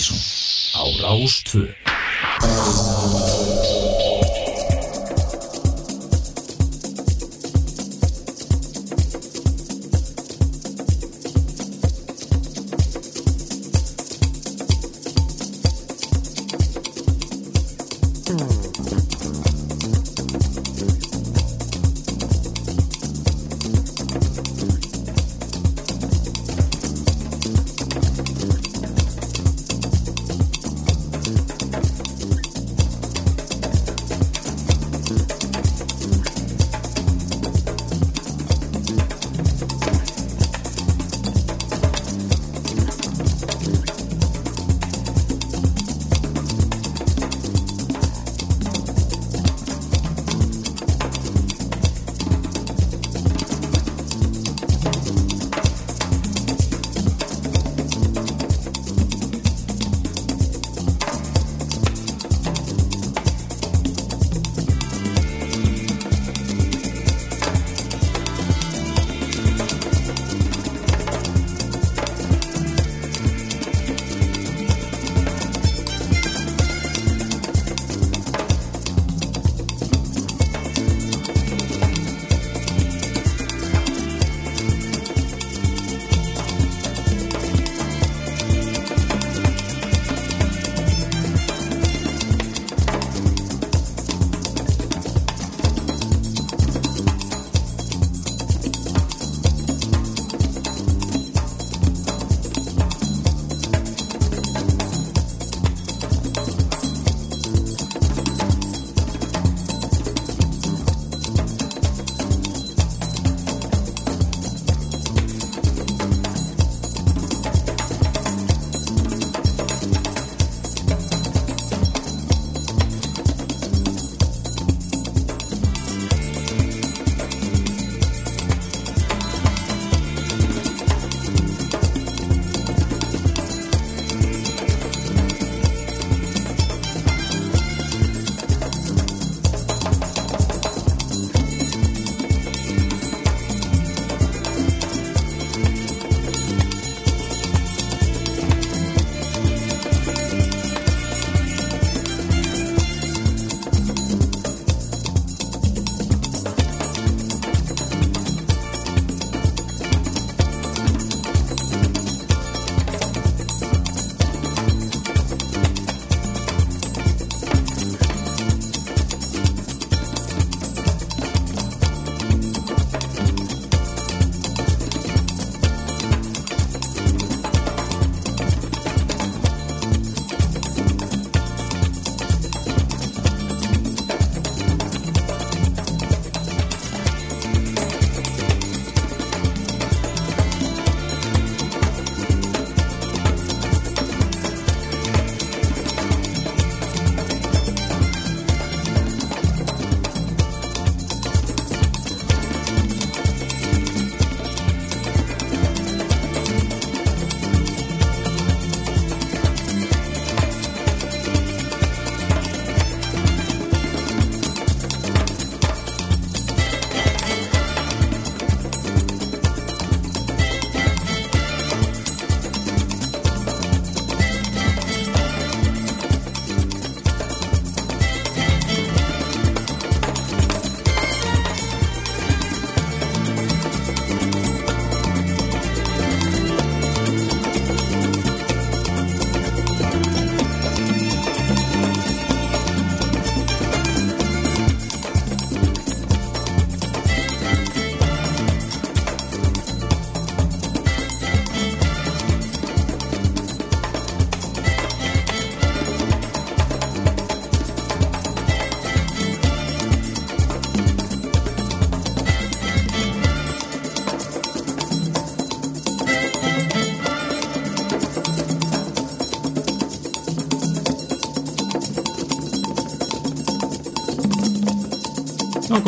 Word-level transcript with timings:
Partíson 0.00 0.16
á 0.72 0.82
Rástvö 1.02 1.68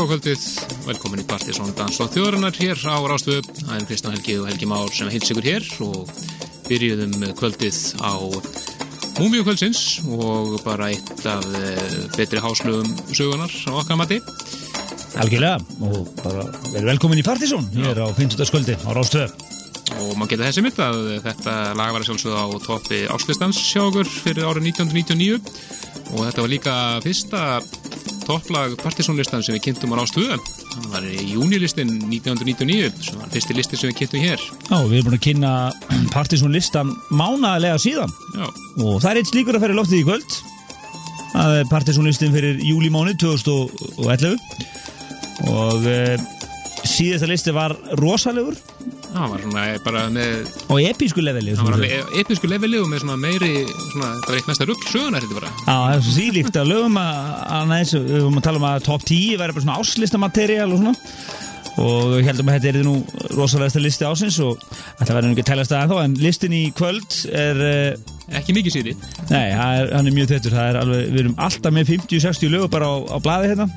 kvöldið, 0.08 0.42
velkomin 0.86 1.20
í 1.22 1.24
Partisón 1.28 1.70
Dans 1.76 1.98
og 2.02 2.08
þjóðarinnar 2.14 2.56
hér 2.56 2.80
á 2.90 2.96
Rástöðu 3.06 3.42
það 3.60 3.74
er 3.76 3.84
Kristján 3.86 4.14
Helgi 4.16 4.34
og 4.40 4.48
Helgi 4.48 4.68
Már 4.70 4.90
sem 4.96 5.10
hils 5.12 5.30
ykkur 5.30 5.46
hér 5.46 5.66
og 5.84 6.10
byrjuðum 6.66 7.26
kvöldið 7.38 7.78
á 8.02 8.14
Múmiukvöldsins 9.20 9.82
og 10.08 10.56
bara 10.64 10.88
eitt 10.94 11.26
af 11.28 11.46
eh, 11.58 12.08
betri 12.16 12.40
háslugum 12.42 12.88
sögunar 13.12 13.52
á 13.52 13.72
okkar 13.78 14.00
mati. 14.00 14.18
Algjörlega 15.22 15.60
og 15.84 16.10
bara 16.22 16.48
verið 16.72 16.88
velkomin 16.94 17.20
í 17.20 17.26
Partisón 17.26 17.68
hér 17.76 18.02
á 18.02 18.08
50. 18.10 18.42
skvöldi 18.48 18.78
á 18.82 18.90
Rástöðu 18.96 19.28
og 19.98 20.16
maður 20.16 20.32
geta 20.32 20.48
þessi 20.48 20.64
mitt 20.64 20.80
að 20.82 20.98
þetta 21.28 21.54
lag 21.78 21.92
var 21.94 22.08
sjálfsögð 22.08 22.40
á 22.42 22.46
toppi 22.64 23.04
áslistans 23.12 23.60
sjá 23.60 23.84
okkur 23.84 24.08
fyrir 24.08 24.48
árið 24.48 24.72
1999 24.72 25.38
og 26.12 26.26
þetta 26.26 26.44
var 26.44 26.52
líka 26.52 26.76
fyrsta 27.04 27.44
topplag 28.26 28.76
partysónlistan 28.82 29.42
sem 29.44 29.56
við 29.56 29.64
kynntum 29.68 29.94
á 29.94 30.00
Rástvöðu 30.00 30.38
það 30.72 30.88
var 30.92 31.06
í 31.06 31.26
júnilistin 31.32 31.90
1999 32.08 32.90
sem 33.04 33.20
var 33.20 33.30
fyrsti 33.32 33.56
listin 33.56 33.80
sem 33.80 33.92
við 33.92 33.98
kynntum 34.00 34.24
hér. 34.24 34.44
Já, 34.68 34.76
við 34.88 34.96
erum 34.98 35.08
búin 35.08 35.18
að 35.18 35.24
kynna 35.26 35.52
partysónlistan 36.16 36.94
mánaðlega 37.12 37.80
síðan. 37.82 38.12
Já, 38.36 38.46
og 38.84 39.00
það 39.02 39.10
er 39.10 39.20
eitt 39.20 39.32
slíkur 39.32 39.58
að 39.58 39.66
ferja 39.66 39.78
loftið 39.78 40.00
í 40.00 40.06
kvöld. 40.08 40.38
Það 41.32 41.56
er 41.58 41.70
partysónlistin 41.70 42.34
fyrir 42.34 42.60
júlimóni 42.66 43.14
2011 43.20 44.36
og 45.48 45.86
e, 45.88 46.18
síðasta 46.84 47.28
listi 47.30 47.54
var 47.56 47.74
rosalegur 48.00 48.58
það 49.12 49.28
var 49.32 49.44
svona 49.44 49.64
bara 49.84 50.02
með 50.12 50.50
og 50.72 50.80
episku 50.88 51.24
leveli 51.24 51.54
það 51.56 51.68
var 51.68 51.76
alveg 51.78 52.18
episku 52.22 52.50
leveli 52.50 52.80
og 52.80 52.88
með 52.90 53.04
svona 53.04 53.18
meiri 53.20 53.52
svona, 53.68 54.10
það 54.22 54.28
var 54.28 54.38
eitt 54.38 54.50
mesta 54.50 54.68
rugg 54.68 54.88
sögunar 54.88 55.24
þetta 55.24 55.38
bara. 55.38 55.52
Já, 55.62 55.76
það 55.76 56.02
svo 56.06 56.16
sílíkt 56.16 56.58
að 56.62 56.72
lögum 56.72 56.98
að, 57.02 57.22
að 57.58 57.70
næs, 57.72 57.94
við 57.96 58.18
höfum 58.18 58.40
að 58.40 58.46
tala 58.48 58.62
um 58.62 58.68
að 58.72 58.84
top 58.88 59.06
10 59.08 59.40
væri 59.42 59.56
bara 59.56 59.64
svona 59.66 59.78
áslistamaterial 59.82 60.68
og 60.70 60.82
svona. 60.82 60.94
Og 61.82 62.18
ég 62.18 62.26
heldum 62.28 62.50
að 62.52 62.58
þetta 62.58 62.70
er 62.82 62.84
nú 62.84 62.94
rosalegasta 63.32 63.80
listi 63.80 64.04
ásins 64.04 64.36
og 64.44 64.60
þetta 64.98 65.14
verður 65.16 65.30
ekki 65.32 65.44
að 65.46 65.50
telast 65.52 65.72
að 65.72 65.84
ennþá 65.86 66.02
en 66.04 66.16
listin 66.20 66.56
í 66.56 66.62
kvöld 66.76 67.16
er 67.32 67.62
uh, 67.64 68.12
ekki 68.36 68.56
mikið 68.58 68.76
síði 68.76 68.92
nei, 69.30 69.54
hann 69.56 70.04
er 70.04 70.12
mjög 70.12 70.34
tettur 70.34 70.52
það 70.52 70.68
er 70.68 70.80
alveg, 70.82 71.06
við 71.14 71.22
erum 71.24 71.38
alltaf 71.46 71.74
með 71.74 71.94
50-60 71.94 72.52
lögur 72.52 72.72
bara 72.76 72.90
á, 72.92 72.96
á 73.08 73.18
blaði 73.24 73.54
hérna 73.54 73.68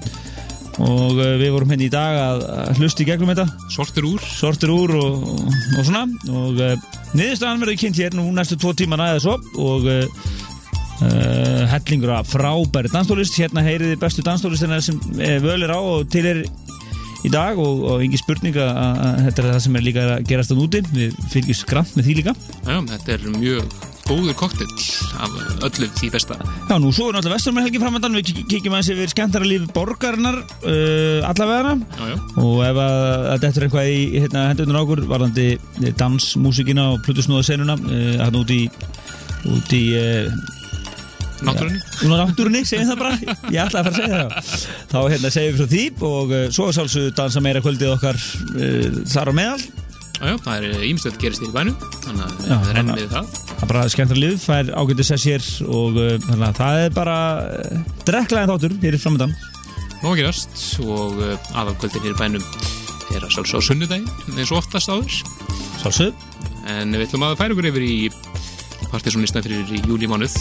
og 0.83 1.15
uh, 1.15 1.35
við 1.39 1.53
vorum 1.53 1.71
hérna 1.71 1.85
í 1.85 1.91
dag 1.93 2.17
að, 2.19 2.41
að 2.65 2.81
hlusta 2.81 3.03
í 3.03 3.07
gegnum 3.07 3.31
þetta. 3.31 3.45
Sortir 3.71 4.07
úr. 4.09 4.25
Sortir 4.25 4.73
úr 4.73 4.95
og, 4.99 5.23
og, 5.31 5.79
svona. 5.87 6.03
Og 6.31 6.59
uh, 6.59 6.75
niðurstaðan 7.15 7.63
verður 7.63 7.79
kynnt 7.83 8.01
hér 8.01 8.17
nú 8.17 8.27
næstu 8.35 8.57
tvo 8.59 8.73
tíma 8.75 8.99
næða 8.99 9.23
svo. 9.23 9.37
Og 9.63 9.87
uh, 9.87 10.05
hellingur 11.71 12.13
af 12.15 12.29
frábæri 12.31 12.91
danstólist 12.91 13.35
hérna 13.39 13.63
heyriði 13.65 13.97
bestu 13.99 14.23
danstólistina 14.23 14.79
sem 14.83 14.99
völ 15.43 15.65
er 15.65 15.73
á 15.75 15.79
og 15.79 16.05
til 16.11 16.23
er 16.31 16.45
í 17.25 17.31
dag. 17.31 17.59
Og, 17.59 17.83
og 17.87 18.05
engi 18.05 18.19
spurning 18.19 18.59
að, 18.59 18.71
að 18.75 19.19
þetta 19.29 19.43
er 19.43 19.51
það 19.53 19.65
sem 19.67 19.79
er 19.79 19.89
líka 19.89 20.07
að 20.13 20.29
gerast 20.31 20.55
á 20.55 20.59
núti 20.59 20.85
við 20.91 21.19
fylgjum 21.33 21.61
skramt 21.63 21.99
með 21.99 22.09
því 22.09 22.21
líka. 22.21 22.37
Já, 22.63 22.79
þetta 22.93 23.17
er 23.17 23.29
mjög 23.39 23.94
góður 24.05 24.35
koktill 24.37 24.69
af 25.21 25.33
öllu 25.65 25.87
því 25.97 26.09
besta. 26.13 26.37
Já, 26.69 26.75
nú 26.81 26.91
svo 26.93 27.09
er 27.09 27.17
náttúrulega 27.17 27.39
vesturmennhelgi 27.39 27.81
framöndan 27.81 28.17
við 28.19 28.31
kíkjum 28.51 28.75
aðeins 28.75 28.91
yfir 28.93 29.13
skemmtara 29.13 29.47
líf 29.49 29.65
borgarinnar 29.73 30.41
uh, 30.41 31.25
allavega. 31.29 31.75
Og 32.41 32.59
ef 32.67 32.81
að 32.83 33.45
þetta 33.45 33.51
er 33.61 33.67
eitthvað 33.67 33.93
í 33.93 34.01
hérna, 34.19 34.49
hendunar 34.51 34.83
ákur 34.83 35.05
varðandi 35.09 35.47
dansmúsikina 35.97 36.91
og 36.93 37.01
plutusnúða 37.05 37.47
senuna 37.49 37.77
uh, 37.79 38.11
hann 38.21 38.37
út 38.41 38.53
í 38.53 38.65
út 39.45 39.73
í 39.77 39.87
uh, 39.97 40.29
Náttúrunni? 41.45 41.81
Núna 41.99 42.21
náttúrunni, 42.21 42.61
segjum 42.65 42.93
það 42.93 43.01
bara. 43.01 43.33
Ég 43.51 43.57
ætlaði 43.59 43.81
að 43.81 43.87
fara 43.87 43.89
að 43.91 43.97
segja 43.97 44.19
það. 44.21 44.61
Þá 44.93 44.99
hérna 45.11 45.31
segjum 45.35 45.51
við 45.51 45.59
frá 45.59 45.73
því 45.73 45.81
og 46.07 46.31
svo 46.55 46.67
er 46.69 46.77
sálsögðu 46.77 47.15
dansa 47.19 47.43
meira 47.43 47.61
kvöldið 47.65 47.91
okkar 47.97 48.21
uh, 48.55 49.01
þar 49.11 49.29
á 49.29 49.33
meðal 49.41 49.84
Já, 50.15 50.23
já, 50.31 50.35
það 50.45 50.67
er 50.69 50.85
ímstöld 50.87 51.17
gerist 51.21 51.43
í 51.43 51.49
bænum 51.51 51.75
þannig 52.05 52.23
að 52.25 52.37
það 52.45 52.69
er 52.69 52.79
ennum 52.81 52.99
við 52.99 53.09
það. 53.11 53.33
Það 53.49 53.65
er 53.65 53.71
bara 53.73 53.87
skemmtar 53.91 54.21
lið, 54.21 54.37
það 54.45 54.61
er 54.61 54.71
ágætið 54.79 55.09
sess 55.09 55.27
hér 55.29 55.49
og 55.65 55.99
uh, 55.99 56.13
þannig 56.27 56.45
að 56.47 56.61
það 56.61 56.83
er 56.83 56.95
bara 56.95 57.17
uh, 57.43 57.81
dreklaðin 58.07 58.53
þáttur 58.53 58.77
hér 58.85 58.97
í 58.97 59.01
framöndan. 59.03 59.35
Nó 60.03 60.13
gerast 60.15 60.63
og 60.85 61.19
aðalkvöldin 61.55 62.05
hér 62.05 62.15
í 62.15 62.19
bænum 62.21 62.47
er 63.15 63.25
að 63.25 63.35
sálsögðu 63.35 63.67
sunnudaginn 63.69 64.39
eins 64.39 64.51
og 64.51 64.61
oftast 64.61 64.91
áður. 64.91 65.19
Sálsögðu 65.83 66.35
En 66.65 66.95
við 66.95 67.05
ætlum 67.05 67.25
að 67.27 67.35
færa 67.37 67.53
okkur 67.53 67.67
yfir 67.69 67.83
í 67.85 67.95
partysónlistan 68.89 69.43
fyrir 69.45 69.85
júlímánuð. 69.85 70.37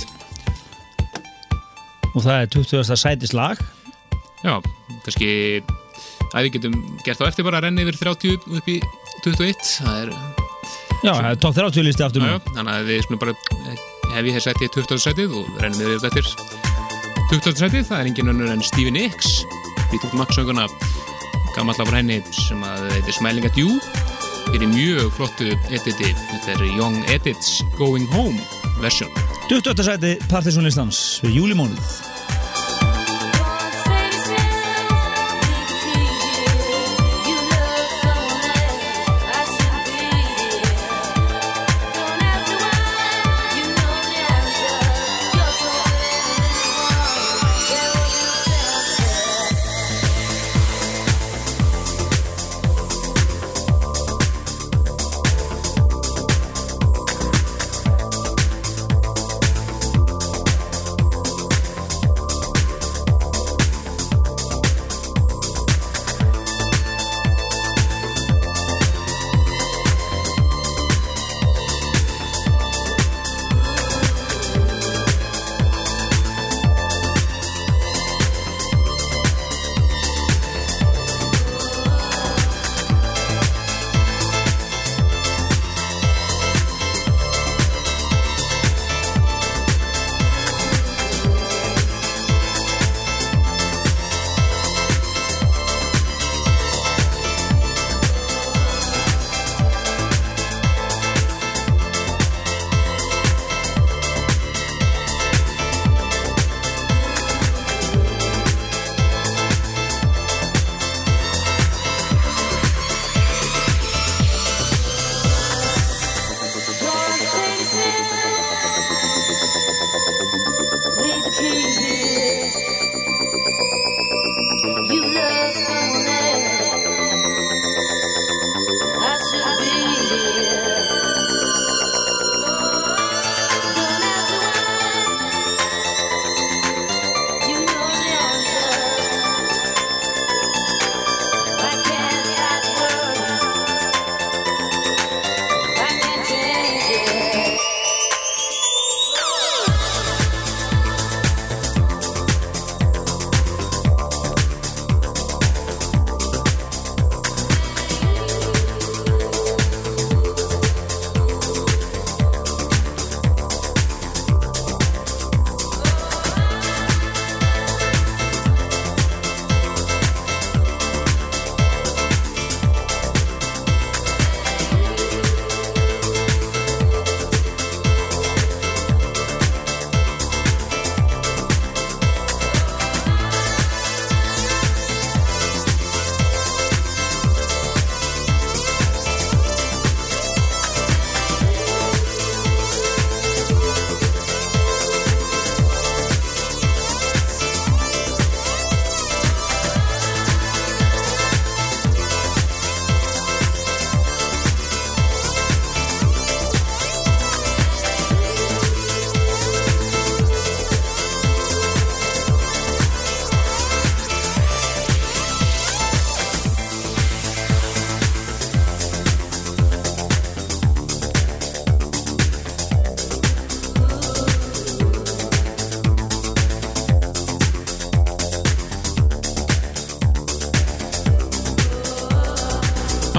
Og 2.15 2.23
það 2.23 2.39
er 2.39 2.53
20. 2.55 2.95
sætislag 2.97 3.61
Já, 4.45 4.61
kannski 5.05 5.29
að 6.35 6.47
við 6.47 6.57
getum 6.59 6.77
gert 7.07 7.23
á 7.23 7.29
eftir 7.31 7.47
bara 7.47 7.61
að 7.61 7.69
renna 7.69 7.85
yfir 7.85 8.01
30 8.03 8.57
upp 8.59 8.71
í 8.71 8.79
21 9.25 9.69
það 9.79 10.01
er 10.03 10.15
Já, 11.05 11.13
það 11.13 11.29
er 11.31 11.41
tók 11.43 11.57
30 11.59 11.85
listi 11.85 12.05
aftur 12.05 12.25
já, 12.25 12.39
þannig 12.55 12.73
að 12.75 12.87
við 12.89 13.03
skulum 13.05 13.21
bara 13.21 13.35
hef 14.15 14.29
ég 14.29 14.37
hér 14.37 14.45
sett 14.45 14.63
í 14.65 14.71
20. 14.73 15.03
sætið 15.05 15.35
og 15.37 15.59
rennum 15.61 15.83
við 15.83 15.97
yfir 15.99 16.09
eftir 16.11 16.31
20. 17.31 17.59
sætið, 17.61 17.87
það 17.91 17.99
er 17.99 18.11
engin 18.11 18.33
önnur 18.33 18.53
en 18.55 18.65
Stevie 18.65 18.95
Nicks 18.95 19.43
Fleetwood 19.91 20.17
Mac 20.19 20.33
sönguna 20.37 20.67
gammal 21.55 21.77
af 21.79 21.93
henni 21.95 22.19
sem 22.35 22.63
að 22.67 22.89
þetta 22.97 23.13
er 23.13 23.19
Smelling 23.19 23.49
at 23.51 23.61
You 23.61 23.79
fyrir 24.49 24.71
mjög 24.73 25.13
flottu 25.19 25.53
editi 25.71 26.11
þetta 26.15 26.57
er 26.57 26.65
Young 26.73 26.99
Edits 27.13 27.61
Going 27.79 28.09
Home 28.15 28.41
version 28.83 29.13
28. 29.51 29.87
sæti 29.87 30.17
partysónlistans 30.31 31.05
fyrir 31.21 31.43
júlimónuð 31.43 32.14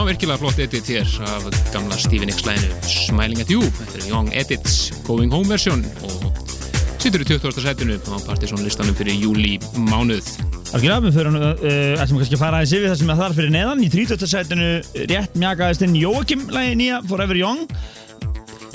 virkilega 0.06 0.38
flott 0.38 0.60
edit 0.62 0.90
hér 0.92 1.08
af 1.26 1.46
gamla 1.74 1.96
Stevie 1.98 2.28
Nicks 2.30 2.46
læginu 2.46 2.76
Smiling 2.86 3.42
at 3.42 3.50
You, 3.50 3.64
þetta 3.64 3.98
er 3.98 4.06
Young 4.10 4.30
Edits 4.38 4.92
Going 5.08 5.34
Home 5.34 5.50
version 5.50 5.82
og 6.06 6.28
sittur 7.02 7.24
í 7.24 7.28
20. 7.28 7.58
setinu 7.64 7.98
á 7.98 8.18
Partiðsson 8.28 8.62
listanum 8.66 8.98
fyrir 8.98 9.18
júli 9.18 9.56
mánuð 9.88 10.28
Algjörlega, 10.76 11.02
við 11.06 11.18
fyrir 11.18 11.38
uh, 11.40 12.04
ætlum 12.04 12.22
kannski 12.22 12.38
að 12.38 12.44
fara 12.44 12.62
aðeins 12.62 12.76
yfir 12.78 12.90
það 12.92 12.98
sem 13.02 13.12
er 13.14 13.20
þar 13.22 13.36
fyrir 13.40 13.54
neðan 13.56 13.84
í 13.86 13.92
30. 13.94 14.30
sætinu 14.32 14.72
rétt 15.12 15.38
mjakaðist 15.42 15.86
inn 15.88 16.00
Jóakim 16.00 16.48
lægi 16.54 16.80
nýja 16.82 17.02
Forever 17.10 17.40
Young 17.40 17.64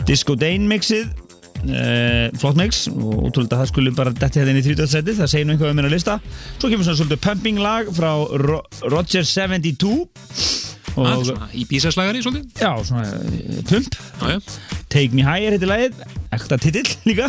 Disco 0.08 0.38
Dane 0.38 0.66
mixið 0.70 1.10
uh, 1.10 2.26
flott 2.40 2.58
mix 2.58 2.86
og 2.90 3.28
útrúlega 3.30 3.60
það 3.60 3.70
skulle 3.70 3.94
bara 3.94 4.14
detti 4.14 4.40
þetta 4.40 4.54
inn 4.54 4.62
í 4.62 4.66
30. 4.66 4.94
sæti 4.94 5.18
það 5.20 5.34
segir 5.34 5.46
nú 5.46 5.54
einhvað 5.54 5.74
um 5.74 5.78
minna 5.82 5.92
lista 5.92 6.18
svo 6.56 6.70
kemur 6.72 6.88
svona 6.88 7.02
svolítið 7.02 7.22
pumping 7.28 7.62
lag 7.62 7.92
frá 7.94 8.10
Ro 8.42 8.64
Roger 8.88 9.26
72 9.26 10.59
og 10.98 11.30
Í 11.54 11.64
bísaslagari 11.68 12.22
svolítið? 12.24 12.62
Já, 12.62 12.72
svona 12.86 13.06
uh, 13.06 13.60
pump 13.68 13.96
ah. 14.24 14.38
Take 14.90 15.14
Me 15.14 15.22
Higher 15.22 15.54
heitir 15.54 15.70
lagið. 15.70 16.00
Ekta 16.34 16.58
titill 16.58 16.88
líka. 17.06 17.28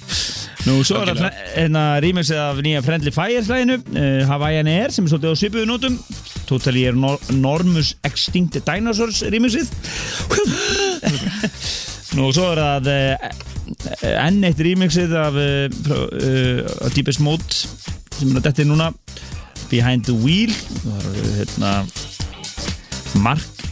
Nú, 0.66 0.78
svo 0.86 1.02
er 1.02 1.10
það 1.12 1.40
hérna 1.56 1.82
rýmixið 2.00 2.38
af 2.40 2.60
nýja 2.64 2.82
Friendly 2.86 3.12
Fire 3.14 3.42
slæðinu 3.44 3.80
uh, 3.82 4.22
Hawaiian 4.30 4.70
Air 4.70 4.94
sem 4.94 5.04
er 5.04 5.12
svolítið 5.12 5.34
á 5.34 5.40
svipuðu 5.40 5.68
nótum. 5.68 5.98
Totally 6.48 6.86
er 6.88 6.96
Nor 6.98 7.18
Normus 7.34 7.94
Extinct 8.04 8.60
Dinosaurs 8.66 9.22
rýmixið 9.32 9.70
Nú, 12.18 12.28
svo 12.36 12.50
er 12.52 12.60
það 12.60 12.90
uh, 12.92 13.28
enn 14.14 14.44
eitt 14.46 14.60
rýmixið 14.62 15.14
af 15.18 15.38
uh, 15.40 16.90
Deepest 16.94 17.22
Mode 17.24 17.64
sem 18.14 18.30
er 18.30 18.38
að 18.38 18.50
detti 18.50 18.68
núna. 18.68 18.92
Behind 19.70 20.06
the 20.06 20.14
Wheel 20.14 20.52
það 20.84 21.06
er 21.10 21.30
hérna 21.40 21.70
Mark 23.22 23.64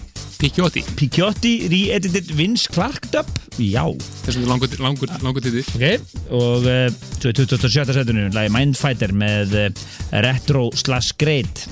Picchiotti. 0.43 0.83
Picchiotti 0.99 1.69
re-edited 1.71 2.33
Vince 2.35 2.67
Clark 2.67 3.05
dub? 3.13 3.29
Já. 3.63 3.85
Þessum 4.25 4.49
langur, 4.51 4.73
langur, 4.83 5.13
langur 5.23 5.45
títi 5.45 5.63
Ok, 5.77 6.09
og 6.35 6.67
uh, 6.67 6.89
svo 7.21 7.31
er 7.31 7.37
2017. 7.39 7.93
setinu 7.95 8.25
lagi 8.35 8.51
Mindfighter 8.51 9.15
með 9.15 9.55
uh, 9.61 9.85
Retro 10.27 10.65
slash 10.75 11.15
Great. 11.21 11.63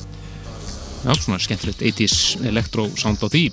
Já, 1.01 1.15
svona 1.17 1.41
skemmtilegt 1.43 1.83
80's 1.83 2.45
electro 2.47 2.87
sound 3.01 3.19
á 3.19 3.29
því. 3.33 3.49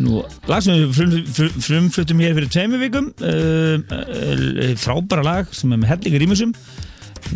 Nú, 0.00 0.22
lag 0.48 0.64
sem 0.64 0.78
við 0.78 0.96
frum, 0.96 1.18
frum, 1.36 1.60
frumflutum 1.66 2.22
hér 2.24 2.36
fyrir 2.38 2.52
tveimu 2.56 2.80
vikum 2.80 3.10
uh, 3.20 4.72
frábæra 4.80 5.26
lag 5.26 5.52
sem 5.52 5.74
er 5.74 5.82
með 5.82 5.98
hellingar 5.98 6.26
ímjössum 6.30 6.56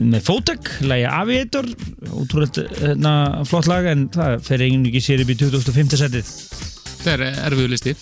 með 0.01 0.25
Fotek, 0.27 0.71
lagi 0.87 1.07
Aviator 1.09 1.69
útrúlega 2.13 2.67
hérna, 2.81 3.13
flott 3.49 3.69
lag 3.71 3.89
en 3.91 4.09
það 4.15 4.41
fer 4.47 4.65
eigin 4.67 4.89
ekki 4.91 5.05
sér 5.05 5.25
upp 5.25 5.33
í 5.33 5.39
2005. 5.41 5.97
setið. 6.03 6.35
Þetta 6.97 7.15
er 7.15 7.41
erfiðu 7.47 7.71
listi. 7.71 7.95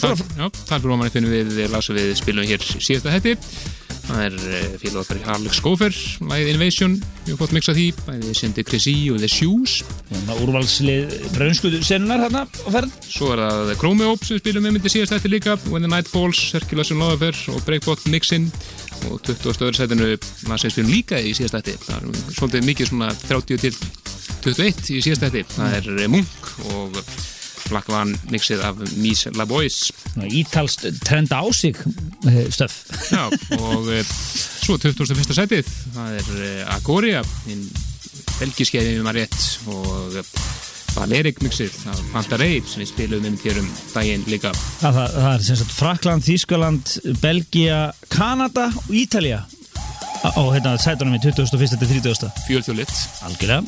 Þar, 0.00 0.18
fyrir 0.66 0.90
ómanni 0.90 1.14
finnum 1.14 1.32
við 1.32 1.64
lasum 1.72 1.96
við 1.96 2.12
spilum 2.18 2.48
hér 2.48 2.64
síðasta 2.64 3.14
hætti 3.14 3.36
það 4.04 4.22
er 4.24 4.78
félag 4.80 5.00
okkar 5.02 5.20
Alex 5.34 5.60
Gofer 5.64 5.96
lagið 6.28 6.50
Invasion, 6.52 6.96
við 7.24 7.30
hefum 7.30 7.40
fått 7.40 7.54
mixa 7.56 7.74
því. 7.76 7.86
Bæðið 8.04 8.38
Cindy 8.38 8.64
Chrissy 8.66 8.94
og 9.12 9.20
The 9.22 9.30
Shoes. 9.30 9.76
Úrvalslið 10.34 11.14
brönskuðu 11.34 11.80
sennar 11.86 12.24
hérna 12.24 12.44
á 12.44 12.68
ferð. 12.74 12.94
Svo 13.08 13.32
er 13.34 13.44
það 13.44 13.74
Chromeop 13.80 14.24
sem 14.24 14.36
við 14.36 14.44
spilum 14.44 14.66
með 14.66 14.76
myndi 14.76 14.92
síðast 14.92 15.16
hætti 15.16 15.32
líka. 15.32 15.56
When 15.70 15.86
the 15.86 15.90
Night 15.90 16.10
Falls, 16.10 16.42
Hercules 16.54 16.92
and 16.94 17.02
Lover 17.02 17.36
og 17.54 17.64
Breakbot 17.68 18.04
Mixin 18.12 18.50
og 19.10 19.20
20. 19.26 19.54
stöður 19.56 19.78
sætinu 19.78 20.10
maður 20.48 20.64
sem 20.64 20.74
spilum 20.74 20.92
líka 20.92 21.20
í 21.20 21.34
síðast 21.36 21.58
hætti 21.58 21.76
það 21.84 22.08
er 22.08 22.34
svolítið 22.38 22.66
mikið 22.70 22.90
svona 22.90 23.12
30 23.28 23.62
til 23.64 23.72
21 24.44 24.92
í 24.96 25.00
síðast 25.04 25.26
hætti 25.28 25.44
það 25.54 25.78
er 25.78 26.12
Munk 26.12 26.52
og 26.74 27.00
Black 27.70 27.88
Van 27.88 28.12
mixið 28.32 28.62
af 28.64 28.80
Mies 29.00 29.24
La 29.38 29.46
Boys 29.48 29.88
Ítalst 30.28 30.84
trenda 31.04 31.40
á 31.40 31.46
sig 31.54 31.76
stöf 32.52 32.84
Já, 33.10 33.24
og 33.58 33.88
e, 33.88 34.02
svo 34.04 34.76
21. 34.78 35.24
setið 35.32 35.72
það 35.94 36.20
er 36.20 36.30
e, 36.36 36.52
Agoria 36.76 37.24
belgiskeiðið 38.38 39.02
um 39.02 39.10
að 39.12 39.20
rétt 39.22 39.42
og 39.70 40.18
Valerik 40.94 41.40
mixið 41.42 41.74
af 41.90 42.00
Panta 42.12 42.38
Reip 42.40 42.68
sem 42.70 42.82
við 42.84 42.90
spilum 42.92 43.26
um 43.26 43.36
hér 43.42 43.58
um 43.60 43.68
daginn 43.92 44.24
líka 44.30 44.52
Það, 44.54 44.98
það, 45.00 45.16
það 45.16 45.32
er 45.32 45.44
sem 45.48 45.58
sagt 45.60 45.74
Frakland, 45.74 46.26
Þískaland, 46.26 46.94
Belgia 47.22 47.80
Kanada 48.12 48.68
og 48.86 48.94
Ítalija 48.94 49.42
og 50.40 50.54
hérna 50.54 50.76
sætunum 50.80 51.16
í 51.18 51.20
21. 51.20 51.50
til 51.52 52.00
30. 52.00 52.30
Fjölþjóðlitt 52.46 52.94
Algjörlega 53.26 53.64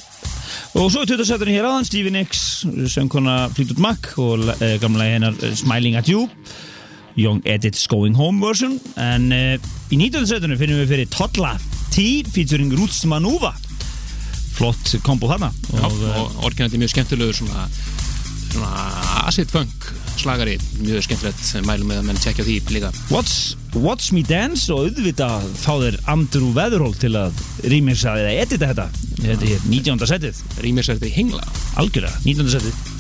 Og 0.77 0.89
svo 0.93 1.03
er 1.03 1.11
27. 1.11 1.51
hér 1.51 1.67
aðan 1.69 1.87
Stevie 1.89 2.15
Nicks, 2.15 2.41
söngkona 2.93 3.37
Fleetwood 3.53 3.83
Mac 3.83 4.11
og 4.23 4.47
e, 4.61 4.77
gamla 4.81 5.11
hennar 5.11 5.37
Smiling 5.59 5.99
at 5.99 6.09
You 6.09 6.29
Young 7.17 7.43
Edits 7.49 7.87
Going 7.89 8.17
Home 8.17 8.41
version 8.45 8.79
en 9.01 9.31
e, 9.33 9.43
í 9.91 9.99
19. 9.99 10.27
setinu 10.31 10.59
finnum 10.61 10.83
við 10.85 10.95
fyrir 10.95 11.13
Toddla 11.13 11.57
T 11.93 12.25
featuring 12.33 12.73
Roots 12.77 13.05
Manuva 13.09 13.55
flott 14.57 14.97
kombo 15.07 15.31
hana 15.31 15.53
og, 15.83 16.01
og 16.17 16.43
orginandi 16.49 16.81
mjög 16.81 16.95
skemmtilegur 16.95 17.37
svona, 17.37 17.67
svona 18.53 18.73
acid 19.27 19.53
funk 19.53 19.91
slagari, 20.17 20.57
mjög 20.81 21.05
skemmtilegt 21.05 21.67
mælum 21.69 21.91
með 21.93 22.01
að 22.01 22.09
menn 22.09 22.21
tekja 22.25 22.47
því 22.47 22.57
líka 22.73 22.93
What's, 23.13 23.55
Watch 23.77 24.15
Me 24.17 24.25
Dance 24.27 24.73
og 24.73 24.87
auðvitað 24.89 25.49
fá 25.61 25.73
þeir 25.83 26.01
Andrew 26.13 26.53
Weatherholt 26.57 27.01
til 27.05 27.13
að 27.21 27.37
rýmirsa 27.69 28.17
eða 28.23 28.35
edita 28.47 28.73
þetta 28.73 28.89
þetta 29.21 29.51
er 29.53 29.67
19. 29.69 30.07
setið 30.13 30.45
rýmirsa 30.65 30.97
þetta 30.97 31.11
í 31.11 31.17
hengla 31.19 31.49
algjörða, 31.83 32.15
19. 32.25 32.55
setið 32.57 32.96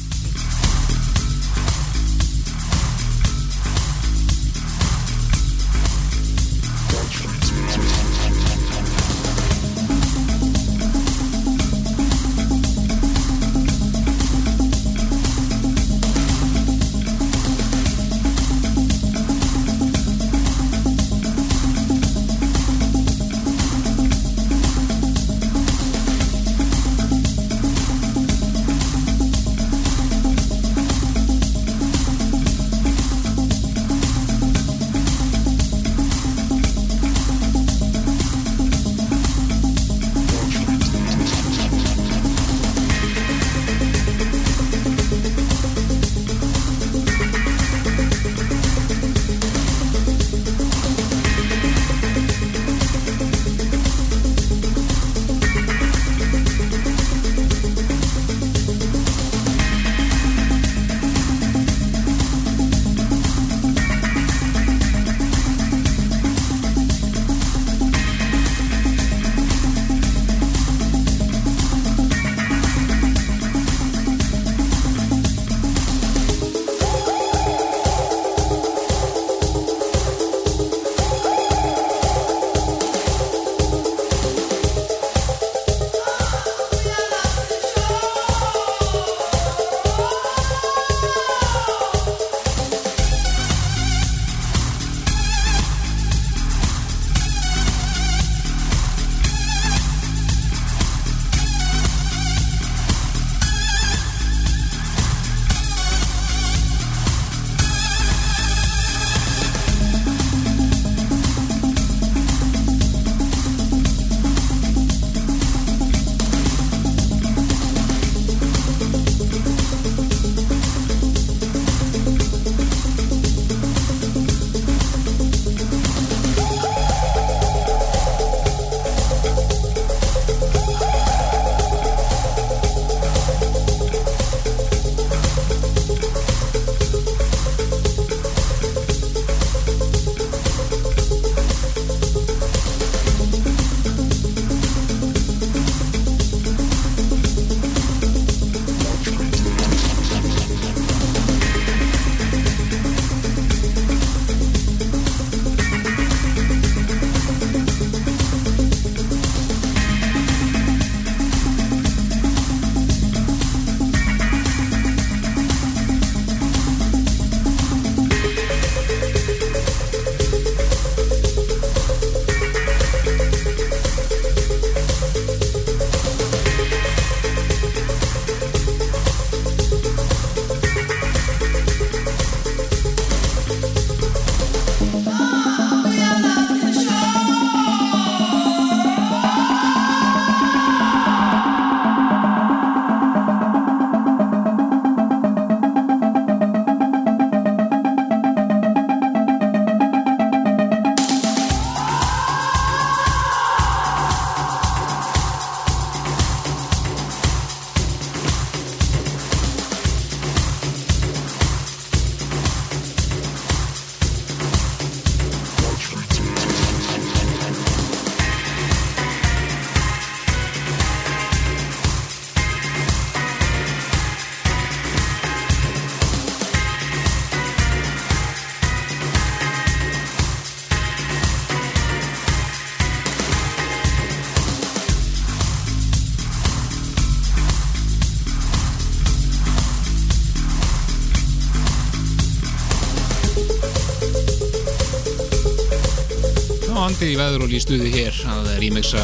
andi 246.86 247.08
í 247.10 247.16
veður 247.18 247.46
og 247.46 247.50
lístuði 247.50 247.88
hér 247.90 248.18
að 248.30 248.50
remixa 248.60 249.00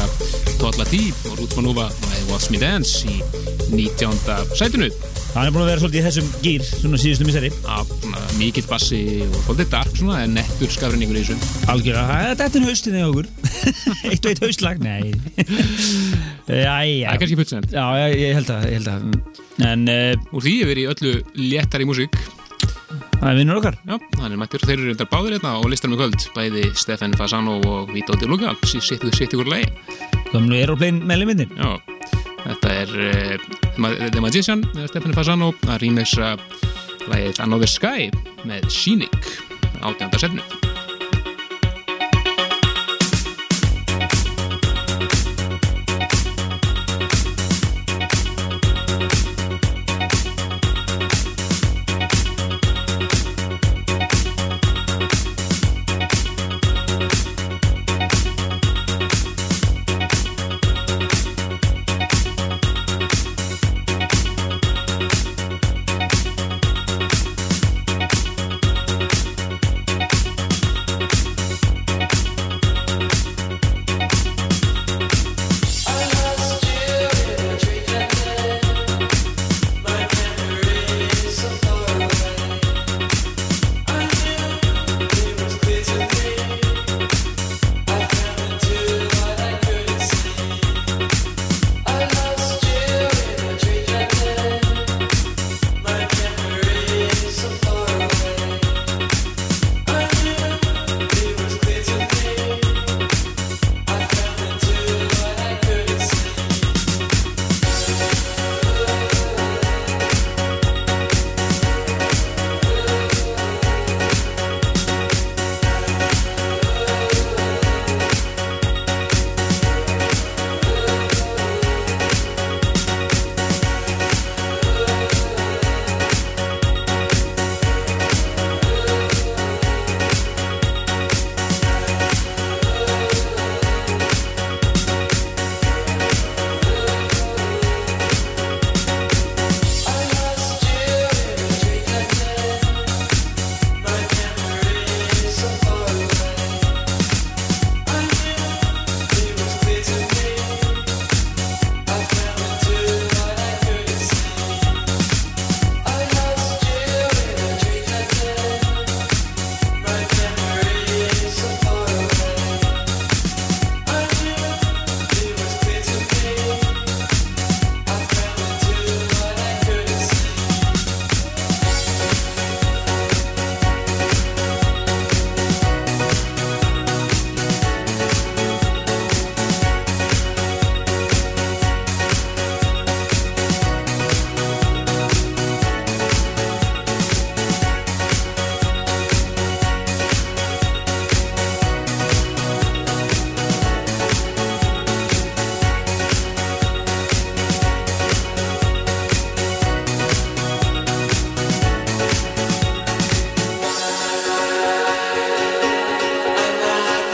Toddla 0.59 0.85
Deep 0.87 1.25
og 1.27 1.39
Roots 1.41 1.57
Manuva 1.57 1.89
og 1.91 2.29
Watch 2.29 2.51
Me 2.53 2.59
Dance 2.61 3.03
í 3.09 3.17
19. 3.73 4.13
sætinu 4.55 4.87
Hann 5.33 5.47
er 5.47 5.53
búin 5.55 5.63
að 5.63 5.71
vera 5.71 5.81
svolítið 5.81 5.99
í 5.99 6.03
þessum 6.05 6.27
gýr, 6.43 6.65
svona 6.67 6.99
síðustu 7.01 7.25
miseri. 7.25 7.49
af 7.65 7.89
mikill 8.37 8.67
bassi 8.69 8.99
og 9.25 9.39
svolítið 9.47 9.71
dark 9.73 9.97
svona 9.97 10.19
en 10.23 10.35
nettur 10.37 10.69
skafrinningur 10.71 11.17
í 11.17 11.23
þessu 11.25 11.65
Algjörlega, 11.73 12.35
þetta 12.37 12.59
er 12.59 12.67
haustin 12.67 12.97
eða 12.99 13.09
okkur. 13.09 13.31
Eitt 14.11 14.21
og 14.21 14.29
eitt 14.31 14.43
haustlag, 14.45 14.83
nei. 14.85 15.09
Það 16.47 16.93
er 16.93 17.19
kannski 17.19 17.39
fullsend 17.39 17.73
Já, 17.73 17.83
ég, 18.03 18.15
ég 18.21 18.37
held 18.37 18.53
að, 18.53 18.69
ég 18.69 18.79
held 18.79 18.93
að. 18.93 19.35
En 19.73 19.89
uh, 19.89 20.31
úr 20.37 20.45
því 20.45 20.55
yfir 20.67 20.83
í 20.83 20.87
öllu 20.93 21.13
léttari 21.39 21.89
músík 21.89 22.19
það 23.23 23.31
er 23.31 23.39
vinnur 23.39 23.59
okkar. 23.61 23.77
Já, 23.87 23.95
hann 24.19 24.33
er 24.33 24.39
mættur, 24.39 24.63
þeir 24.67 24.75
eru 24.75 24.89
reyndar 24.89 25.09
báðir 25.11 25.37
hérna 25.37 25.53
og 25.59 25.69
listar 25.71 25.91
með 25.91 26.01
kvöld, 26.01 26.25
bæði 26.35 26.63
Stefan 26.79 27.15
Fasano 27.19 27.59
og 27.69 27.93
Vito 27.95 28.17
De 28.19 28.27
Luca, 28.29 28.55
sitt 28.67 28.83
sitt 28.89 29.35
ykkur 29.35 29.51
lagi. 29.51 29.69
Gömlu 30.33 30.59
Aeroplane 30.59 31.05
meðlumindin. 31.07 31.53
Já, 31.55 31.77
þetta 32.43 32.75
er 32.81 32.93
uh, 33.07 34.09
The 34.09 34.23
Magician 34.23 34.65
með 34.73 34.91
Stefan 34.91 35.15
Fasano. 35.15 35.53
Að 35.69 35.85
remixa 35.85 36.35
lagið 37.07 37.41
Another 37.45 37.71
Sky 37.71 38.11
með 38.47 38.69
Scenic 38.71 39.33
átjönda 39.83 40.19
setnu 40.19 40.72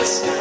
ef 0.10 0.39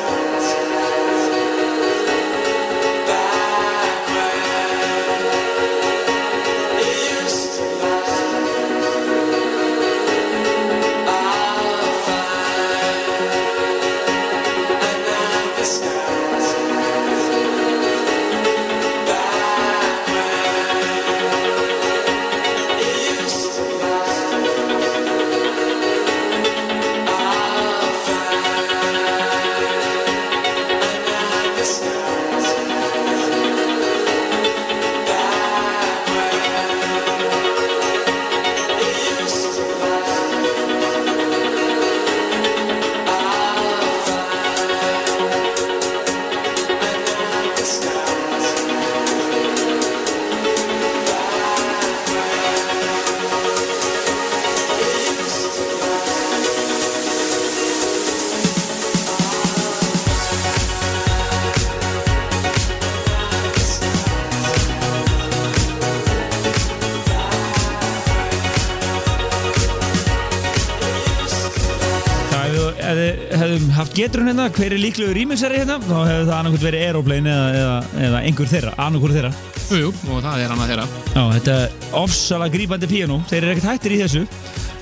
haft 74.09 74.17
geturinn 74.17 74.31
hérna, 74.31 74.45
hver 74.57 74.73
er 74.73 74.81
líklegur 74.81 75.17
rýmingsari 75.17 75.59
hérna, 75.61 75.75
þá 75.85 75.97
hefði 76.09 76.27
það 76.29 76.37
annarkvæmt 76.39 76.63
verið 76.65 76.83
Aeroplane 76.87 77.33
eða, 77.33 77.49
eða, 77.59 78.05
eða 78.07 78.21
einhver 78.25 78.49
þeirra, 78.49 78.71
annarkur 78.81 79.13
þeirra. 79.13 79.31
Jú, 79.69 79.81
jú, 79.83 79.91
og 80.15 80.23
það 80.25 80.45
er 80.45 80.53
hann 80.53 80.63
að 80.63 80.71
þeirra. 80.73 80.87
Já, 81.13 81.23
þetta 81.35 81.57
er 81.57 81.75
ofsalega 81.99 82.55
grípandi 82.55 82.89
piano, 82.89 83.19
þeir 83.29 83.39
eru 83.43 83.53
ekkert 83.53 83.69
hættir 83.69 83.95
í 83.95 83.99
þessu, 84.01 84.23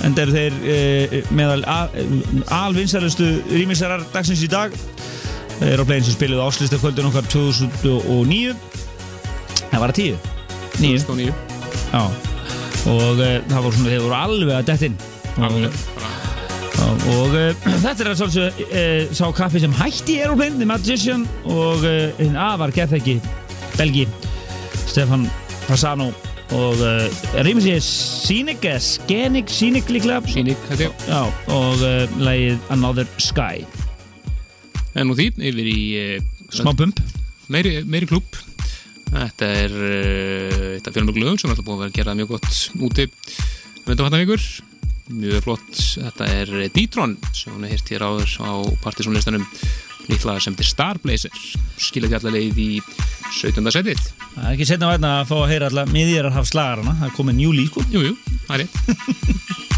en 0.06 0.14
þeir 0.14 0.22
eru 0.22 0.36
þeir 0.36 0.60
e, 0.76 1.22
meðal 1.40 1.58
al, 1.72 2.06
alvinsalustu 2.60 3.26
rýmingsarar 3.50 4.06
dagsins 4.14 4.44
í 4.46 4.50
dag. 4.52 4.78
Aeroplane 5.58 6.06
sem 6.06 6.14
spiluði 6.14 6.46
áslistakvöldun 6.46 7.10
okkar 7.10 7.26
2009 7.32 8.54
það 9.72 9.80
var 9.80 9.94
að 9.94 10.00
10 10.02 10.18
9 10.84 10.98
2009 11.08 11.32
Já, 11.94 12.02
og 12.92 13.22
uh, 13.24 13.38
það 13.48 13.62
voru 13.64 13.78
svona, 13.78 13.90
þeir 13.90 14.04
voru 14.04 14.18
alveg 14.20 14.58
að 14.58 14.66
dett 14.68 14.90
inn. 14.90 14.98
Og, 15.36 15.46
Alveg, 15.48 15.80
og, 17.06 17.34
uh, 17.34 17.66
þetta 17.84 17.96
er 18.04 18.12
að 18.12 18.20
svolítið 18.20 18.62
uh, 18.66 19.16
sá 19.16 19.26
kaffi 19.36 19.62
sem 19.62 19.74
hætti 19.78 20.20
Aeroplane, 20.22 20.58
The 20.58 20.68
Magician 20.68 21.26
og 21.44 21.84
uh, 21.86 22.08
hinn 22.20 22.38
A 22.38 22.54
var 22.60 22.74
gethekki 22.74 23.18
Belgi, 23.76 24.06
Stefan 24.86 25.28
Fasano 25.66 26.10
og 26.54 26.78
uh, 26.78 27.06
rýmur 27.42 27.64
sér 27.64 27.80
Scenic, 27.82 28.62
eða 28.62 28.82
Scenic, 28.84 29.50
Scenic 29.50 29.90
líklega. 29.90 30.22
Sýnik, 30.30 30.60
þetta 30.70 30.90
Já, 31.08 31.22
og 31.50 31.82
uh, 31.82 32.18
lagið 32.22 32.70
Another 32.74 33.08
Sky. 33.22 33.66
En 34.96 35.10
nú 35.10 35.16
því, 35.18 35.32
yfir 35.50 35.70
í 35.70 35.80
uh, 36.00 36.34
Smá 36.54 36.70
bump 36.78 37.00
meiri, 37.52 37.80
meiri 37.86 38.08
klúb 38.08 38.38
Þetta 39.10 39.50
er 39.64 39.74
uh, 39.74 40.70
þetta 40.78 40.94
fjölmjög 40.94 41.20
lögum 41.22 41.40
sem 41.40 41.50
er 41.50 41.54
alltaf 41.54 41.66
búin 41.66 41.78
að 41.78 41.84
vera 41.84 41.92
að 41.92 41.98
gera 41.98 42.16
mjög 42.18 42.32
gott 42.34 42.48
úti 42.88 43.06
undanfattan 43.86 44.22
vikur 44.22 44.46
mjög 45.12 45.44
flott, 45.44 45.68
þetta 45.76 46.28
er 46.40 46.54
Ditron 46.74 47.16
sem 47.36 47.54
hún 47.54 47.68
hýrt 47.68 47.92
hér 47.92 48.06
áður 48.06 48.32
á 48.42 48.52
partysónlistanum. 48.84 49.46
Líklega 50.06 50.42
sem 50.42 50.54
til 50.54 50.66
Starblazer 50.68 51.38
skilja 51.82 52.10
því 52.10 52.18
allar 52.20 52.36
leið 52.36 52.60
í 52.62 52.68
17. 53.34 53.72
setið 53.74 54.02
Það 54.36 54.44
er 54.44 54.52
ekki 54.52 54.68
setna 54.68 54.90
væna 54.92 55.12
að 55.22 55.30
fá 55.32 55.36
að 55.40 55.48
heyra 55.50 55.70
alltaf 55.70 55.94
miðjar 55.94 56.28
að 56.28 56.36
hafa 56.36 56.50
slagarana, 56.52 56.98
það 57.00 57.08
er 57.08 57.16
komið 57.16 57.40
njúli 57.40 57.64
sko. 57.70 57.86
Jú, 57.90 58.04
jú, 58.10 58.18
það 58.46 58.58
er 58.58 58.66
rétt 58.66 59.72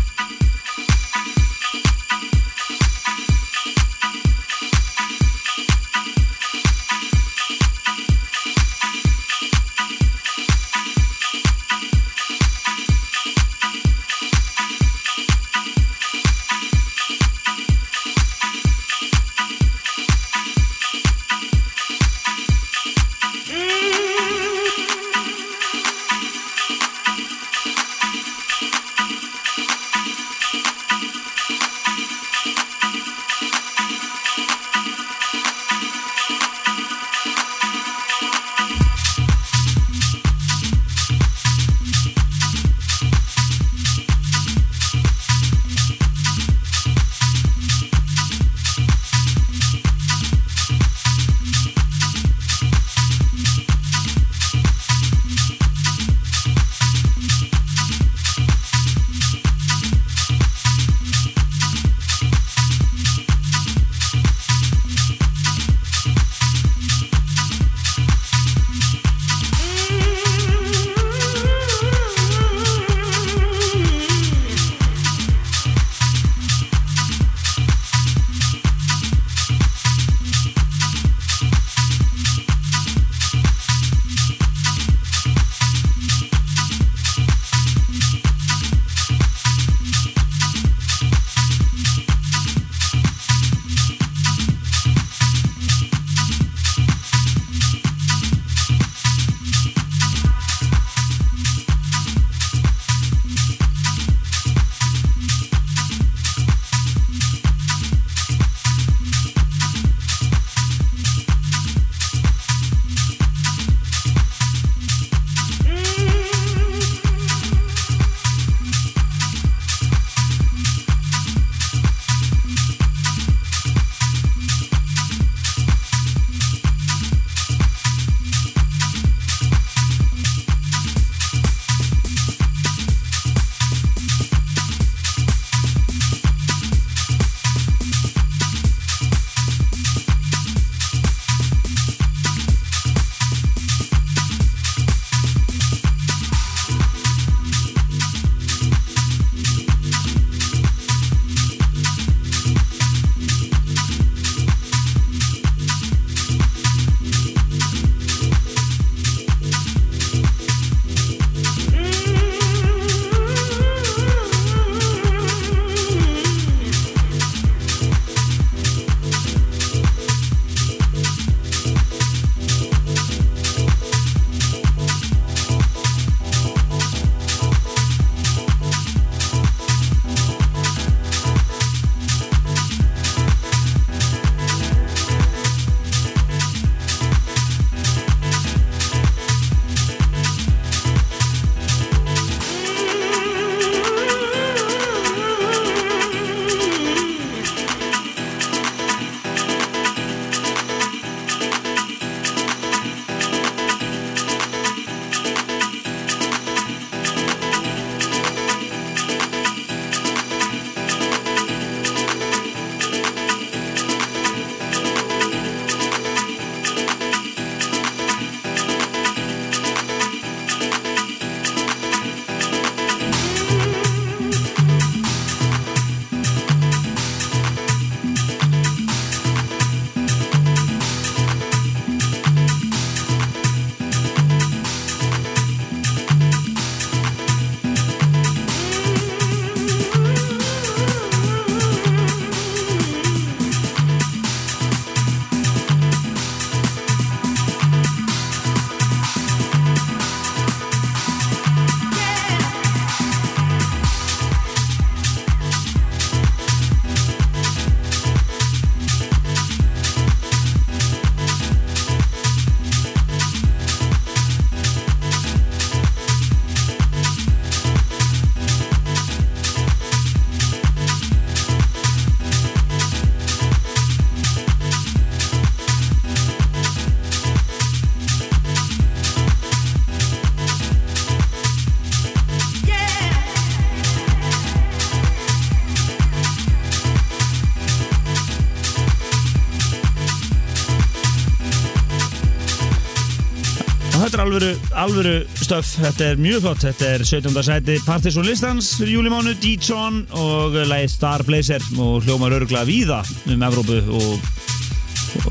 þetta 294.08 294.22
er 294.22 294.24
alvöru, 294.24 294.50
alvöru 294.80 295.14
stöf, 295.36 295.70
þetta 295.82 296.04
er 296.06 296.20
mjög 296.22 296.44
flott, 296.46 296.62
þetta 296.64 296.86
er 296.94 297.02
17. 297.04 297.34
sæti 297.44 297.74
Partisan 297.84 298.24
listans 298.24 298.70
fyrir 298.78 298.94
júlimánu, 298.94 299.34
D-John 299.42 299.98
og 300.16 300.56
lægið 300.70 300.92
Star 300.94 301.24
Blazer 301.28 301.64
og 301.76 302.06
hljómar 302.06 302.32
örgla 302.38 302.62
víða 302.64 303.02
um 303.28 303.44
Evrópu 303.44 303.76
og, 303.98 304.30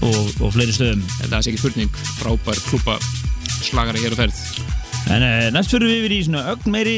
og, 0.04 0.30
og 0.46 0.54
fleiri 0.54 0.76
stöðum. 0.76 1.02
Þetta 1.24 1.32
er 1.32 1.40
ekki 1.40 1.62
spurning, 1.64 2.00
frábær 2.20 2.62
klúpa 2.68 3.00
slagari 3.66 4.04
hér 4.04 4.14
og 4.14 4.22
ferð. 4.22 4.42
En 5.16 5.26
uh, 5.26 5.50
næst 5.56 5.74
fyrir 5.74 5.90
við 5.90 6.04
yfir 6.04 6.18
í 6.20 6.24
svona 6.28 6.44
ögn 6.54 6.74
meiri, 6.78 6.98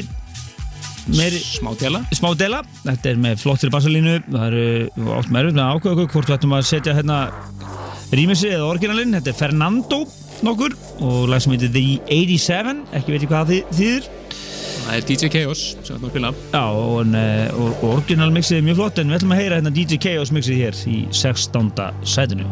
meiri 1.15 1.39
Smá 1.45 1.71
dela. 1.79 2.03
smá 2.11 2.33
dela, 2.35 2.63
þetta 2.83 3.13
er 3.13 3.21
með 3.23 3.45
flottri 3.45 3.71
bassalínu, 3.71 4.17
það 4.27 4.49
eru 4.49 5.13
átt 5.15 5.31
með 5.31 5.45
erfitt 5.45 5.61
með 5.61 5.67
að 5.69 5.77
okkur 5.79 6.09
hvort 6.17 6.33
við 6.33 6.41
ættum 6.41 6.57
að 6.59 6.71
setja 6.73 6.97
hérna 6.97 7.27
rýmissi 8.11 8.51
eða 8.51 8.73
orginalinn, 8.73 9.15
þetta 9.15 9.31
er 9.31 9.39
Fernando 9.45 10.07
nokkur 10.45 10.75
og 11.05 11.29
lag 11.31 11.41
sem 11.43 11.53
heitir 11.55 11.71
The 11.73 11.83
87, 12.09 12.85
ekki 12.99 13.13
veit 13.13 13.25
ég 13.25 13.31
hvað 13.31 13.51
það 13.51 13.75
þýðir. 13.79 14.09
Það 14.79 14.95
er 14.95 15.05
DJ 15.05 15.29
Chaos 15.35 15.63
sem 15.75 15.81
við 15.81 15.95
ætlum 15.95 16.07
að 16.07 16.13
spila. 16.13 16.31
Já, 16.53 16.63
og, 16.81 17.13
eh, 17.19 17.47
og, 17.53 17.69
og 17.83 17.95
orginal 17.99 18.31
mixið 18.33 18.57
er 18.57 18.67
mjög 18.69 18.81
flott 18.81 19.01
en 19.01 19.11
við 19.11 19.19
ætlum 19.19 19.35
að 19.35 19.41
heyra 19.43 19.59
hérna 19.59 19.75
DJ 19.75 20.01
Chaos 20.07 20.33
mixið 20.33 20.61
hér 20.63 20.83
í 20.89 20.97
16. 21.11 21.71
sætinu. 22.15 22.47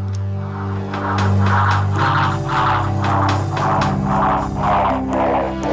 Moving 5.07 5.66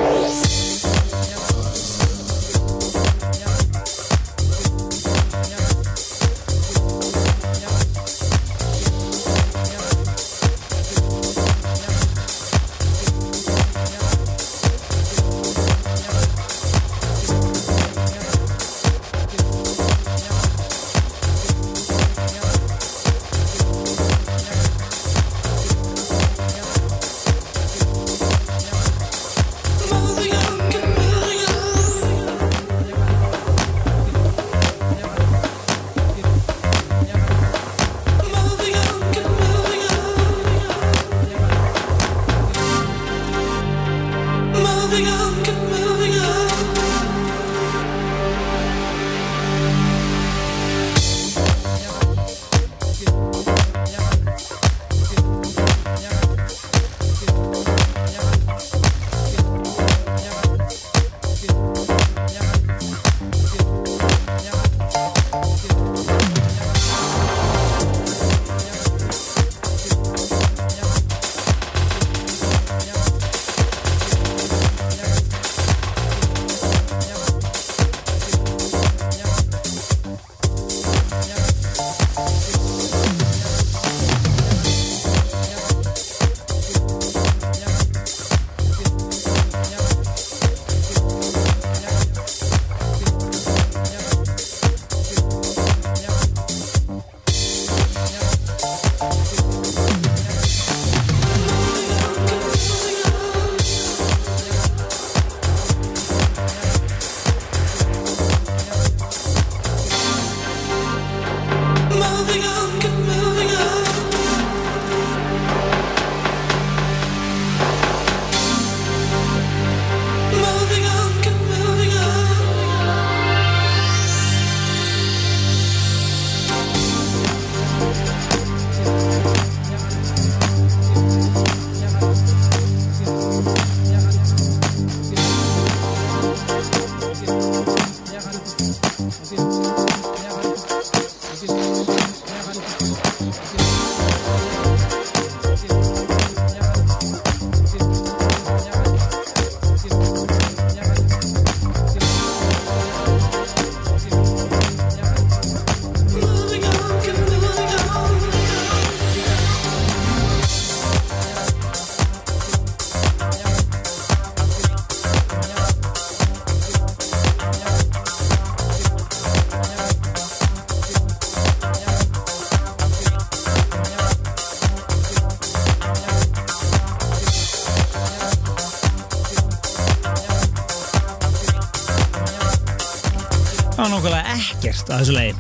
ekkert 184.85 184.95
að 184.95 185.03
þessu 185.03 185.17
lagi. 185.17 185.35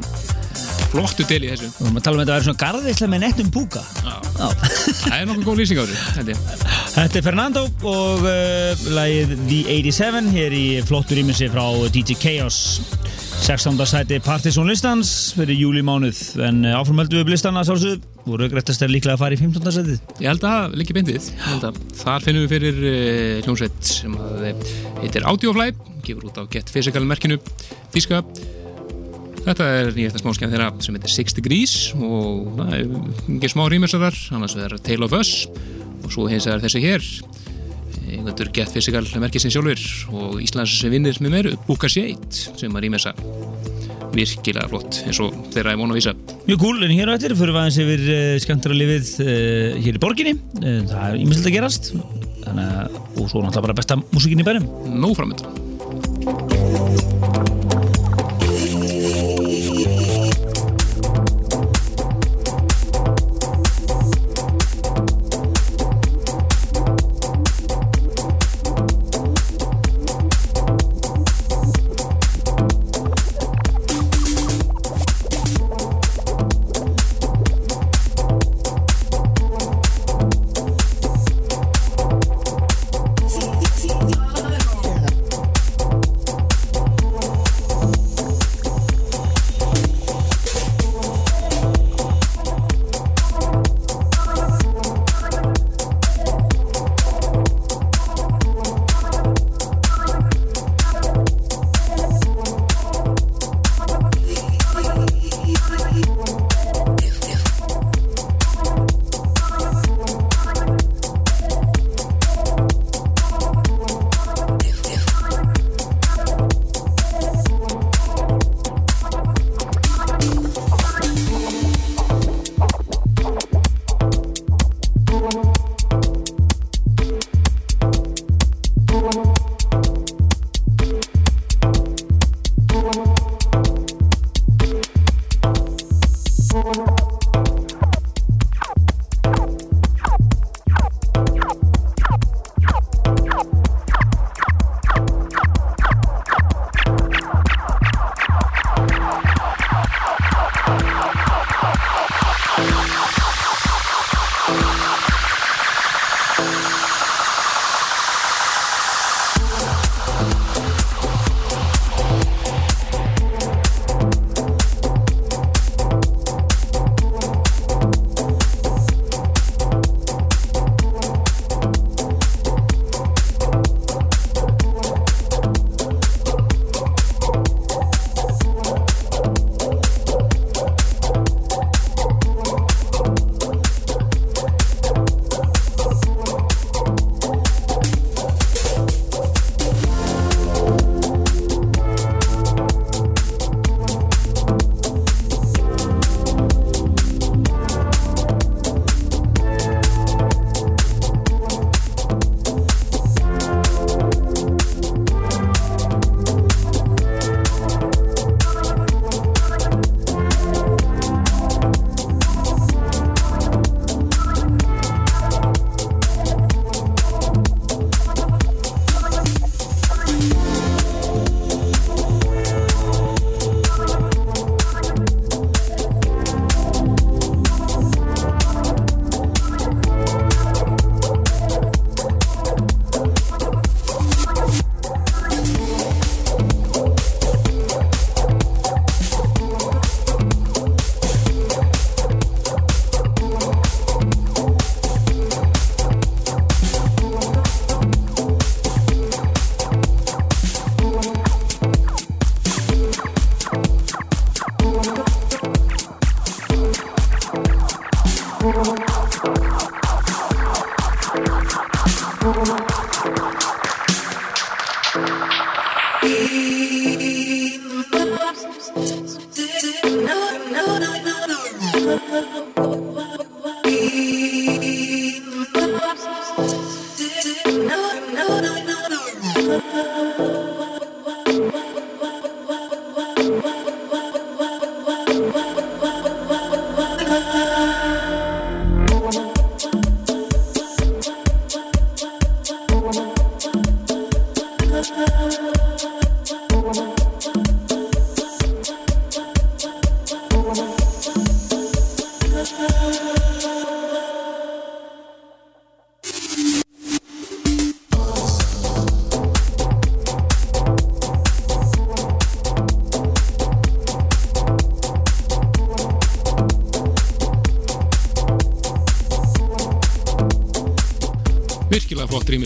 Flottu 0.94 1.24
del 1.26 1.42
í 1.42 1.50
þessu. 1.50 1.68
Við 1.74 1.86
erum 1.88 1.98
að 1.98 2.04
tala 2.06 2.16
um 2.16 2.20
þetta 2.22 2.32
að 2.32 2.36
vera 2.36 2.46
svona 2.46 2.60
garðislega 2.62 3.10
með 3.10 3.22
nettum 3.24 3.48
búka. 3.54 3.82
Já. 4.04 4.14
Já. 4.38 4.46
Það 5.00 5.16
er 5.16 5.26
nokkuð 5.28 5.48
góð 5.48 5.60
lýsing 5.60 5.80
á 5.80 5.84
þessu. 5.90 6.36
Þetta 6.94 7.18
er 7.18 7.26
Fernando 7.26 7.64
og 7.90 8.24
uh, 8.30 8.84
lagið 8.94 9.34
The 9.48 9.60
87 9.90 10.30
hér 10.36 10.54
í 10.54 10.64
flottur 10.86 11.20
ímissi 11.20 11.50
frá 11.50 11.64
DJ 11.90 12.18
Chaos 12.22 12.60
16. 13.42 13.82
sæti 13.90 14.20
Partisan 14.22 14.70
listans 14.70 15.10
fyrir 15.34 15.58
júlimánuð 15.58 16.22
en 16.46 16.62
uh, 16.62 16.78
áframöldu 16.78 17.18
við 17.18 17.34
listan 17.34 17.58
að 17.58 17.72
sálsögðu 17.72 18.12
voru 18.24 18.46
greittast 18.52 18.86
er 18.86 18.94
líklega 18.94 19.18
að 19.18 19.24
fara 19.24 19.36
í 19.36 19.42
15. 19.42 19.74
sætið 19.74 20.22
Ég 20.22 20.30
held 20.30 20.46
að. 20.48 20.78
Ég 20.78 21.44
held 21.50 21.66
að 21.72 21.82
þar 21.98 22.24
finnum 22.28 22.46
við 22.46 22.54
fyrir 22.54 22.82
uh, 22.86 23.44
hljómsveit 23.48 23.90
sem 23.90 24.18
eh, 24.46 24.66
heitir 25.02 25.26
Audiofly, 25.26 25.72
gefur 26.06 26.30
út 26.30 26.38
á 26.38 26.46
Get 26.54 26.70
Physical 26.70 27.02
merkinu 27.10 27.42
Þíska. 27.92 28.22
Þetta 29.44 29.64
er 29.76 29.90
nýjasta 29.92 30.22
smáskjæm 30.22 30.52
þeirra 30.54 30.70
sem 30.80 30.96
heitir 30.96 31.12
Six 31.12 31.34
Degrees 31.36 31.72
og 31.98 32.46
það 32.56 32.70
er 32.78 32.84
ekki 33.36 33.50
smá 33.52 33.66
rýmursarar, 33.68 34.16
annars 34.32 34.54
er 34.56 34.72
Tale 34.86 35.04
of 35.04 35.16
Us 35.18 35.32
og 36.04 36.12
svo 36.14 36.28
hins 36.30 36.46
vegar 36.48 36.62
þessi 36.64 36.80
hér. 36.80 37.08
Einhverjur 38.04 38.52
Get 38.56 38.72
Physical 38.72 39.04
merkið 39.20 39.44
sin 39.44 39.52
sjálfur 39.52 39.82
og 40.16 40.38
Íslands 40.44 40.76
vinnir 40.88 41.20
með 41.20 41.36
meru 41.36 41.52
Buka 41.68 41.90
Shade 41.92 42.32
sem 42.32 42.72
að 42.72 42.86
rýmursa 42.86 43.12
virkilega 44.14 44.70
flott 44.70 45.00
eins 45.04 45.20
og 45.20 45.36
þeirra 45.52 45.74
er 45.74 45.80
vona 45.80 45.92
að 45.92 46.00
vísa. 46.00 46.14
Mjög 46.46 46.62
cool, 46.62 46.80
en 46.86 46.94
hér 46.94 47.12
á 47.12 47.16
eftir 47.18 47.34
fyrir 47.36 47.58
aðeins 47.58 47.80
yfir 47.84 48.06
uh, 48.14 48.22
skemmtara 48.44 48.78
lifið 48.78 49.12
uh, 49.26 49.82
hér 49.84 49.98
í 49.98 50.02
borginni. 50.06 50.38
Uh, 50.62 50.80
það 50.88 51.04
er 51.10 51.18
ímyndilegt 51.18 51.50
að 51.50 51.58
gerast 51.58 51.92
þannig 52.44 52.96
og 53.18 53.28
svo 53.28 53.44
náttúrulega 53.44 53.66
bara 53.68 53.78
besta 53.82 54.00
músikin 54.06 54.40
í 54.40 54.48
bænum. 54.48 54.70
Nóg 54.94 55.18
framöndan 55.18 55.63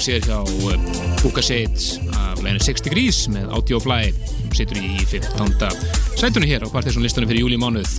sér 0.09 0.24
hjá 0.24 0.38
Buka 1.20 1.42
Shades 1.44 1.98
af 2.16 2.38
leginu 2.40 2.62
6 2.64 2.84
Degrees 2.86 3.18
með 3.32 3.50
Audio 3.52 3.80
Fly 3.82 4.09
sem 4.14 4.54
situr 4.56 4.78
í 4.80 5.02
15. 5.04 5.66
sætunni 6.16 6.48
hér 6.48 6.64
á 6.64 6.68
Partiðsson 6.72 7.04
listanum 7.04 7.28
fyrir 7.28 7.44
júli 7.44 7.59
mánuð 7.61 7.90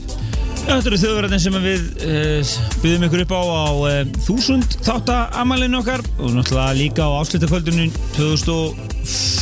Þetta 0.63 0.89
eru 0.89 0.99
þjóðverðin 1.01 1.43
sem 1.43 1.59
við 1.61 1.85
uh, 2.07 2.55
byggðum 2.81 3.05
ykkur 3.07 3.23
upp 3.25 3.35
á 3.37 3.41
á 3.45 3.69
uh, 3.77 4.01
þúsund 4.25 4.75
þáttamælinu 4.87 5.79
okkar 5.83 6.03
og 6.17 6.33
náttúrulega 6.33 6.77
líka 6.79 7.05
á 7.05 7.11
áslutaköldinu 7.21 7.89
2007 8.17 9.39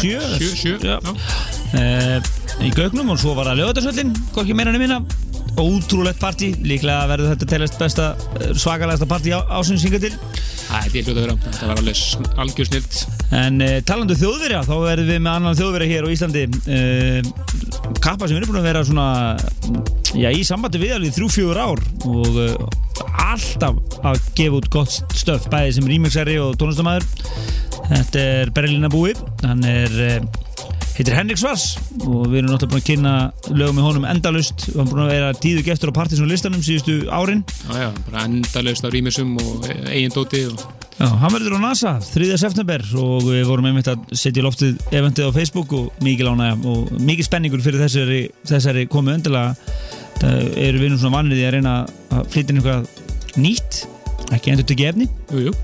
Sjö, 0.00 0.20
sjö, 0.56 0.76
Já. 0.82 0.96
já. 0.98 1.14
Uh, 1.70 2.18
í 2.66 2.74
Gaugnum 2.74 3.14
og 3.14 3.22
svo 3.22 3.36
var 3.38 3.52
það 3.52 3.62
lögatarsvöllin 3.62 4.14
hvorki 4.34 4.56
meira 4.56 4.74
en 4.74 4.82
minna 4.82 5.02
ótrúlegt 5.60 6.20
partí, 6.20 6.52
líklega 6.62 7.06
verður 7.10 7.32
þetta 7.34 7.48
telast 7.50 7.78
besta 7.80 8.04
eh, 8.38 8.52
svakalegasta 8.54 9.08
partí 9.10 9.32
á, 9.34 9.40
ásins 9.58 9.82
hinga 9.84 10.00
til 10.02 10.12
Er 10.90 11.04
hljóta 11.06 11.20
að 11.20 11.22
vera, 11.22 11.34
þetta 11.44 11.66
var 11.68 11.80
alveg 11.80 12.38
algjör 12.42 12.66
snilt 12.66 12.96
En 13.38 13.62
uh, 13.62 13.76
talandu 13.86 14.16
þjóðverja, 14.18 14.62
þá 14.66 14.72
verðum 14.82 15.10
við 15.12 15.20
með 15.22 15.36
annan 15.36 15.58
þjóðverja 15.60 15.90
hér 15.92 16.06
á 16.06 16.08
Íslandi. 16.10 16.42
Uh, 16.66 17.20
Kappa 18.02 18.26
sem 18.26 18.40
er 18.40 18.46
búin 18.48 18.58
að 18.58 18.66
vera 18.66 18.82
svona 18.88 19.06
Já, 20.18 20.32
í 20.34 20.42
sambandi 20.46 20.80
við 20.82 20.96
alveg 20.96 21.14
þrjú, 21.14 21.28
fjögur 21.36 21.60
ár 21.62 21.82
Og 22.10 22.40
uh, 22.42 22.66
alltaf 23.28 23.78
að 24.02 24.18
gefa 24.40 24.58
út 24.58 24.68
gott 24.74 25.14
stöf 25.14 25.46
Bæði 25.52 25.76
sem 25.78 25.88
remixari 25.92 26.36
og 26.42 26.58
tónlistamæður 26.58 27.06
Þetta 27.90 28.26
er 28.42 28.52
Berlína 28.56 28.90
búi 28.90 29.14
Hann 29.44 29.62
er, 29.66 29.94
heitir 30.96 31.14
Henrik 31.14 31.38
Svars 31.40 31.76
Og 32.02 32.26
við 32.32 32.40
erum 32.42 32.50
náttúrulega 32.50 32.74
búin 32.74 32.82
að 32.82 32.88
kynna 32.90 33.14
lögum 33.54 33.78
með 33.78 33.88
honum 33.88 34.10
endalust 34.10 34.66
Og 34.72 34.82
hann 34.82 34.90
búin 34.90 35.06
að 35.06 35.14
vera 35.14 35.30
tíðu 35.38 35.64
gestur 35.70 35.94
á 35.94 35.98
Partiðsson 36.02 36.30
listanum 36.30 36.66
síðustu 36.66 37.00
árin. 37.14 37.46
Já, 37.70 37.86
já, 37.86 37.88
bara 38.10 38.26
endalaust 38.26 38.86
af 38.86 38.94
rýmisum 38.94 39.36
og 39.42 39.66
eigin 39.70 40.14
dóti 40.14 40.46
og 40.50 40.69
Já, 41.00 41.06
hann 41.16 41.32
verður 41.32 41.54
á 41.56 41.60
NASA 41.64 41.94
3. 42.04 42.34
september 42.36 42.82
og 43.00 43.22
við 43.24 43.46
vorum 43.48 43.70
einmitt 43.70 43.88
að 43.88 44.02
setja 44.20 44.42
í 44.42 44.44
loftið 44.44 44.82
eventið 44.92 45.30
á 45.32 45.36
Facebook 45.38 45.72
og 45.72 46.02
mikið 46.04 46.28
lána 46.28 46.50
og 46.68 46.90
mikið 47.00 47.24
spenningur 47.30 47.62
fyrir 47.64 47.80
þessari, 47.86 48.18
þessari 48.50 48.82
komu 48.92 49.14
öndilega 49.14 49.54
það 50.20 50.58
eru 50.60 50.82
við 50.82 50.92
nú 50.92 50.98
svona 51.00 51.16
vanrið 51.22 51.40
í 51.40 51.46
að 51.48 51.54
reyna 51.56 51.72
að 52.12 52.28
flytja 52.34 52.52
inn 52.52 52.60
eitthvað 52.60 53.40
nýtt 53.40 53.78
ekki 54.36 54.52
endur 54.52 54.68
tekið 54.68 54.90
efni 54.90 55.06
Jú, 55.32 55.46
jú, 55.46 55.54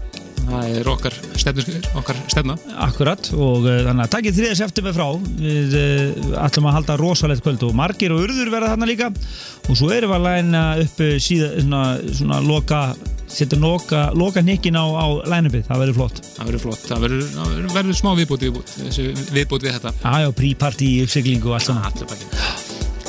það 0.47 0.79
er 0.79 0.89
okkar 0.95 1.19
stefna, 1.43 1.83
okkar 2.01 2.23
stefna. 2.33 2.57
akkurat 2.87 3.29
og 3.37 3.69
uh, 3.69 3.75
þannig 3.91 4.07
að 4.07 4.15
takið 4.17 4.41
3. 4.41 4.55
september 4.63 4.97
frá 4.97 5.07
við 5.43 5.77
uh, 5.83 6.31
ætlum 6.47 6.71
að 6.71 6.79
halda 6.79 6.97
rosalegt 7.03 7.45
kvöld 7.45 7.67
og 7.69 7.77
margir 7.77 8.17
og 8.17 8.25
urður 8.25 8.55
verða 8.57 8.73
þarna 8.73 8.89
líka 8.89 9.13
og 9.13 9.77
svo 9.77 9.93
erum 9.93 10.15
við 10.15 10.19
að 10.23 10.27
læna 10.31 10.65
upp 10.87 11.05
uh, 11.05 11.13
síða, 11.29 11.53
svona, 11.61 11.85
svona 12.23 12.41
loka 12.49 12.81
setja 13.29 13.59
loka, 13.61 14.11
loka 14.15 14.43
nikkin 14.45 14.77
á, 14.79 14.85
á 14.87 15.07
lænupið, 15.27 15.65
það 15.69 15.81
verður 15.83 15.97
flott 15.99 16.21
Það 16.37 16.49
verður 16.51 16.63
flott, 16.67 16.83
það 16.87 17.05
verður, 17.07 17.29
verður- 17.75 17.99
smá 18.01 18.11
viðbúti, 18.21 18.51
þessi 18.77 19.07
viðbúti 19.35 19.67
við 19.69 19.77
þetta. 19.79 19.93
aðjá, 20.13 20.33
príparti, 20.41 20.91
uppsiglingu 21.05 21.51
og 21.51 21.57
allt 21.59 21.67
saman. 21.67 21.93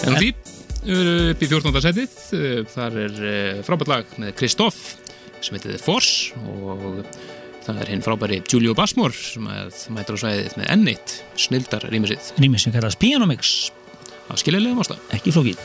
En 0.07 0.15
því, 0.17 0.29
við 0.87 1.01
erum 1.01 1.31
upp 1.33 1.41
í 1.43 1.49
14. 1.51 1.81
setið, 1.87 2.19
þar 2.73 2.99
er 3.05 3.17
eh, 3.31 3.61
frábært 3.67 3.91
lag 3.91 4.13
með 4.21 4.35
Kristoff 4.39 4.95
sem 5.41 5.57
heitir 5.57 5.75
The 5.75 5.81
Force 5.83 6.33
og 6.49 7.01
það 7.67 7.81
er 7.83 7.91
hinn 7.91 8.01
frábæri 8.05 8.39
Julio 8.47 8.73
Basmore 8.77 9.13
sem 9.13 9.43
mætur 9.93 10.15
á 10.17 10.23
svæðið 10.23 10.55
með 10.61 10.71
N1, 10.77 11.17
snildar 11.37 11.83
rýmið 11.91 12.15
sitt 12.15 12.39
rými 12.41 12.61
sem 12.61 12.73
kallast 12.73 12.97
Pianomix 13.01 13.71
af 14.31 14.39
skiljulegum 14.41 14.79
ástæð. 14.83 15.03
ekki 15.15 15.31
flókið 15.35 15.59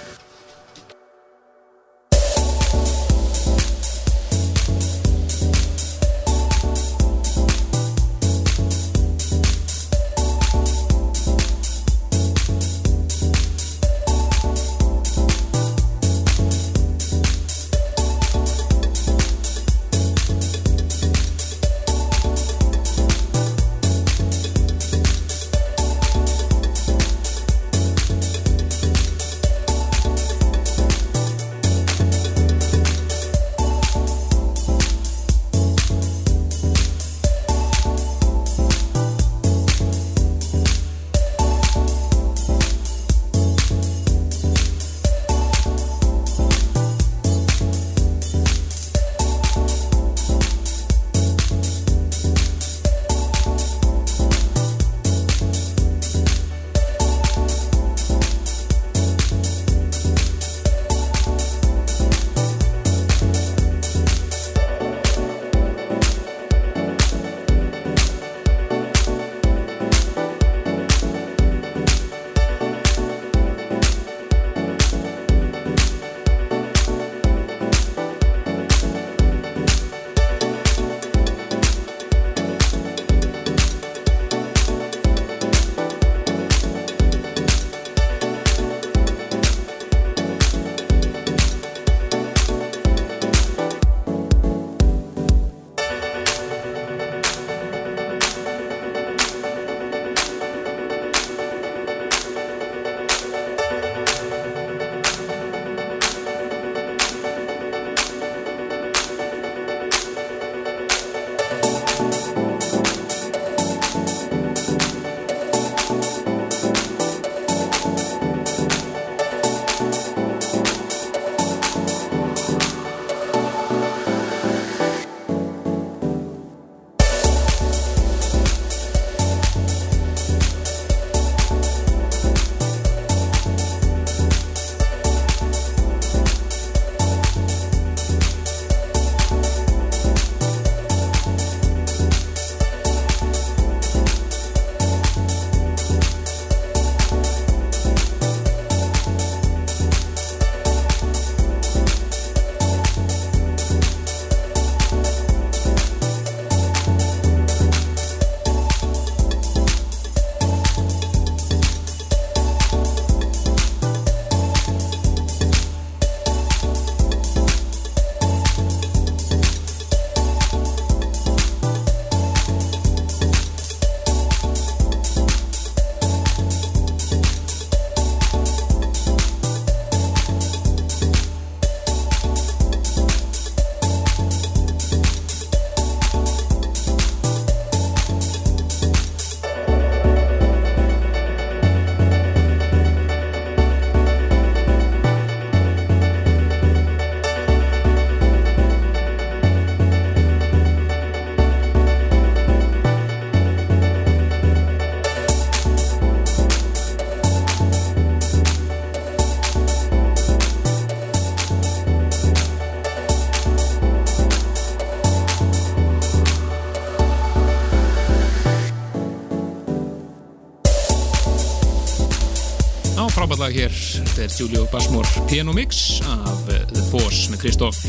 lag 223.53 223.59
hér 223.67 223.73
þetta 223.77 224.23
er 224.25 224.35
Julio 224.39 224.63
Basmore 224.73 225.23
Piano 225.29 225.53
Mix 225.53 226.01
af 226.09 226.47
eh, 226.49 226.63
The 226.71 226.83
Force 226.89 227.29
með 227.29 227.43
Kristoff 227.43 227.81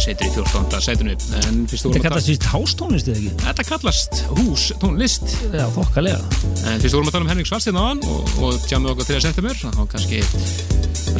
setur 0.00 0.24
í 0.24 0.30
14. 0.32 0.80
sætunu 0.80 1.12
en 1.42 1.58
fyrst 1.68 1.84
vorum 1.84 1.98
Þetta 1.98 2.08
kallast 2.08 2.30
víst 2.30 2.46
hástónlist 2.48 3.10
eða 3.10 3.18
ekki? 3.20 3.32
Þetta 3.42 3.66
kallast 3.68 4.22
hús 4.30 4.64
tónlist 4.80 5.34
Já, 5.52 5.66
þokkalega. 5.74 6.22
en 6.70 6.80
fyrst 6.80 6.96
vorum 6.96 7.10
að 7.10 7.16
tala 7.16 7.26
um 7.26 7.32
Henrik 7.34 7.50
Svartstein 7.50 7.76
á 7.76 7.84
hann 7.84 8.00
og, 8.08 8.32
og 8.46 8.64
tjammið 8.64 8.94
okkur 8.94 9.10
3. 9.10 9.20
september 9.26 9.60
þá 9.60 9.82
kannski 9.92 10.22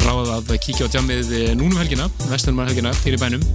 ráðað 0.01 0.33
að 0.33 0.49
kíkja 0.65 0.89
á 0.89 0.93
tjammið 0.95 1.35
núnum 1.59 1.77
helgina, 1.83 2.09
vestunum 2.31 2.65
helgina 2.65 2.93
í 3.05 3.21
bænum 3.21 3.45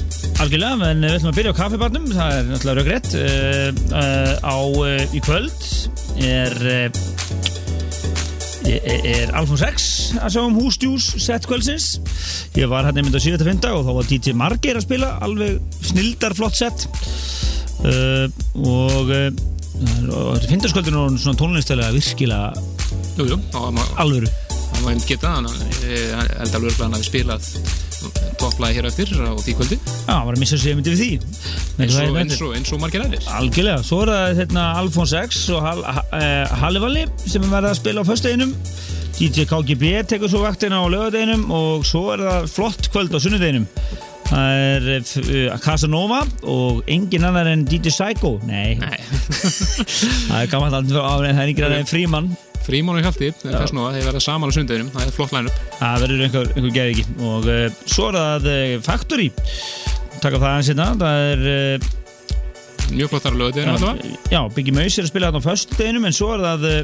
Algjörlega, 0.45 0.93
en 0.93 1.07
við 1.09 1.16
ætlum 1.16 1.33
að 1.33 1.39
byrja 1.41 1.55
á 1.57 1.59
kaffibarnum, 1.59 2.07
það 2.14 2.37
er 2.37 2.51
náttúrulega 2.53 3.01
uh, 3.99 4.35
á 4.47 4.59
í 5.11 5.24
kvöld 5.26 5.70
er, 6.22 6.55
er, 8.70 8.87
er 9.18 9.35
Alfons 9.35 9.66
X 9.66 9.89
að 10.18 10.34
sjá 10.34 10.40
um 10.42 10.58
húsdjús 10.58 11.06
sett 11.22 11.46
kvöldsins. 11.48 12.00
Ég 12.58 12.70
var 12.70 12.88
hérna 12.88 13.04
mynd 13.06 13.14
á 13.14 13.20
7. 13.22 13.38
fynda 13.46 13.74
og 13.76 13.86
þá 13.86 13.92
var 14.00 14.11
DJ 14.11 14.34
Margeir 14.38 14.80
að 14.80 14.86
spila, 14.88 15.14
alveg 15.22 15.61
snildar 15.86 16.34
flott 16.38 16.58
sett. 16.58 16.88
Uh, 17.80 18.26
og 18.61 19.08
uh, 19.08 19.30
og 20.12 20.42
fyndarskvöldin 20.44 20.96
og 21.00 21.14
svona 21.16 21.38
tónlistilega 21.40 21.94
virkilega 21.94 22.52
Jú, 23.16 23.24
jú, 23.30 23.38
alvöru. 23.96 24.28
hann 24.74 24.84
var 24.84 24.92
einmitt 24.92 25.06
geta 25.08 25.30
held 26.40 26.58
alveg 26.58 26.74
að 26.76 26.96
hafi 26.98 27.06
spilað 27.08 27.48
topplæði 28.40 28.78
hér 28.78 28.88
eftir 28.88 29.11
á 29.16 29.32
því 29.40 29.54
kvöldi 29.58 29.78
Já, 29.80 30.12
hann 30.12 30.26
var 30.28 30.36
að 30.36 30.42
missa 30.42 30.58
sig 30.61 30.76
myndi 30.76 30.94
við 30.94 31.00
því. 31.00 31.11
Eins 31.80 31.96
og, 31.96 32.16
þetta? 32.16 32.78
margir 32.80 33.04
aðrir 33.04 33.26
Algjörlega, 33.40 33.82
svo 33.88 34.02
er 34.04 34.12
það 34.14 34.40
hérna, 34.40 34.66
Alfons 34.80 35.16
X 35.20 35.42
og 35.54 35.64
Hal, 35.64 35.82
ha, 35.84 36.04
uh, 36.12 36.56
Hallivalli 36.62 37.06
sem 37.24 37.44
er 37.44 37.52
verið 37.56 37.70
að 37.72 37.80
spila 37.80 38.04
á 38.04 38.08
föstudeginum 38.08 38.54
DJ 39.20 39.44
KGB 39.44 39.98
tekur 40.08 40.30
svo 40.32 40.38
vaktina 40.46 40.78
á 40.80 40.88
lögadeginum 40.88 41.50
og 41.52 41.82
svo 41.84 42.06
er 42.14 42.22
það 42.24 42.46
flott 42.48 42.86
kvöld 42.88 43.12
á 43.12 43.20
sunnudeginum. 43.20 43.66
Það 44.30 44.60
er 44.62 44.86
uh, 44.96 45.58
Casanova 45.60 46.22
og 46.48 46.80
engin 46.88 47.26
annar 47.28 47.50
en 47.50 47.66
DJ 47.68 47.92
Psycho. 47.92 48.38
Nei, 48.48 48.78
Nei, 48.80 48.96
það 50.30 50.38
er 50.38 50.48
gammalt 50.54 50.78
aldrei 50.78 51.04
á 51.04 51.12
það 51.12 51.26
er 51.28 51.42
engin 51.44 51.68
annar 51.68 51.82
en 51.82 51.90
Fríman 51.90 52.32
Frímón 52.64 53.00
og 53.00 53.04
Hjalti, 53.04 53.30
að 53.44 53.70
þeir 53.72 54.08
verða 54.08 54.24
saman 54.24 54.52
á 54.52 54.56
sundeginum 54.56 54.90
það 54.94 55.06
er 55.06 55.14
flott 55.18 55.36
line-up. 55.36 55.62
Það 55.76 56.02
verður 56.06 56.26
einhver, 56.26 56.50
einhver 56.54 56.74
geði 56.78 56.96
ekki 56.96 57.06
og 57.28 57.48
uh, 57.52 57.62
svo 57.84 58.08
er 58.08 58.20
það 58.22 58.50
uh, 58.56 58.74
Factory. 58.88 59.30
Taka 60.20 60.36
það 60.40 60.50
aðeins 60.54 60.72
hérna. 60.72 60.92
Það 61.00 61.26
er 61.28 61.90
mjög 62.95 63.12
flottar 63.12 63.36
lögðinu 63.38 63.74
allavega 63.74 64.32
Já, 64.32 64.41
Biggie 64.55 64.74
Maus 64.76 64.99
er 64.99 65.07
að 65.07 65.12
spila 65.12 65.30
þarna 65.30 65.43
á 65.43 65.49
föstudeginum 65.49 66.09
en 66.09 66.16
svo 66.16 66.30
er 66.34 66.45
það 66.45 66.66
eh, 66.70 66.80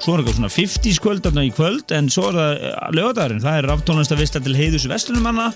svo 0.00 0.14
er 0.14 0.22
eitthvað 0.22 0.38
svona 0.38 0.52
50s 0.54 1.02
kvöld 1.04 1.24
þarna 1.26 1.46
í 1.46 1.52
kvöld 1.56 1.94
en 1.96 2.10
svo 2.12 2.28
er 2.30 2.38
það 2.40 2.96
lögadagurinn 2.98 3.44
það 3.44 3.58
er 3.58 3.70
raftónlist 3.70 4.14
að 4.14 4.22
vista 4.24 4.42
til 4.44 4.56
heiðus 4.58 4.88
vestunumanna 4.90 5.50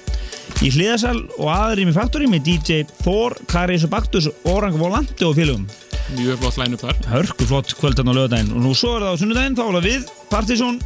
í 0.65 0.73
hliðasal 0.75 1.17
og 1.39 1.49
aðrým 1.55 1.93
í 1.93 1.97
Factory 1.97 2.31
með 2.31 2.51
DJ 2.51 2.85
Thor, 3.01 3.37
Karis 3.51 3.87
og 3.87 3.95
Baktus 3.95 4.31
Orang 4.51 4.79
Volante 4.81 5.27
og 5.29 5.39
félugum 5.39 5.67
mjög 6.13 6.41
flott 6.43 6.59
line-up 6.61 6.83
þar. 6.85 6.99
Hörku 7.09 7.47
flott 7.49 7.75
kvöld 7.79 7.99
þarna 7.99 8.13
á 8.13 8.19
lögadaginn 8.19 8.53
og 8.55 8.65
nú 8.65 8.73
svo 8.77 8.95
er 8.97 9.07
það 9.07 9.15
á 9.17 9.21
sunnudaginn 9.21 9.57
þá 9.57 9.65
er 9.65 9.77
það 9.77 9.87
við 9.89 10.09
Partizón 10.31 10.81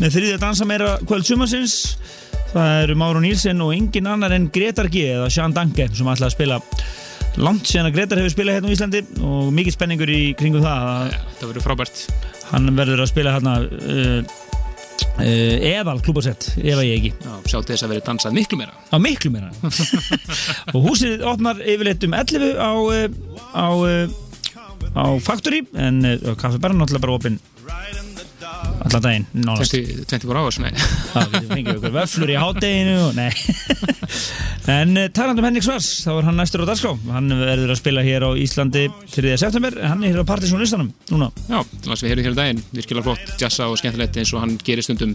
með 0.00 0.16
þriðja 0.16 0.40
dansa 0.42 0.68
meira 0.68 0.94
kvöld 1.04 1.28
sumarsins. 1.28 1.76
Það 2.54 2.82
eru 2.84 2.96
Máru 2.98 3.22
Nílsen 3.22 3.62
og 3.64 3.74
engin 3.74 4.08
annar 4.10 4.34
en 4.34 4.48
Gretar 4.54 4.88
G 4.92 5.08
eða 5.16 5.30
Sean 5.32 5.54
Danke 5.54 5.88
sem 5.90 6.10
ætla 6.10 6.30
að 6.30 6.36
spila 6.36 6.60
langt 7.40 7.66
síðan 7.68 7.88
að 7.88 7.96
Gretar 7.96 8.20
hefur 8.20 8.32
spilað 8.34 8.58
hérna 8.58 8.70
á 8.70 8.74
Íslandi 8.74 9.02
og 9.24 9.50
mikið 9.54 9.76
spenningur 9.76 10.12
í 10.12 10.22
kringum 10.38 10.64
það 10.64 10.88
að 10.90 11.12
þetta 11.14 11.48
verður 11.50 11.66
frábært. 11.66 12.02
hann 12.52 12.72
verður 12.76 13.02
að 13.04 13.10
spila 13.10 13.34
hérna 13.34 13.54
uh, 13.64 14.34
uh, 15.18 15.54
eðal 15.70 15.96
klúbasett 16.04 16.50
ef 16.60 16.76
að 16.78 16.86
ég 16.86 16.98
ekki. 17.00 17.12
Já, 17.24 17.32
sjá 17.50 17.58
til 17.58 17.74
þess 17.74 17.86
að 17.86 17.94
verður 17.94 18.06
dansað 18.10 18.36
miklu 18.38 18.60
meira. 18.60 18.76
Á 18.94 18.96
miklu 19.02 19.32
meira. 19.34 19.50
Og 20.74 20.90
húsið 20.90 21.24
opnar 21.26 21.62
yfirleitt 21.64 22.06
um 22.06 22.18
11 22.20 22.54
á 22.54 22.70
uh, 22.70 23.08
á, 23.50 23.68
uh, 23.72 24.94
á 24.94 25.04
Factory 25.24 25.64
en 25.74 26.04
kaffibarn 26.38 26.78
náttúrulega 26.78 27.06
bara 27.08 27.18
opinn 27.18 27.42
allan 28.80 29.04
daginn 29.04 29.26
nánast. 29.32 29.74
20, 29.74 30.04
24 30.10 30.40
hours, 30.40 30.58
nei. 30.62 30.72
Það 31.12 31.34
getur 31.34 31.50
fengið 31.52 31.78
okkur 31.78 31.94
vöflur 31.98 32.32
í 32.34 32.38
nei. 33.16 33.30
En 34.64 34.96
uh, 34.96 35.10
talandum 35.12 35.44
Henrik 35.44 35.64
Svars 35.66 35.86
þá 36.06 36.10
er 36.14 36.26
hann 36.28 36.38
næstur 36.40 36.62
á 36.64 36.66
dagskrá. 36.70 36.94
Hann 37.12 37.28
verður 37.36 37.74
að 37.74 37.80
spila 37.82 38.04
hér 38.06 38.24
á 38.24 38.30
Íslandi 38.40 38.86
3. 39.12 39.34
september. 39.42 39.76
Hann 39.84 40.00
er 40.00 40.14
hér 40.14 40.24
á 40.24 40.30
Partizón 40.30 40.62
listanum 40.62 40.88
núna. 41.12 41.28
Já, 41.50 41.58
þannig 41.60 41.92
að 41.92 42.04
við 42.06 42.12
heyrðum 42.14 42.24
hér 42.24 42.32
um 42.32 42.38
daginn, 42.38 42.62
virkilega 42.72 43.06
flott 43.10 43.44
jazza 43.44 43.68
og 43.68 43.76
skemmtilegt 43.80 44.16
eins 44.22 44.32
og 44.32 44.40
hann 44.40 44.56
gerir 44.64 44.86
stundum. 44.86 45.12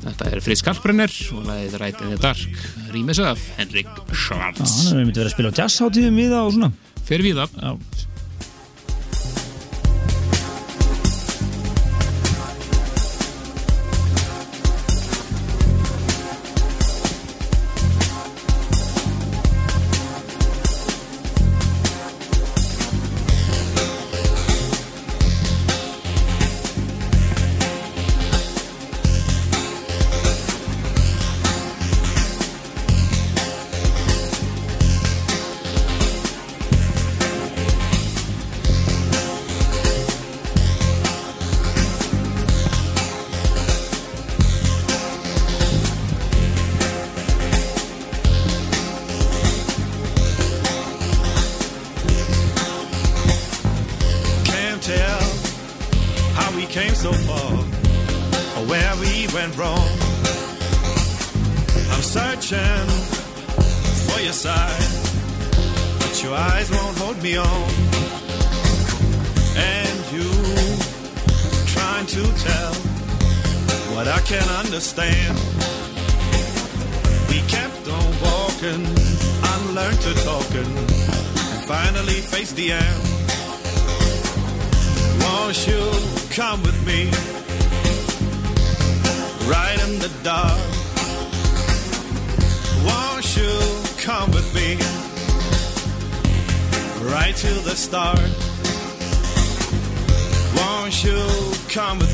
Þetta 0.00 0.32
er 0.32 0.44
Fritz 0.44 0.64
Kalkbrenner 0.64 1.12
og 1.36 1.44
lagið 1.50 1.78
Right 1.82 2.02
in 2.06 2.14
the 2.14 2.20
Dark. 2.24 2.60
Rýmis 2.94 3.20
af 3.20 3.44
Henrik 3.60 3.92
Já, 3.92 4.16
Schwartz 4.16 4.76
hann 4.88 5.02
er 5.02 5.08
myndið 5.10 5.26
að 5.28 5.34
spila 5.36 5.52
á 5.52 5.58
jazzháttíðum 5.60 6.20
við 6.22 6.36
og 6.40 6.54
svona. 6.56 6.72
Fyrir 7.04 7.28
við 7.28 7.42
það 7.44 8.15
come 101.76 102.05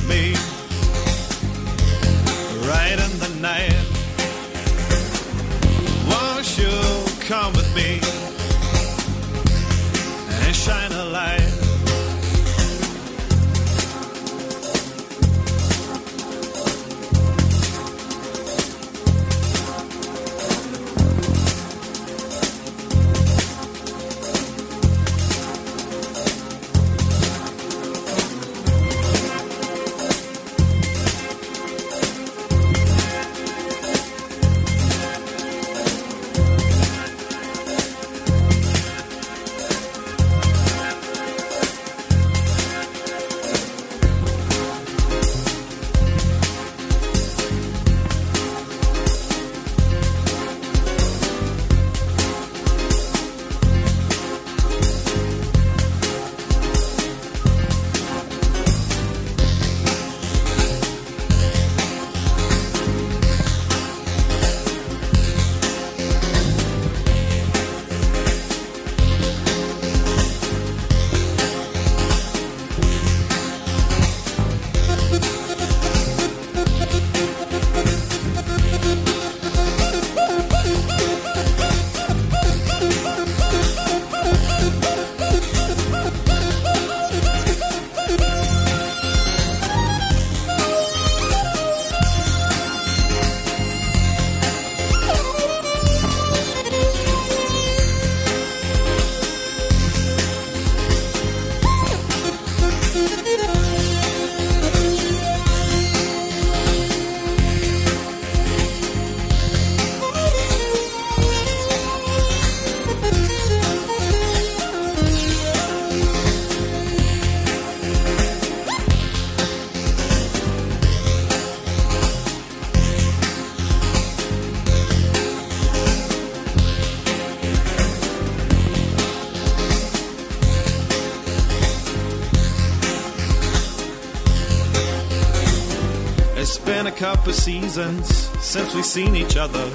couple 137.02 137.32
seasons 137.32 138.06
since 138.38 138.76
we've 138.76 138.86
seen 138.86 139.16
each 139.16 139.36
other. 139.36 139.66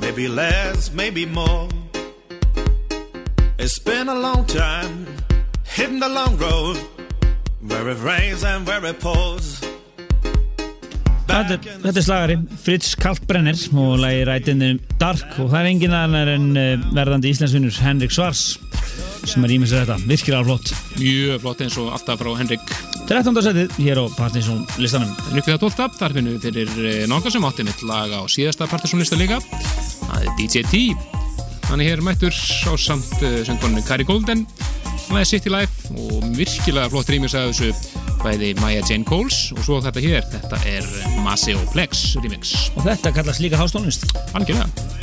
Maybe 0.00 0.28
less, 0.28 0.92
maybe 0.92 1.26
more. 1.26 1.66
It's 3.58 3.80
been 3.80 4.08
a 4.08 4.14
long 4.14 4.46
time, 4.46 5.04
hitting 5.64 5.98
the 5.98 6.08
long 6.08 6.38
road, 6.38 6.76
where 7.60 7.88
it 7.88 7.98
rains 7.98 8.44
and 8.44 8.64
where 8.68 8.84
it 8.86 9.00
pours. 9.00 9.58
Þetta, 11.26 11.58
þetta 11.82 11.98
er 11.98 12.06
slagari, 12.06 12.38
Fritz 12.62 12.94
Kalkbrenner 13.02 13.58
og 13.74 13.98
lagi 13.98 14.22
rætindi 14.28 14.76
Dark 15.02 15.26
og 15.42 15.50
það 15.50 15.58
er 15.58 15.70
engin 15.72 15.96
annar 16.04 16.30
en 16.36 16.52
uh, 16.54 16.90
verðandi 16.94 17.34
íslensvinnur 17.34 17.82
Henrik 17.82 18.14
Svars 18.14 18.52
sem 19.26 19.42
er 19.42 19.58
sér 19.66 19.88
þetta, 19.88 19.98
virkilega 20.06 20.46
flott 20.46 20.70
Mjög 21.00 21.42
flott 21.42 21.66
eins 21.66 21.80
og 21.82 21.90
alltaf 21.96 22.22
frá 22.22 22.36
Henrik 22.38 22.93
13. 23.04 23.36
setið 23.44 23.74
hér 23.84 23.98
á 24.00 24.04
Partiðsson 24.16 24.62
listanum. 24.80 25.10
Við 25.34 25.50
að 25.52 25.66
12. 25.66 25.96
þar 25.98 26.14
finnum 26.16 26.36
við 26.38 26.44
fyrir 26.46 27.10
nokka 27.10 27.32
sem 27.34 27.44
átti 27.44 27.66
mitt 27.66 27.82
lag 27.84 28.08
á 28.16 28.24
síðasta 28.32 28.68
partysónlista 28.70 29.18
líka. 29.20 29.40
Það 29.44 30.22
er 30.22 30.30
DJ 30.38 30.62
T. 30.70 30.80
Hann 31.68 31.82
er 31.84 31.90
hér 31.90 32.04
mættur 32.04 32.32
á 32.32 32.72
samt 32.80 33.12
uh, 33.20 33.42
söngkonunni 33.44 33.84
Kari 33.84 34.08
Golden. 34.08 34.46
Það 35.10 35.20
er 35.20 35.28
City 35.28 35.52
Life 35.52 35.92
og 36.00 36.24
virkilega 36.38 36.88
flott 36.92 37.12
rýmis 37.12 37.36
að 37.36 37.52
þessu 37.52 37.92
bæði 38.24 38.54
Maya 38.62 38.80
Jane 38.88 39.04
Coles 39.04 39.50
og 39.52 39.60
svo 39.66 39.82
þetta 39.84 40.00
hér, 40.00 40.24
þetta 40.32 40.62
er 40.64 40.88
Maseo 41.26 41.60
Plex 41.74 42.14
remix. 42.24 42.56
Og 42.72 42.88
þetta 42.88 43.12
kallast 43.20 43.44
líka 43.44 43.60
hástónlist 43.60 44.08
Algjörlega 44.32 44.93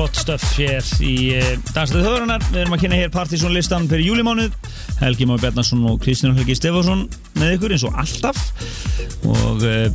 flott 0.00 0.16
stöf 0.16 0.44
hér 0.56 0.86
í 1.04 1.14
uh, 1.36 1.48
Danstöðu 1.74 2.06
Þjóðarinnar. 2.06 2.44
Við 2.48 2.60
erum 2.62 2.72
að 2.72 2.80
kynna 2.80 2.96
hér 3.02 3.10
Partiðsson 3.12 3.52
listan 3.52 3.88
fyrir 3.90 4.06
júlimánuð. 4.06 4.54
Helgi 4.96 5.26
Már 5.28 5.42
Bjarnason 5.42 5.82
og 5.90 5.98
Kristján 6.00 6.38
Helgi 6.38 6.56
Stefánsson 6.56 7.02
með 7.36 7.52
ykkur 7.58 7.74
eins 7.76 7.84
og 7.84 7.98
alltaf. 8.00 8.40
Og 9.28 9.66
uh, 9.68 9.90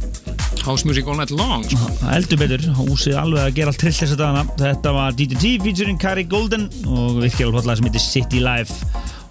House 0.62 0.86
Music 0.86 1.10
All 1.10 1.18
Night 1.18 1.34
Long 1.34 1.66
heldur 2.04 2.38
betur, 2.44 2.68
húsið 2.78 3.18
alveg 3.18 3.48
að 3.48 3.58
gera 3.58 3.74
allt 3.74 3.82
trill 3.82 3.96
þess 3.98 4.14
að 4.14 4.22
dagana. 4.22 4.46
Þetta 4.62 4.96
var 5.00 5.18
DDT 5.18 5.56
featuring 5.66 6.02
Kari 6.06 6.28
Golden 6.30 6.70
og 6.86 7.24
virkilega 7.24 7.56
flott 7.56 7.72
lag 7.72 7.82
sem 7.82 7.90
heitir 7.90 8.06
City 8.06 8.46
Life. 8.46 8.78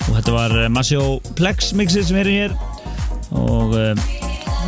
Og 0.08 0.16
þetta 0.16 0.38
var 0.40 0.58
uh, 0.58 0.68
Masio 0.74 1.06
Plex 1.38 1.70
mixið 1.78 2.10
sem 2.10 2.22
erum 2.24 2.40
hér. 2.40 2.58
Og 3.44 3.78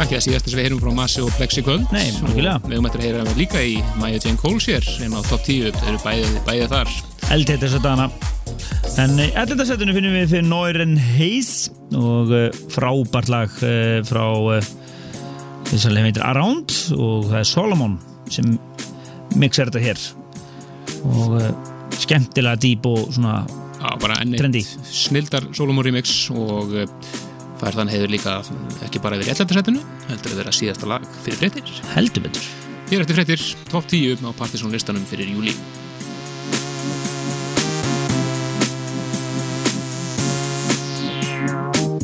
ekki 0.05 0.17
að 0.19 0.25
síðast 0.27 0.45
þess 0.47 0.55
að 0.55 0.59
við 0.61 0.67
heyrum 0.67 0.81
frá 0.83 0.93
Massi 0.97 1.23
og 1.25 1.31
Plexi 1.39 1.63
kvöld 1.65 1.93
Nei, 1.95 2.09
algjörlega. 2.27 2.57
við 2.67 2.75
höfum 2.77 2.89
eftir 2.89 3.01
að 3.03 3.07
heyra 3.07 3.35
líka 3.39 3.63
í 3.65 3.75
Maya 4.01 4.19
Jane 4.21 4.41
Coles 4.41 4.67
hér 4.69 4.89
en 5.07 5.15
á 5.17 5.21
top 5.25 5.45
10 5.47 5.71
þeir 5.77 5.91
eru 5.93 6.01
bæðið, 6.05 6.35
bæðið 6.49 6.73
þar 6.75 6.91
eldheit 7.37 7.63
þess 7.65 7.79
að 7.79 7.87
dana 7.87 8.09
en 9.03 9.15
í 9.23 9.29
11. 9.33 9.63
setinu 9.71 9.95
finnum 9.97 10.17
við 10.19 10.29
fyrir 10.35 10.47
Noiren 10.51 10.97
Hayes 11.17 11.53
og 11.97 12.33
uh, 12.35 12.47
frábært 12.75 13.31
lag 13.33 13.57
uh, 13.65 14.01
frá 14.09 14.25
uh, 14.27 14.69
þess 15.71 15.89
að 15.89 15.97
leið 15.97 16.09
heitir 16.11 16.27
Around 16.29 16.77
og 16.97 17.31
það 17.31 17.39
er 17.41 17.51
Solomon 17.53 17.97
sem 18.33 18.53
mixar 19.37 19.71
þetta 19.73 19.87
hér 19.87 20.05
og 21.07 21.39
skemmtilega 22.03 22.61
dýp 22.63 22.87
og 22.91 23.09
svona 23.17 23.39
Já, 23.77 23.91
bara 24.03 24.21
enn 24.25 24.37
Trendy. 24.37 24.63
eitt 24.65 24.93
snildar 24.93 25.49
Solomon 25.57 25.85
remix 25.87 26.15
og 26.35 26.73
Það 27.57 27.69
er 27.71 27.77
þann 27.79 27.91
hefur 27.95 28.13
líka 28.13 28.33
ekki 28.85 29.01
bara 29.01 29.17
yfir 29.17 29.33
ellættarsætunu, 29.33 29.83
heldur 30.11 30.35
að 30.35 30.41
vera 30.43 30.53
síðasta 30.53 30.89
lag 30.91 31.05
fyrir 31.25 31.39
frettir. 31.41 31.71
Heldur 31.95 32.27
betur. 32.27 32.49
Ég 32.91 32.99
er 32.99 33.05
eftir 33.07 33.17
frettir, 33.17 33.45
top 33.73 33.89
10 33.89 34.21
á 34.21 34.31
Partiðsson 34.37 34.75
listanum 34.77 35.07
fyrir 35.09 35.33
júli. 35.33 35.57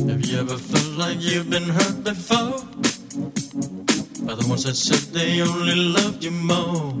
Have 0.09 0.25
you 0.25 0.39
ever 0.41 0.57
felt 0.57 0.97
like 0.97 1.21
you've 1.21 1.49
been 1.49 1.69
hurt 1.69 2.03
before? 2.03 2.65
By 4.25 4.33
the 4.35 4.47
ones 4.47 4.63
that 4.63 4.75
said 4.75 5.13
they 5.13 5.41
only 5.41 5.75
loved 5.75 6.23
you 6.23 6.31
more 6.31 6.93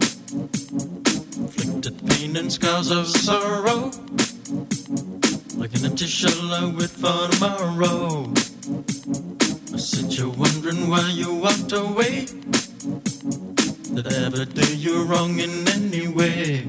Afflicted 1.45 1.95
pain 2.05 2.37
and 2.37 2.51
scars 2.51 2.91
of 2.91 3.07
sorrow 3.07 3.89
like 5.63 5.79
an 5.79 5.85
empty 5.85 6.07
I 6.07 6.75
with 6.75 6.91
for 6.91 7.31
tomorrow. 7.31 8.29
I 9.73 9.77
sit 9.77 10.17
you're 10.17 10.27
wondering 10.27 10.89
why 10.89 11.09
you 11.11 11.35
walked 11.35 11.71
away. 11.71 12.25
Did 13.95 14.05
I 14.11 14.25
ever 14.25 14.43
do 14.43 14.75
you 14.75 15.05
wrong 15.05 15.39
in 15.39 15.65
any 15.69 16.09
way? 16.09 16.67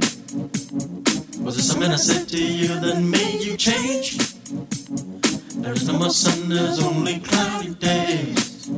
Was 1.40 1.58
it 1.58 1.64
something 1.64 1.90
I 1.90 1.96
said 1.96 2.28
to 2.28 2.40
you 2.40 2.68
that 2.68 3.00
made 3.02 3.42
you 3.42 3.56
change? 3.56 4.16
There 5.56 5.72
is 5.72 5.88
no 5.88 5.98
more 5.98 6.10
sun, 6.10 6.48
there's 6.48 6.80
only 6.80 7.18
cloudy 7.18 7.74
days. 7.74 8.70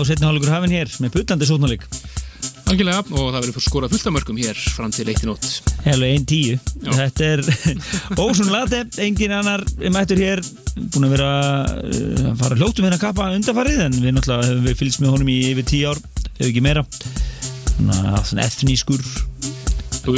og 0.00 0.08
setnihálugur 0.08 0.52
hafinn 0.52 0.74
hér 0.74 0.92
með 1.02 1.16
butlandi 1.18 1.48
sútnálík 1.48 1.86
Angilega, 2.70 3.00
og 3.02 3.32
það 3.32 3.40
verður 3.40 3.54
fyrir 3.56 3.64
skora 3.66 3.88
fulltamörkum 3.90 4.38
hér 4.38 4.58
fram 4.76 4.92
til 4.94 5.08
eittin 5.10 5.32
ótt 5.32 5.46
Helgu, 5.82 6.06
einn 6.06 6.26
tíu. 6.28 6.58
Já. 6.84 6.90
Þetta 6.94 7.26
er 7.26 7.42
ósónulate, 8.24 8.82
engin 9.02 9.34
annar 9.34 9.64
mættur 9.90 10.20
hér, 10.20 10.42
búin 10.76 11.08
að 11.08 11.14
vera 11.16 11.30
eh, 11.80 12.28
að 12.30 12.36
fara 12.42 12.58
hlótum 12.60 12.86
hérna 12.86 12.98
að 13.00 13.04
kappa 13.06 13.30
undafarið 13.34 13.82
en 13.86 13.96
við 13.96 14.14
náttúrulega 14.16 14.50
hefum 14.50 14.68
við 14.68 14.78
fylgst 14.84 15.02
með 15.02 15.14
honum 15.16 15.32
í 15.32 15.38
yfir 15.48 15.68
tíu 15.72 15.90
ár, 15.90 16.02
ef 16.36 16.44
ekki 16.46 16.62
meira. 16.64 16.84
Þannig 17.80 18.20
að 18.20 18.44
eftir 18.44 18.70
nýskur 18.70 19.02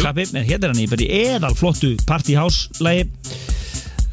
kappi, 0.03 0.28
en 0.28 0.45
hérna 0.51 0.68
er 0.68 0.74
hann 0.74 0.83
í 0.83 0.91
bara 0.91 1.07
í 1.07 1.22
eðal 1.22 1.55
flottu 1.57 1.95
partyháslægi 2.11 3.07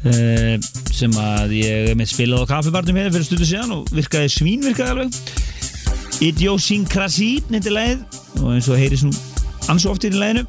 eh, 0.08 0.56
sem 0.94 1.20
að 1.20 1.54
ég 1.58 1.92
mitt 1.98 2.14
spilaði 2.14 2.48
á 2.48 2.50
kaffibarnum 2.54 3.02
hérna 3.02 3.14
fyrir 3.14 3.28
stundu 3.28 3.48
síðan 3.48 3.76
og 3.80 3.94
virkaði 3.94 4.32
svínvirkaði 4.38 4.96
alveg. 4.96 5.20
Idiosynkrasi 6.20 7.30
nýtti 7.48 7.72
læð 7.72 8.02
og 8.42 8.50
eins 8.52 8.68
og 8.68 8.76
heyris 8.80 9.06
nú 9.06 9.12
ansó 9.72 9.94
oft 9.94 10.04
í 10.04 10.10
læðinu 10.12 10.44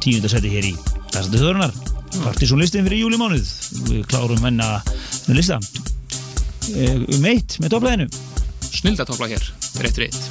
tíundarsæti 0.00 0.52
hér 0.52 0.70
í 0.70 0.74
Dagsættu 1.12 1.42
Þörunar 1.42 1.74
Partiðsón 2.24 2.62
listin 2.62 2.86
fyrir 2.88 3.04
júlimánuð 3.04 3.50
við 3.90 4.02
klárum 4.10 4.42
hennar 4.42 4.80
lista. 5.30 5.60
Eh, 6.74 6.96
um 7.04 7.28
eitt 7.30 7.60
með 7.60 7.76
topplæðinu 7.76 8.08
Snilda 8.70 9.04
topplæð 9.04 9.36
hér, 9.36 9.50
réttir 9.84 10.08
eitt. 10.08 10.29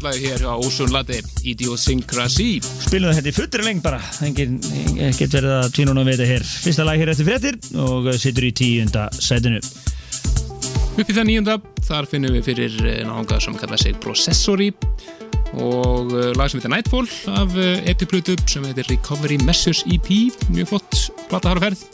Frábætlaði 0.00 0.30
hér 0.32 0.42
á 0.48 0.56
Ósun 0.56 0.92
Lati, 0.94 1.18
Idiosyncrasy. 1.44 2.62
spilum 2.64 3.12
þetta 3.12 3.28
í 3.28 3.34
fullri 3.36 3.64
lengt 3.66 3.82
bara. 3.84 3.98
Engin, 4.24 4.54
ekkert 4.96 5.34
verið 5.36 5.52
að 5.58 5.66
tvínuna 5.76 6.04
við 6.06 6.14
þetta 6.14 6.28
hér. 6.30 6.46
Fyrsta 6.62 6.86
lag 6.88 7.00
hér 7.02 7.10
eftir 7.12 7.26
fréttir 7.28 7.58
og 7.76 8.08
situr 8.16 8.46
í 8.48 8.52
tíunda 8.56 9.02
sætinu 9.12 9.60
Upp 9.60 11.04
í 11.04 11.12
það 11.12 11.28
nýjunda, 11.28 11.58
þar 11.84 12.08
finnum 12.08 12.32
við 12.32 12.48
fyrir 12.48 12.78
eh, 12.80 13.02
náðungað 13.04 13.44
sem 13.44 13.60
kalla 13.60 13.80
sig 13.82 14.00
Processori 14.00 14.70
og 15.60 16.16
eh, 16.16 16.32
lag 16.32 16.48
sem 16.48 16.62
heitir 16.62 16.72
Nightfall 16.72 17.12
af 17.36 17.60
EP-plutu 17.92 18.38
sem 18.48 18.64
heitir 18.70 18.88
Recovery 18.88 19.36
Measures 19.44 19.84
EP, 19.84 20.08
mjög 20.48 20.72
flott 20.72 21.02
plata 21.28 21.52
har 21.52 21.60
á 21.60 21.64
ferð. 21.68 21.84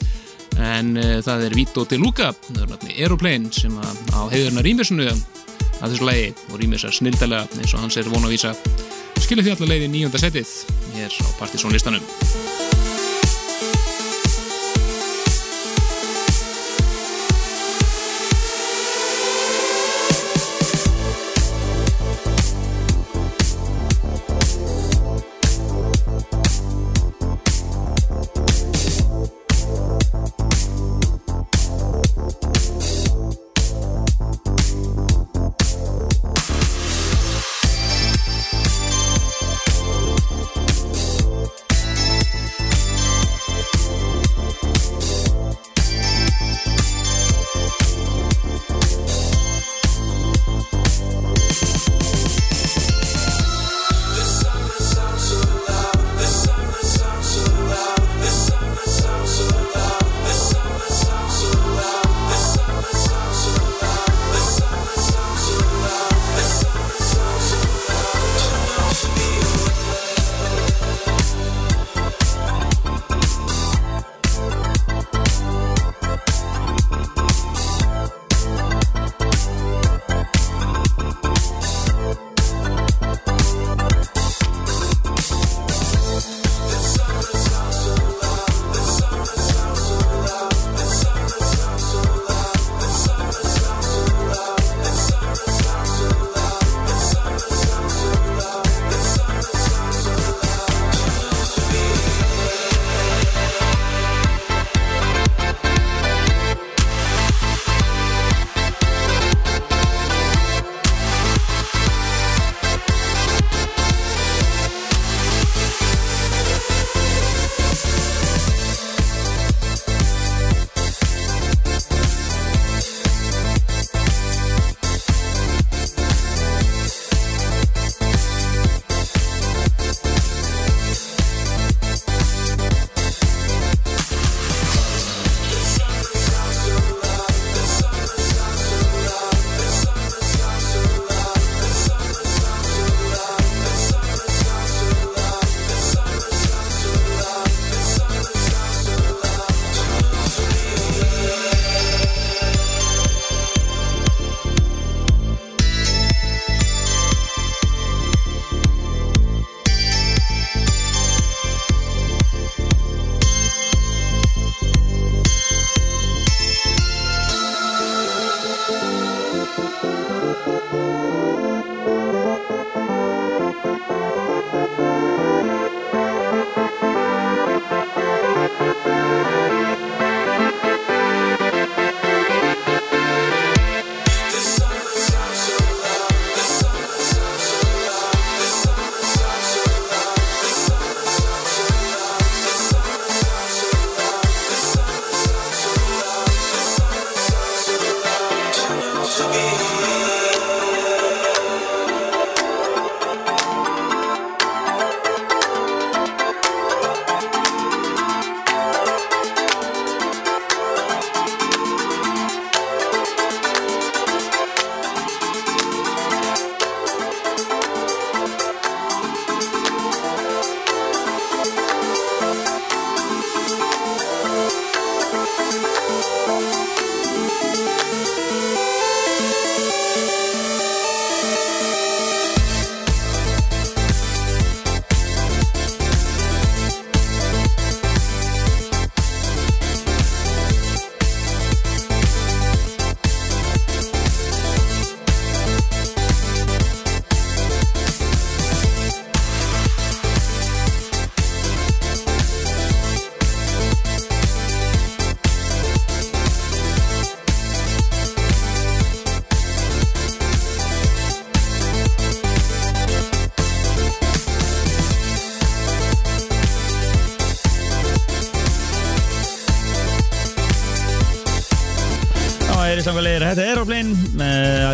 En 0.63 0.95
uh, 0.95 1.19
það 1.21 1.49
er 1.49 1.53
Vito 1.53 1.83
De 1.85 1.99
Luca, 1.99 2.31
það 2.47 2.63
er 2.63 2.71
náttúrulega 2.71 3.03
Aeroplane 3.03 3.51
sem 3.53 3.75
að, 3.77 3.99
á 4.15 4.21
heiðurna 4.31 4.63
rýmisunu 4.65 5.11
að 5.81 5.93
þessu 5.93 6.07
lagi 6.09 6.27
og 6.49 6.59
rýmisar 6.61 6.95
snildalega 6.95 7.59
eins 7.61 7.73
og 7.75 7.83
hans 7.85 7.97
er 7.99 8.09
vona 8.11 8.29
að 8.29 8.35
vísa. 8.35 8.53
Skilja 9.21 9.47
því 9.47 9.55
allar 9.55 9.73
leiði 9.73 9.91
nýjunda 9.93 10.21
setið. 10.21 10.53
Hér 10.97 11.19
á 11.21 11.27
Partizón 11.41 12.56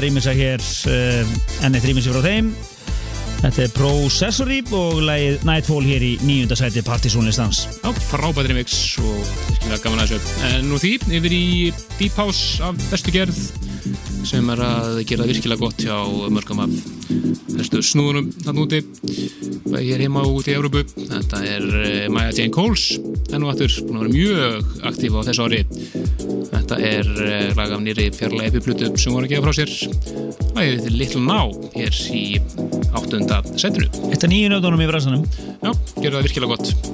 að 0.04 0.10
rýmisa 0.10 0.34
hér 0.36 0.64
uh, 0.92 1.34
ennið 1.64 1.86
rýmisi 1.88 2.12
frá 2.12 2.24
þeim. 2.26 2.50
Þetta 3.44 3.62
er 3.64 3.72
Processori 3.76 4.58
og 4.76 5.00
lagið 5.04 5.46
Nightfall 5.48 5.84
hér 5.88 6.04
í 6.04 6.12
nýjunda 6.24 6.56
sæti 6.56 6.84
Partizónlistans 6.88 7.66
Já, 7.82 7.90
frábært 8.08 8.48
remix 8.52 8.78
og 9.04 9.20
virkilega 9.50 9.82
gaman 9.84 10.04
að 10.04 10.14
þessu. 10.14 10.36
En 10.50 10.70
nú 10.72 10.80
því, 10.80 10.94
yfir 11.20 11.36
í 11.36 11.46
Deep 12.00 12.20
House 12.20 12.64
af 12.64 12.80
bestu 12.92 13.16
gerð 13.16 13.40
sem 14.28 14.48
er 14.54 14.64
að 14.64 15.02
gera 15.08 15.28
virkilega 15.28 15.60
gott 15.60 15.84
hjá 15.84 15.98
mörgum 16.32 16.64
af 16.64 16.72
helstu 17.58 17.82
snúðunum 17.84 18.30
þannig 18.46 18.64
úti 18.64 18.80
hér 19.74 20.04
heima 20.06 20.24
og 20.24 20.40
út 20.40 20.48
í 20.48 20.56
Európu 20.56 20.84
þetta 20.96 21.42
er 21.48 21.68
eh, 21.82 22.08
Maja 22.12 22.32
Jane 22.38 22.54
Coles 22.56 22.94
enn 23.34 23.44
og 23.44 23.52
aftur 23.52 23.76
búin 23.84 24.00
að 24.00 24.06
vera 24.06 24.14
mjög 24.16 24.88
aktíf 24.92 25.20
á 25.20 25.22
þessu 25.28 25.48
ári 25.48 25.62
er 26.84 27.10
eh, 27.24 27.52
lag 27.58 27.72
af 27.74 27.82
nýri 27.84 28.10
fjarlægi 28.16 28.52
epiplutu 28.52 28.92
sem 29.00 29.16
voru 29.16 29.28
að 29.28 29.34
gefa 29.34 29.48
frá 29.48 29.54
sér. 29.60 29.74
Lagið 30.54 30.90
Little 30.94 31.24
Now 31.24 31.54
hér 31.74 32.02
í 32.14 32.26
áttunda 32.94 33.42
setinu 33.56 33.90
Þetta 34.12 34.30
nýju 34.30 34.52
nöðunum 34.54 34.84
í 34.84 34.90
bransanum. 34.92 35.26
Já, 35.64 35.72
gerðu 36.02 36.18
það 36.20 36.28
virkilega 36.28 36.56
gott 36.56 36.93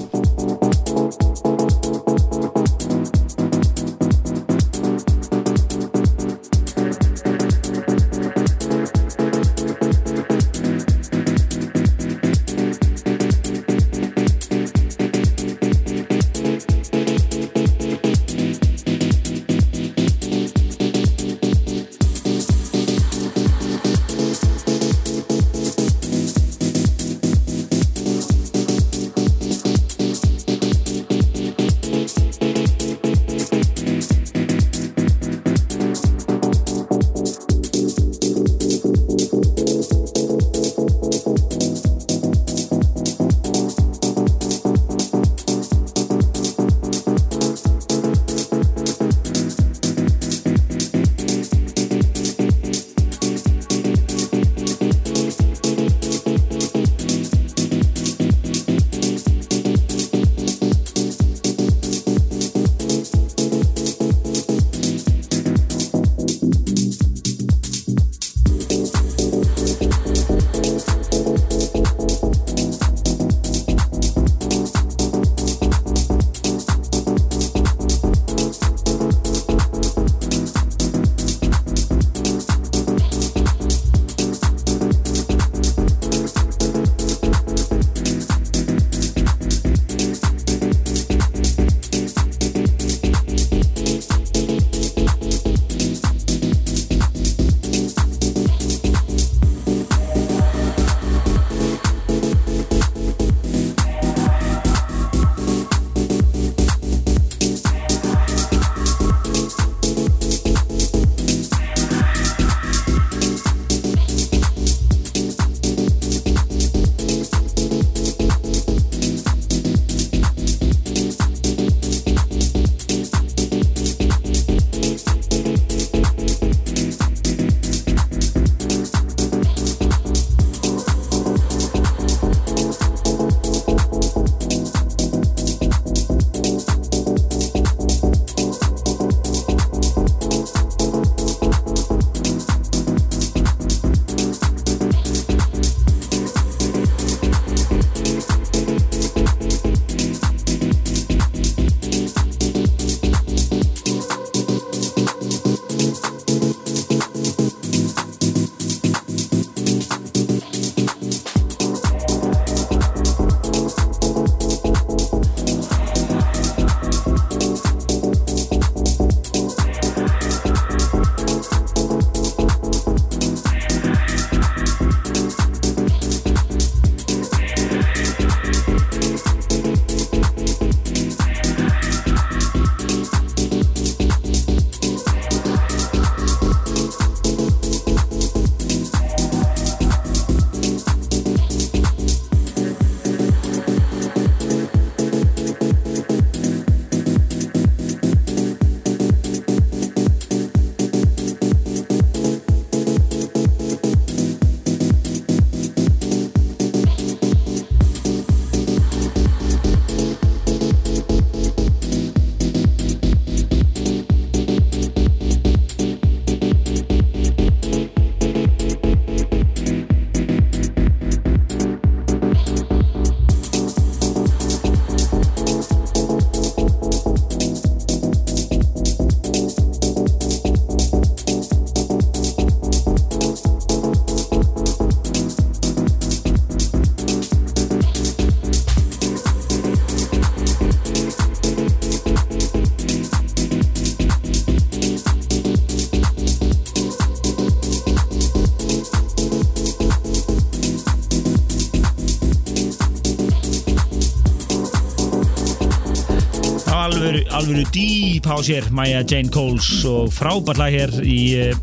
alvöru, 257.35 257.63
dýp 257.73 258.25
á 258.29 258.37
sér 258.45 258.67
Maja 258.75 259.03
Jane 259.07 259.31
Coles 259.33 259.83
og 259.87 260.11
frábært 260.13 260.59
lag 260.59 260.73
hér 260.73 260.93
í 261.03 261.19
uh, 261.49 261.53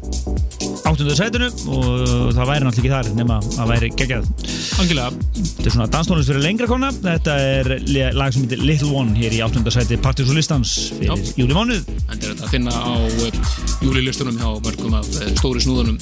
áttunda 0.87 1.17
sætinu 1.19 1.49
og 1.73 2.35
það 2.37 2.51
væri 2.51 2.67
náttúrulega 2.67 2.83
ekki 2.83 2.93
þar 2.93 3.11
nema 3.19 3.39
að 3.59 3.73
væri 3.73 3.91
geggjað. 3.99 4.29
Algjörlega, 4.77 5.11
Þetta 5.57 5.67
er 5.67 5.75
svona 5.75 5.89
danstónlist 5.95 6.31
fyrir 6.31 6.43
lengra 6.45 6.67
kona 6.69 6.91
Þetta 6.93 7.35
er 7.41 7.71
lag 8.15 8.35
sem 8.35 8.45
heitir 8.45 8.61
Little 8.61 8.91
One 8.93 9.17
hér 9.17 9.33
í 9.33 9.41
áttunda 9.45 9.73
sæti 9.73 9.97
Partíus 10.03 10.29
og 10.31 10.37
listans 10.37 10.75
fyrir 10.99 11.09
Já. 11.09 11.33
júli 11.41 11.57
mánuð 11.57 11.89
en 11.89 12.13
þetta 12.13 12.29
er 12.29 12.45
að 12.45 12.53
finna 12.53 12.77
á 12.77 12.93
uh, 12.93 13.41
júlilistunum 13.87 14.37
hjá 14.41 14.49
mörgum 14.69 14.99
af 15.01 15.09
stóri 15.41 15.65
snúðunum. 15.65 15.99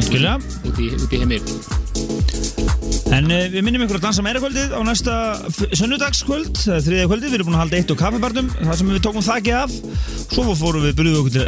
Út 0.00 0.80
í, 0.80 0.92
út 1.00 1.12
í 1.16 1.22
heimi 1.22 1.40
En 3.10 3.26
uh, 3.26 3.40
við 3.50 3.64
minnum 3.66 3.82
ykkur 3.84 3.98
að 3.98 4.04
dansa 4.04 4.22
meira 4.22 4.40
kvöldið 4.42 4.70
á 4.70 4.80
næsta 4.86 5.14
sunnudagskvöld, 5.74 6.60
þriðja 6.62 7.08
kvöldið, 7.10 7.32
við 7.32 7.38
erum 7.40 7.48
búin 7.48 7.56
að 7.58 7.62
halda 7.64 7.80
eitt 7.80 7.90
á 7.90 8.02
kaffibarnum, 8.04 8.50
það 8.60 8.76
sem 8.78 8.92
við 8.92 9.02
tókum 9.06 9.26
þakki 9.26 9.54
af. 9.58 9.74
Svo 10.30 10.54
fórum 10.54 10.86
við, 10.86 10.94
byrjuðum 11.00 11.24
okkur 11.24 11.34
til 11.34 11.46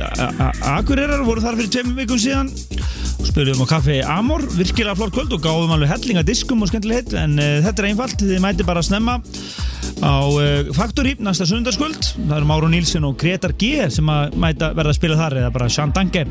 Akureyrar, 0.72 1.22
voru 1.26 1.44
þar 1.44 1.60
fyrir 1.60 1.72
tveimum 1.76 2.00
vikum 2.02 2.20
síðan. 2.22 2.50
Spurðum 3.22 3.62
á 3.62 3.66
kaffi 3.70 4.00
Amor, 4.02 4.42
virkilega 4.58 4.98
flott 4.98 5.14
kvöld 5.14 5.36
og 5.36 5.44
gáðum 5.44 5.76
alveg 5.76 5.92
hellinga 5.94 6.26
diskum 6.26 6.64
og 6.66 6.72
skemmtilegheit, 6.72 7.14
en 7.22 7.38
uh, 7.38 7.60
þetta 7.68 7.84
er 7.84 7.90
einfalt, 7.92 8.26
þið 8.26 8.42
mæti 8.42 8.66
bara 8.66 8.82
að 8.82 8.90
snemma 8.90 9.20
á 10.02 10.14
uh, 10.26 10.72
Factory 10.74 11.14
næsta 11.22 11.46
sunnudagskvöld. 11.46 12.00
Það 12.16 12.36
eru 12.36 12.48
Máru 12.50 12.68
Nílsen 12.72 13.06
og 13.06 13.16
Gretar 13.20 13.54
G 13.58 13.86
sem 13.92 14.08
að 14.10 14.36
mæta 14.42 14.72
verða 14.74 14.92
að 14.92 14.98
spila 14.98 15.18
þar, 15.20 15.38
eða 15.44 15.52
bara 15.54 15.68
Sean 15.70 15.94
Danke. 15.94 16.24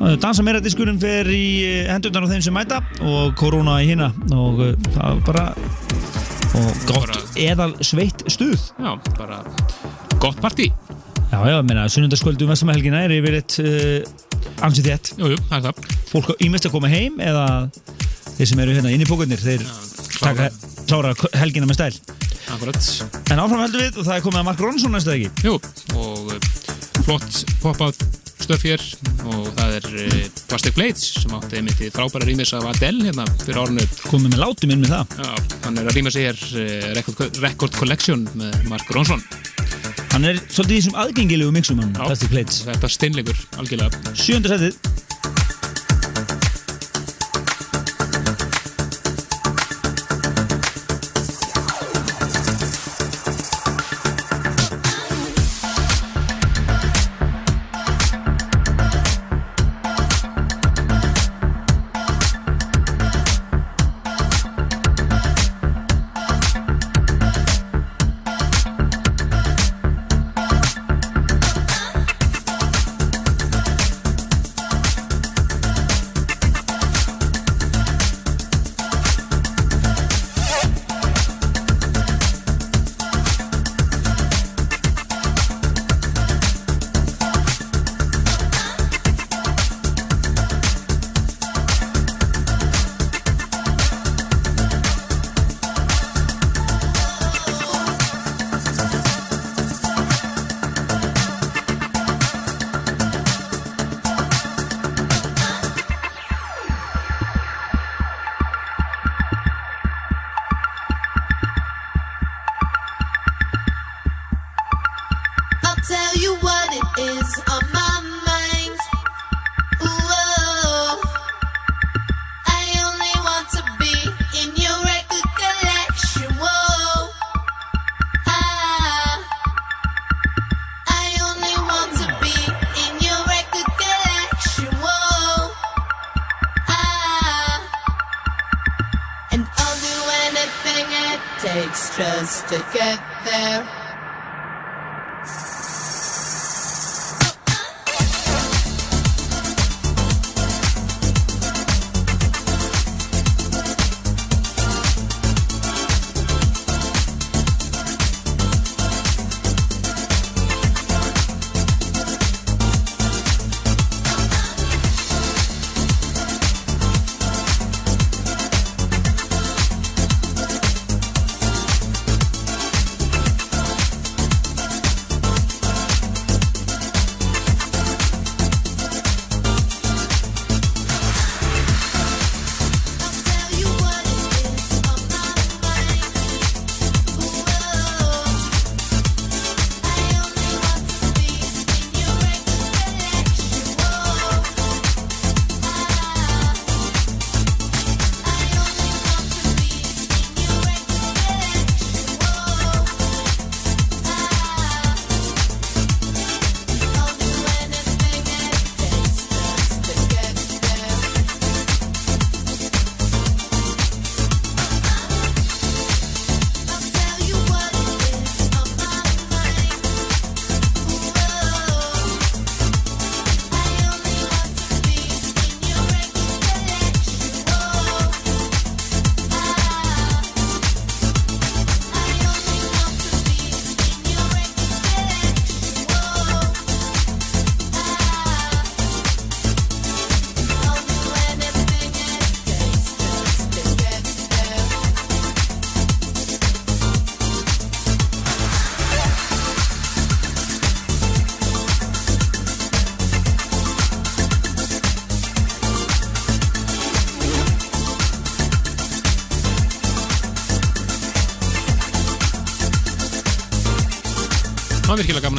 Uh, 0.00 0.14
Dansa 0.20 0.44
meira 0.46 0.62
diskurinn 0.64 1.00
fer 1.02 1.28
í 1.28 1.44
uh, 1.68 1.92
hendurnar 1.92 2.26
á 2.26 2.32
þeim 2.32 2.44
sem 2.46 2.56
mæta 2.56 2.80
og 3.04 3.34
korona 3.38 3.78
í 3.84 3.90
hina. 3.92 4.10
Og 4.32 4.64
uh, 4.64 4.74
það 4.96 5.04
er 5.10 5.22
bara 5.28 5.46
og 6.54 6.84
gott 6.88 7.38
eðal 7.40 7.72
sveitt 7.84 8.24
stuð. 8.30 8.58
Já, 8.78 8.94
bara 9.18 9.42
gott 10.22 10.40
partí. 10.42 10.70
Já, 11.32 11.40
já, 11.50 11.56
meina, 11.66 11.88
sunnundaskvöldu 11.90 12.46
vestamæhelgina 12.46 13.04
er 13.04 13.16
yfirleitt 13.16 13.58
uh, 13.60 14.64
ansið 14.64 14.90
þétt. 14.90 15.14
Jú, 15.18 15.32
jú, 15.34 15.40
það 15.50 15.58
er 15.58 15.64
það. 15.68 15.94
Fólk 16.12 16.34
ímest 16.46 16.68
að 16.68 16.76
koma 16.76 16.92
heim 16.92 17.18
eða 17.22 17.46
þeir 18.34 18.50
sem 18.50 18.60
eru 18.64 18.76
hérna 18.76 18.92
inn 18.94 19.02
í 19.02 19.08
pókarnir 19.08 19.42
þeir 19.42 19.64
taka, 20.20 20.48
klára 20.88 21.14
helgina 21.38 21.68
með 21.70 21.80
stæl 21.80 22.22
Akkurat. 22.54 22.90
En 23.32 23.40
áfram 23.42 23.62
heldum 23.64 23.82
við 23.82 23.96
og 23.98 24.06
það 24.06 24.16
er 24.16 24.24
komið 24.24 24.40
að 24.40 24.46
Mark 24.48 24.60
Ronson 24.62 24.94
næsta 24.94 25.14
ekki 25.16 25.48
Jú, 25.48 25.56
og 25.98 26.34
uh, 26.34 26.52
flott 27.04 27.40
pop-out 27.62 28.04
stöf 28.44 28.64
hér 28.66 28.82
og 29.24 29.48
það 29.56 29.76
er 29.78 29.88
uh, 30.04 30.18
Plastic 30.50 30.76
Blades 30.76 31.06
sem 31.22 31.34
átti 31.34 31.58
einmitt 31.60 31.80
í 31.82 31.90
frábæra 31.94 32.28
rýmis 32.28 32.52
af 32.56 32.66
Adele 32.74 33.08
hérna 33.08 33.26
fyrir 33.42 33.62
árinu. 33.62 33.86
Komið 34.06 34.34
með 34.34 34.42
látum 34.44 34.74
inn 34.74 34.84
með 34.84 34.94
það. 34.94 35.16
Já, 35.24 35.56
hann 35.64 35.80
er 35.80 35.88
að 35.88 35.98
rýma 35.98 36.14
sig 36.14 36.28
hér 36.28 36.44
uh, 36.60 36.90
record, 36.98 37.40
record 37.42 37.78
Collection 37.80 38.26
með 38.38 38.60
Mark 38.70 38.94
Ronson. 38.94 39.24
Hann 40.14 40.28
er 40.28 40.38
svolítið 40.46 40.76
í 40.76 40.82
þessum 40.82 41.00
aðgengilegu 41.02 41.54
mixum 41.56 41.80
hann, 41.82 41.94
Já. 41.96 42.04
Plastic 42.04 42.30
Plates 42.30 42.60
Þetta 42.68 42.90
steinleikur, 42.92 43.40
algjörlega. 43.58 44.14
Sjönda 44.14 44.52
setið 44.52 44.78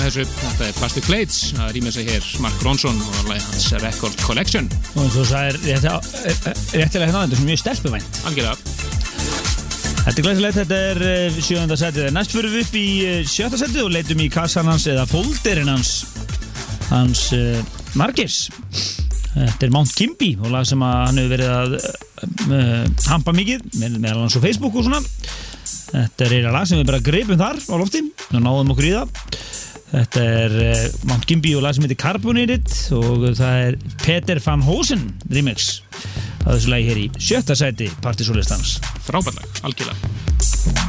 þessu, 0.05 0.25
þetta 0.37 0.67
er 0.67 0.75
Plastic 0.77 1.05
Plates, 1.07 1.39
að 1.57 1.71
rýma 1.77 1.93
sig 1.93 2.09
hér 2.09 2.25
Mark 2.43 2.65
Ronson 2.65 2.99
og 3.01 3.29
lagi 3.29 3.41
hans 3.47 3.67
Record 3.81 4.21
Collection, 4.21 4.69
og 4.95 5.05
og 5.07 5.29
það 5.29 5.47
er 5.49 5.59
réttilega 5.65 7.07
hérna 7.07 7.23
þetta 7.23 7.23
er 7.23 7.39
svona 7.39 7.49
mjög 7.49 7.61
stelpuvænt 7.63 8.19
algjörlega. 8.29 8.57
Þetta 10.05 10.21
er 10.21 10.25
glæsilegt, 10.27 10.57
þetta 10.59 10.79
er 10.91 10.99
eh, 11.09 11.37
sjöunda 11.41 11.75
setið. 11.81 12.11
Næst 12.13 12.35
fyrir 12.35 12.51
við 12.53 12.67
upp 12.67 12.75
í 12.77 12.85
eh, 13.07 13.23
sjötta 13.25 13.57
setið 13.57 13.87
og 13.87 13.95
leitum 13.95 14.21
í 14.21 14.27
kassan 14.29 14.69
hans 14.69 14.85
eða 14.91 15.07
fólderinn 15.09 15.71
hans. 15.71 15.95
Hans 16.91 17.23
uh, 17.33 17.57
Margis 17.97 18.43
Þetta 19.33 19.65
er 19.65 19.71
Mount 19.73 19.89
Kimby 19.97 20.35
og 20.37 20.51
lag 20.53 20.67
sem 20.69 20.83
hann 20.85 21.17
hefur 21.17 21.31
verið 21.33 21.53
að 21.55 21.73
uh, 21.81 22.83
hampa 23.09 23.33
mikið 23.35 23.65
með, 23.81 23.97
meðal 23.97 24.21
hans 24.21 24.37
á 24.37 24.45
Facebook 24.45 24.77
og 24.77 24.85
svona. 24.85 25.01
Þetta 25.95 26.27
er 26.27 26.35
eina 26.37 26.53
lag 26.53 26.69
sem 26.69 26.79
við 26.79 26.91
bara 26.91 27.01
greipum 27.03 27.41
þar 27.41 27.57
á 27.57 27.75
lofti 27.81 28.05
og 28.29 28.37
náðum 28.45 28.75
okkur 28.75 28.87
í 28.87 28.93
það 28.93 29.24
Þetta 29.95 30.23
er 30.27 30.55
uh, 30.59 30.79
Mount 31.07 31.23
Kimby 31.29 31.53
og 31.55 31.63
lag 31.63 31.75
sem 31.75 31.85
heitir 31.85 31.99
Carbonated 32.01 32.67
og 32.97 33.29
það 33.37 33.61
er 33.69 33.77
Peter 34.03 34.41
van 34.43 34.65
Hosen 34.67 35.07
remix 35.31 35.77
Það 36.41 36.49
er 36.49 36.57
þessu 36.57 36.73
lagi 36.73 36.89
hér 36.89 37.01
í 37.05 37.07
sjötta 37.15 37.55
seti 37.57 37.87
partysólistans 38.03 38.75
Frábærlag, 39.07 39.63
algjörlega. 39.63 40.84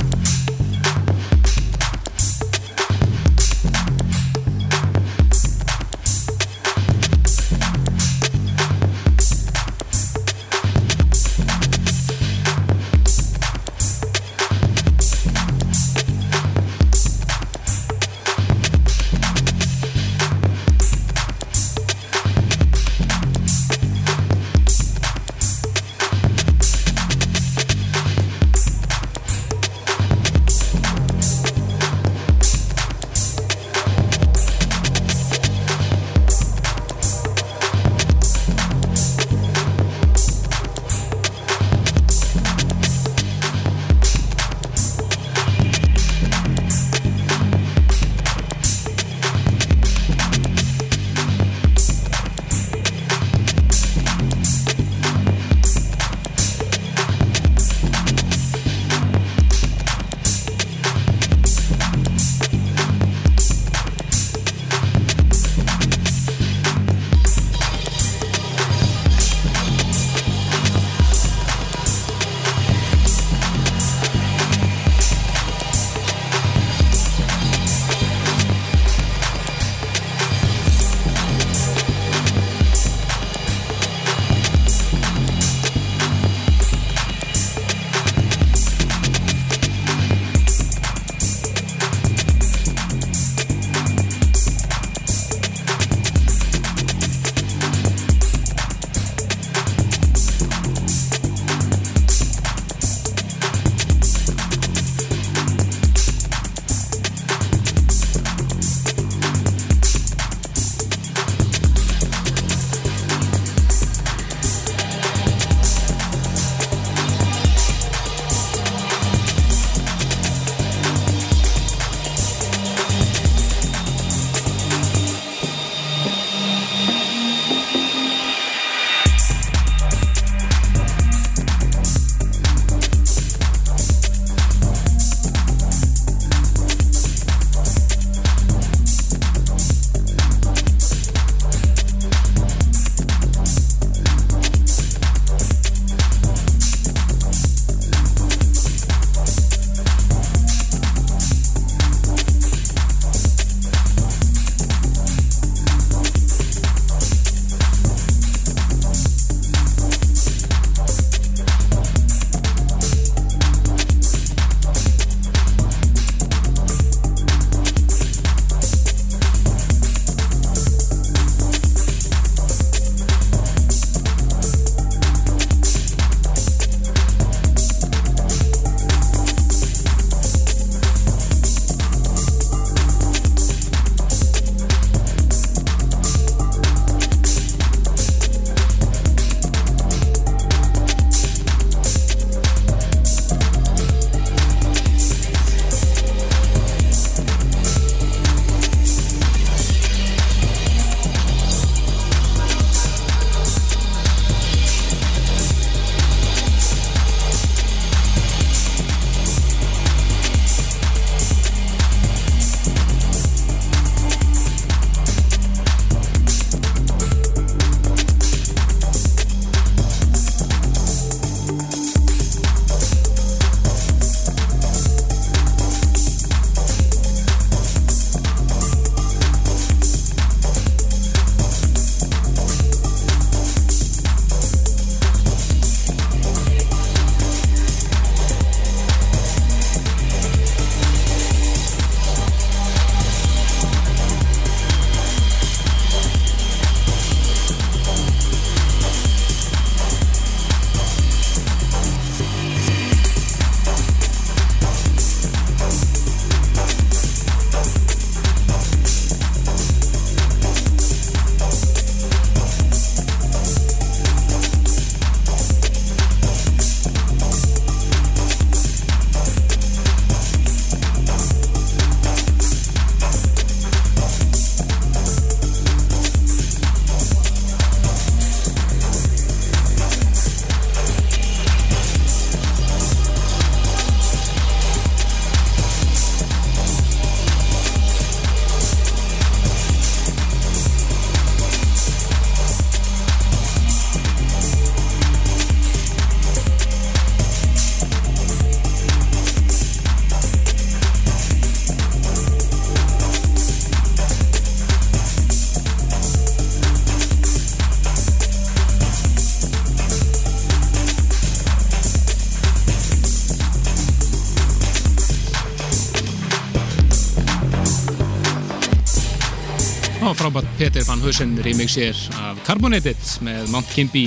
Peter 320.56 320.84
Van 320.88 321.00
Heusen 321.04 321.36
remix 321.44 321.74
hér 321.76 321.98
af 322.16 322.38
Carbonated 322.46 323.00
með 323.24 323.50
Mount 323.52 323.68
Kimby. 323.74 324.06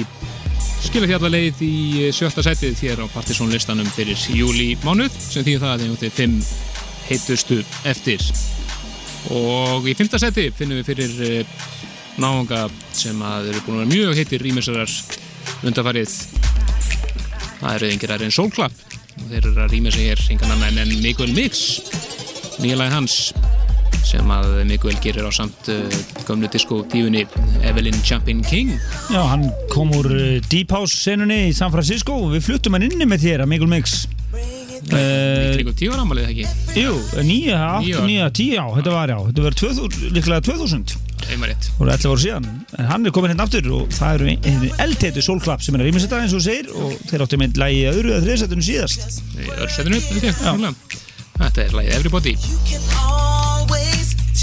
Skilja 0.82 1.06
því 1.06 1.16
alla 1.18 1.30
leið 1.34 1.62
í 1.62 1.74
sjötta 2.16 2.42
sætið 2.46 2.82
hér 2.86 3.02
á 3.04 3.06
Partisan 3.14 3.52
listanum 3.54 3.90
fyrir 3.94 4.18
júli 4.34 4.72
mánuð 4.82 5.14
sem 5.14 5.46
þýðir 5.46 5.62
það 5.62 5.74
að 5.74 5.84
þeim 5.84 5.94
úti 5.98 6.12
fimm 6.16 6.38
heitustu 7.10 7.60
eftir. 7.90 8.24
Og 9.36 9.86
í 9.90 9.94
fymta 9.98 10.18
sæti 10.22 10.48
finnum 10.56 10.80
við 10.80 10.90
fyrir 10.90 11.22
eh, 11.28 11.58
náunga 12.18 12.66
sem 12.98 13.22
að 13.22 13.52
eru 13.52 13.66
búin 13.68 13.78
að 13.78 13.84
vera 13.84 13.94
mjög 13.94 14.22
heitir 14.22 14.46
rýmisarar 14.48 14.96
undarfarið 15.68 16.16
það 17.60 17.76
eru 17.76 17.92
yngir 17.94 18.16
aðeins 18.16 18.40
Soulclub 18.40 18.82
og 19.20 19.28
þeir 19.28 19.44
eru 19.44 19.60
að 19.60 19.76
rýmisa 19.76 20.02
hér 20.02 20.26
engan 20.34 20.56
annan 20.58 20.82
en 20.82 20.98
Miguel 21.04 21.36
Mix. 21.36 21.68
Nýjalæði 22.60 22.96
hans 22.96 23.20
sem 24.08 24.32
að 24.34 24.62
Miguel 24.70 24.96
gerir 25.04 25.28
á 25.28 25.32
samt 25.34 25.70
uh, 25.72 25.98
gömlu 26.28 26.50
disco 26.52 26.82
dífunni 26.92 27.26
Evelyn 27.68 27.98
Champin 28.06 28.44
King. 28.46 28.76
Já, 29.12 29.22
hann 29.32 29.50
kom 29.74 29.92
úr 29.98 30.10
uh, 30.14 30.24
Deep 30.52 30.72
House 30.76 30.96
senunni 30.96 31.50
í 31.50 31.58
San 31.58 31.74
Francisco 31.74 32.18
og 32.26 32.34
við 32.36 32.48
fluttum 32.50 32.78
hann 32.78 32.88
inni 32.90 33.08
með 33.10 33.28
þér 33.28 33.46
að 33.46 33.54
Miguel 33.54 33.72
Mix. 33.72 34.02
Í 34.80 34.90
kringum 35.60 35.76
tíu 35.76 35.92
áramalið 35.92 36.30
ekki? 36.32 36.46
Jú, 36.80 36.96
nýja, 37.28 37.60
ár. 37.60 37.84
nýja, 38.08 38.30
tíu, 38.32 38.56
já, 38.56 38.64
þetta 38.78 38.94
var 38.96 39.12
já 39.12 39.18
Þetta 39.28 39.46
var 39.46 39.58
2000, 39.60 40.10
líklega 40.16 40.46
2000 40.48 40.98
einmar 41.30 41.52
rétt. 41.52 41.70
Voru 41.78 41.92
11 41.92 42.10
ára 42.10 42.22
síðan. 42.24 42.48
En 42.78 42.88
hann 42.90 43.06
er 43.06 43.14
komin 43.16 43.34
hérna 43.34 43.46
aftur 43.48 43.68
og 43.76 43.92
það 43.94 44.16
eru 44.18 44.36
einu 44.50 44.72
eldheitu 44.86 45.26
sólklapp 45.26 45.66
sem 45.66 45.76
er 45.78 45.84
að 45.84 45.90
rýmisetta 45.92 46.22
eins 46.24 46.34
og 46.34 46.42
þú 46.42 46.46
segir 46.48 46.72
og 46.74 46.96
þeir 47.12 47.26
áttu 47.26 47.42
með 47.42 47.60
lægi 47.64 47.82
í 47.82 47.90
öðru 47.92 48.16
eða 48.16 48.24
þriðsættunum 48.28 48.70
síðast. 48.70 49.20
Í 49.36 49.52
örsætinu 49.60 50.02
þetta 51.40 51.68
er 51.68 51.78
lagið 51.78 52.00
Everybody 52.00 52.36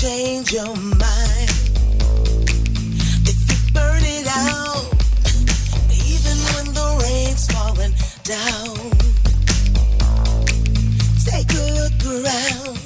change 0.00 0.52
your 0.52 0.76
mind 0.76 1.50
if 3.24 3.38
you 3.48 3.72
burn 3.72 4.02
it 4.04 4.26
out, 4.26 4.92
even 6.04 6.36
when 6.52 6.66
the 6.74 6.88
rain's 7.02 7.46
falling 7.46 7.94
down. 8.22 8.76
Take 11.24 11.50
a 11.50 11.64
look 11.78 11.98
around 12.04 12.85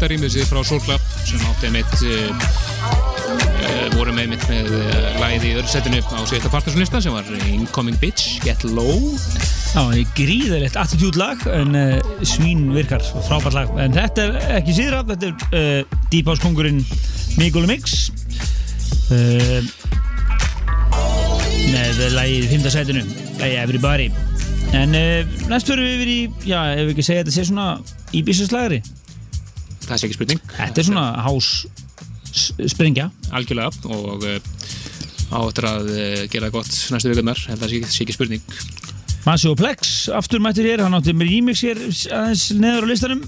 sér 0.00 0.46
frá 0.48 0.62
Soul 0.64 0.80
Club 0.80 1.00
sem 1.28 1.40
átti 1.44 1.68
mitt 1.74 1.92
uh, 2.08 2.30
voru 3.92 4.14
með 4.16 4.30
mitt 4.32 4.44
með 4.48 4.70
uh, 4.72 5.18
lagið 5.20 5.42
í 5.44 5.50
öðru 5.58 5.68
setinu 5.68 5.98
á 6.00 6.24
síðasta 6.24 6.48
partarsonlista 6.54 7.02
sem 7.04 7.12
var 7.12 7.26
Incoming 7.50 7.98
Bitch, 8.00 8.38
Get 8.40 8.64
Low. 8.64 9.12
Það 9.74 9.98
er 9.98 10.14
gríðilegt 10.16 10.78
attitude 10.80 11.20
lag 11.20 11.42
en 11.52 11.76
uh, 11.76 12.00
svín 12.24 12.70
virkar, 12.72 13.04
frábært 13.26 13.58
lag. 13.58 13.74
En 13.76 13.92
þetta 13.92 14.24
er 14.24 14.38
ekki 14.62 14.78
síðra, 14.78 15.02
þetta 15.10 15.34
er 15.60 15.84
Deep 16.08 16.30
House 16.32 16.40
kongurinn 16.40 16.80
Miguel 17.36 17.68
Mix 17.68 18.08
með 21.70 22.00
lagið 22.14 22.46
í 22.46 22.48
5. 22.54 22.70
setinu 22.72 23.04
lagið 23.36 23.60
Everybody. 23.66 24.08
En 24.80 24.96
uh, 24.96 25.36
næst 25.52 25.68
fyrir 25.68 25.84
við 25.84 25.98
yfir 25.98 26.14
í 26.14 26.18
já, 26.54 26.58
ef 26.72 26.86
við 26.86 26.94
ekki 26.94 27.06
segja 27.10 27.26
þetta 27.26 27.36
sé 27.36 27.46
svona 27.50 27.68
íbísaslagri 28.16 28.80
það 29.90 30.04
er 30.04 30.08
ekki 30.08 30.18
spurning. 30.18 30.42
Þetta 30.56 30.82
er 30.82 30.86
svona 30.86 31.06
hás 31.26 31.52
springja 32.70 33.08
algjörlega 33.34 33.70
og 33.90 34.26
uh, 34.26 34.38
áttur 35.40 35.68
að 35.70 35.90
uh, 35.94 36.22
gera 36.30 36.50
gott 36.52 36.70
næstu 36.92 37.12
en 37.14 37.32
það 37.34 37.66
sé, 37.66 37.82
sé 37.90 38.04
ekki 38.04 38.16
spurning. 38.16 38.44
Massi 39.26 39.50
og 39.50 39.58
Plex 39.60 40.08
aftur 40.16 40.40
mættir 40.40 40.70
hér, 40.70 40.84
hann 40.86 40.96
átti 40.96 41.12
með 41.12 41.34
remix 41.34 41.64
hér 41.66 41.82
aðeins 41.84 42.46
neður 42.56 42.88
á 42.88 42.90
listanum. 42.90 43.24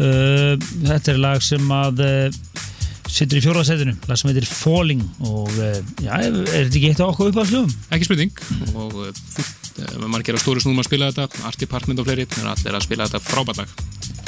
Uh, 0.00 0.54
þetta 0.86 1.12
er 1.12 1.20
lag 1.20 1.42
sem 1.44 1.74
að 1.76 2.00
uh, 2.06 2.40
sittur 3.12 3.42
í 3.42 3.42
fjórðarsætinu 3.44 3.92
lag 4.08 4.18
sem 4.18 4.30
heitir 4.30 4.48
Falling 4.48 5.02
og 5.28 5.50
já, 6.00 6.14
er 6.16 6.38
þetta 6.48 6.78
ekki 6.78 6.88
eitt 6.94 7.02
á 7.04 7.10
okkur 7.10 7.28
upp 7.28 7.42
á 7.42 7.44
slugum? 7.44 7.74
ekki 7.92 8.08
spurning. 8.08 8.32
Og 8.72 10.08
margir 10.08 10.38
á 10.38 10.40
stóru 10.40 10.62
snúum 10.64 10.80
að 10.80 10.88
spila 10.88 11.12
þetta. 11.12 11.44
Art 11.48 11.60
Department 11.60 12.00
og 12.00 12.08
fleiri, 12.08 12.28
en 12.40 12.52
allir 12.54 12.78
að 12.78 12.86
spila 12.86 13.08
þetta 13.10 13.24
frábært 13.26 13.64
lag 13.64 14.21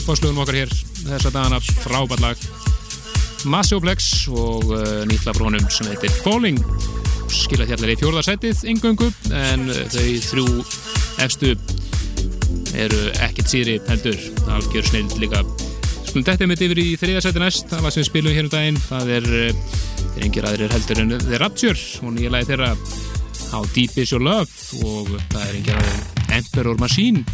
uppháðslöðum 0.00 0.40
okkar 0.42 0.56
hér 0.60 0.72
þess 1.06 1.28
að 1.28 1.36
dana 1.36 1.58
frábært 1.62 2.22
lag. 2.24 2.46
Massioplex 3.46 4.26
og 4.32 4.72
uh, 4.74 5.04
nýtla 5.06 5.34
brónum 5.36 5.68
sem 5.70 5.88
heitir 5.92 6.12
Falling. 6.24 6.58
Skilja 7.30 7.66
hérna 7.66 7.76
þjallar 7.76 7.92
í 7.92 7.96
fjórðarsætið 8.00 8.64
yngöngu 8.72 9.08
en 9.36 9.68
uh, 9.70 9.80
þau 9.92 10.08
þrjú 10.26 10.46
efstu 11.24 11.54
eru 12.76 13.00
ekkert 13.24 13.52
síðri 13.52 13.78
heldur. 13.86 14.18
Algjör 14.56 14.90
snill 14.90 15.22
líka. 15.22 15.44
Skulum 16.06 16.26
dættið 16.26 16.50
mitt 16.50 16.66
yfir 16.66 16.82
í 16.82 16.86
þriðarsætið 17.00 17.44
næst. 17.46 17.70
Það 17.72 17.86
var 17.86 17.96
sem 17.96 18.08
spilum 18.08 18.36
hér 18.36 18.48
um 18.48 18.52
daginn 18.56 18.82
það 18.88 19.14
er, 19.20 19.32
uh, 19.46 19.80
er 20.12 20.28
yngir 20.28 20.50
aðrir 20.50 20.76
heldur 20.76 21.02
en 21.04 21.16
þeir 21.24 21.42
raptjör 21.44 21.88
og 22.02 22.16
nýja 22.18 22.34
lagi 22.34 22.50
þeirra 22.52 22.74
á 23.54 23.58
Deep 23.72 23.98
Is 24.02 24.12
Your 24.12 24.24
Love? 24.26 24.50
Og 24.82 25.12
það 25.32 25.42
er 25.46 25.58
yngir 25.62 25.82
aðrir 25.82 26.32
Emperor 26.40 26.80
Machine 26.82 27.26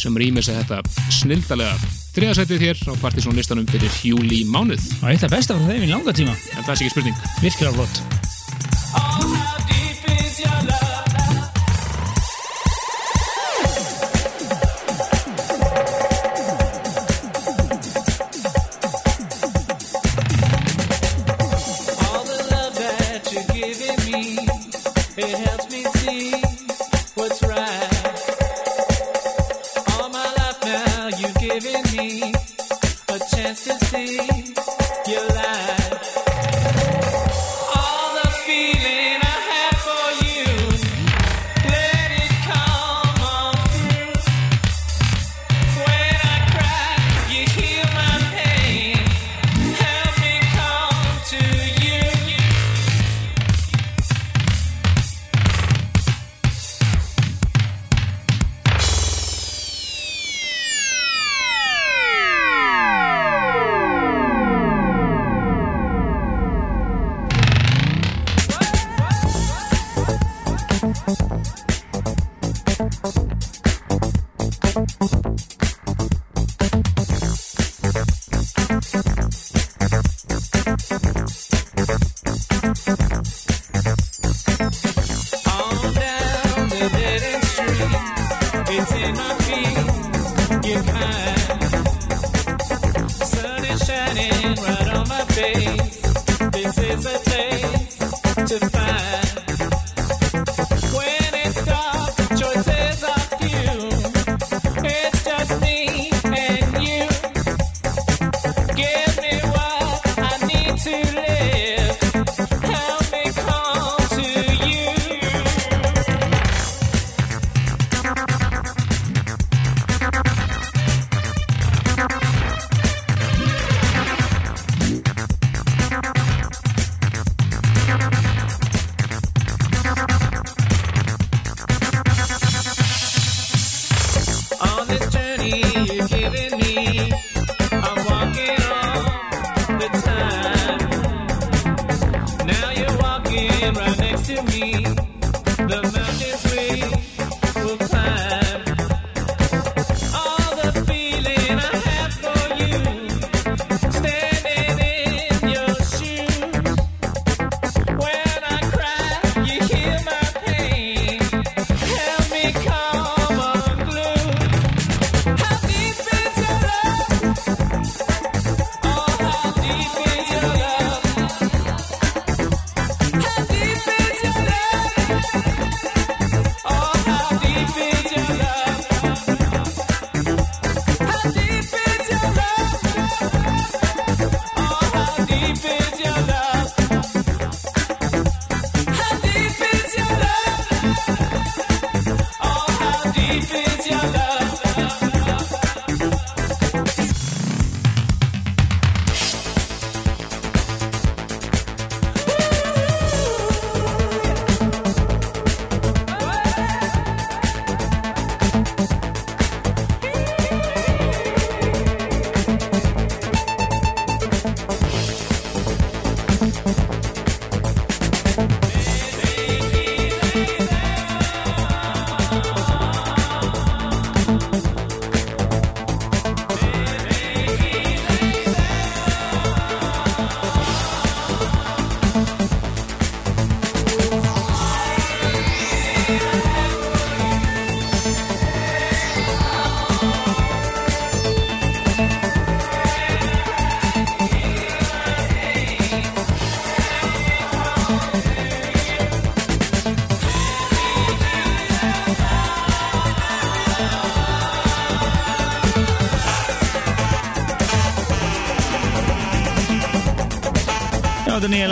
sem 0.00 0.16
rýmis 0.20 0.50
að 0.52 0.62
þetta 0.62 0.78
snildalega 1.18 1.92
þriðasætið 2.16 2.64
hér 2.64 2.80
á 2.88 2.92
Partíson 3.02 3.36
listanum 3.36 3.68
fyrir 3.68 3.92
júli 4.06 4.40
mánuð. 4.48 4.80
Það 5.00 5.08
er 5.08 5.12
eitthvað 5.16 5.36
besta 5.36 5.58
frá 5.58 5.68
þeim 5.72 5.84
í 5.84 5.92
langa 5.92 6.16
tíma. 6.16 6.38
En 6.56 6.64
það 6.64 6.72
er 6.72 6.78
ekki 6.78 6.94
spurning. 6.94 7.16
Virkilega 7.44 7.76
flott. 7.76 9.55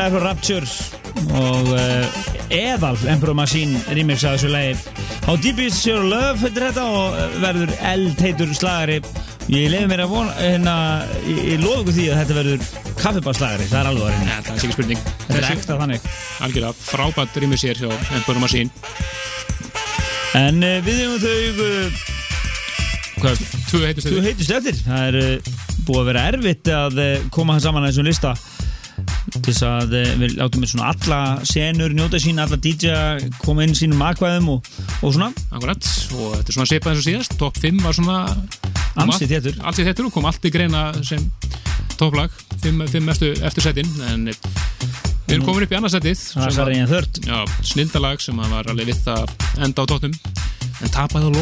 lag 0.05 0.13
frá 0.13 0.21
Rapture 0.21 0.67
og 1.39 1.69
uh, 1.73 2.17
eðal 2.53 2.99
Emperor 3.09 3.37
Machine 3.39 3.79
remix 3.97 4.25
að 4.27 4.35
þessu 4.37 4.51
lagi. 4.53 4.75
Á 5.25 5.33
Deep 5.41 5.61
Is 5.65 5.79
Your 5.87 6.05
Love 6.05 6.43
fyrir 6.43 6.67
þetta 6.67 6.85
og 6.85 7.17
eh, 7.17 7.37
verður 7.41 7.73
eldheitur 7.89 8.51
slagari. 8.53 8.99
Ég 9.49 9.71
lefi 9.73 9.89
mér 9.89 10.03
að 10.05 10.13
vona 10.13 10.35
hérna, 10.37 10.75
ég, 11.25 11.41
ég 11.55 11.63
loðu 11.63 11.87
ykkur 11.87 11.97
því 11.97 12.07
að 12.11 12.21
þetta 12.21 12.37
verður 12.41 12.67
kaffibárslagari, 13.01 13.69
það 13.71 13.81
er 13.81 13.91
alveg 13.93 14.05
að 14.05 14.13
reyna 14.13 14.29
ja, 14.29 14.41
það 14.45 14.53
er 14.53 14.63
sikur 14.65 14.77
spurning. 14.77 15.05
Þetta 15.25 15.41
er 15.41 15.49
ekta 15.55 15.79
þannig. 15.81 16.09
Algjörlega 16.49 16.79
frábært 16.83 17.39
remix 17.45 17.65
hér 17.69 17.81
hjá 17.81 17.89
Emperor 18.19 18.43
Machine. 18.45 18.89
En 20.43 20.61
uh, 20.61 20.75
við 20.85 21.05
hefum 21.05 21.23
þau 21.25 21.39
uh, 21.69 22.03
hvað? 23.23 23.47
Þú 23.71 23.85
heitist 23.87 24.53
eftir. 24.59 24.83
Það 24.85 25.09
er 25.23 25.55
búið 25.87 26.03
að 26.03 26.11
vera 26.13 26.27
erfitt 26.35 26.75
að 26.75 27.07
koma 27.33 27.57
saman 27.63 27.87
að 27.87 27.95
þessum 27.95 28.13
lista 28.13 28.35
til 29.45 29.53
þess 29.53 29.65
að 29.69 29.97
uh, 29.99 30.13
við 30.21 30.37
látum 30.39 30.65
við 30.65 30.73
svona 30.73 30.91
alla 30.95 31.21
senur 31.49 31.95
njóta 31.97 32.21
sín, 32.23 32.41
alla 32.43 32.57
DJ 32.57 32.95
koma 33.43 33.67
inn 33.67 33.77
sínum 33.77 34.03
akvæðum 34.05 34.53
og, 34.57 34.71
og 35.01 35.15
svona. 35.17 35.31
Akkurat, 35.51 35.91
og 36.17 36.39
þetta 36.39 36.49
er 36.49 36.59
svona 36.59 36.71
svipað 36.71 36.95
eins 36.95 37.03
og 37.03 37.09
síðast 37.11 37.37
Top 37.41 37.61
5 37.61 37.83
var 37.85 37.99
svona 37.99 38.19
Ansi 39.05 39.29
þéttur. 39.29 39.59
Ansi 39.67 39.87
þettur 39.87 40.09
og 40.09 40.15
kom 40.15 40.29
allt 40.29 40.47
í 40.47 40.53
greina 40.55 40.87
sem 41.07 41.23
topplag, 41.99 42.33
5 42.63 43.05
mestu 43.05 43.33
eftir 43.45 43.69
setin 43.69 43.91
en 44.11 44.29
eh, 44.31 44.39
við 45.27 45.37
erum 45.37 45.47
komin 45.49 45.67
upp 45.67 45.75
í 45.75 45.79
þörd. 46.91 47.21
Já, 47.27 47.39
snildalag 47.73 48.23
sem 48.23 48.39
var 48.39 48.71
alveg 48.71 48.93
vitt 48.93 49.11
að 49.11 49.35
enda 49.67 49.87
á 49.87 49.91
tóttum 49.91 50.17
en 50.83 50.93
tapaði 50.93 51.29
á 51.29 51.33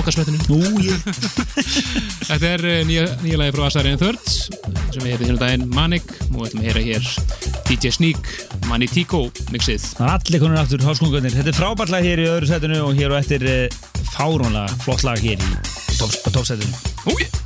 ég... 0.85 1.07
Þetta 2.29 2.53
er 2.53 2.66
eh, 2.69 2.83
nýja, 2.89 3.07
nýja 3.24 3.41
lagi 3.41 3.57
frá 3.57 3.66
Asarian 3.69 4.01
Third 4.01 4.23
sem 4.29 5.01
við 5.01 5.15
heitum 5.15 5.29
hérna 5.31 5.43
daginn 5.47 5.69
Manic 5.73 6.09
og 6.29 6.39
við 6.39 6.47
ætlum 6.51 6.62
að 6.62 6.69
heyra 6.69 6.87
hér 6.91 7.41
DJ 7.73 7.94
Sneak 7.97 8.27
Manitico 8.69 9.23
mixið 9.53 9.86
Það 9.97 10.09
er 10.09 10.16
allir 10.19 10.43
konur 10.43 10.61
aftur 10.61 10.85
háskungarnir. 10.85 11.36
Þetta 11.39 11.53
er 11.55 11.57
frábært 11.57 11.94
lag 11.94 12.05
hér 12.05 12.20
í 12.20 12.28
öðru 12.28 12.51
setinu 12.51 12.82
og 12.85 12.99
hér 12.99 13.15
og 13.15 13.20
eftir 13.23 13.47
uh, 13.49 13.78
fáránlega 14.12 14.82
flott 14.85 15.07
lag 15.09 15.23
hér 15.24 15.40
í 15.40 15.97
toppsetinu. 15.97 16.82
Úi 17.09 17.41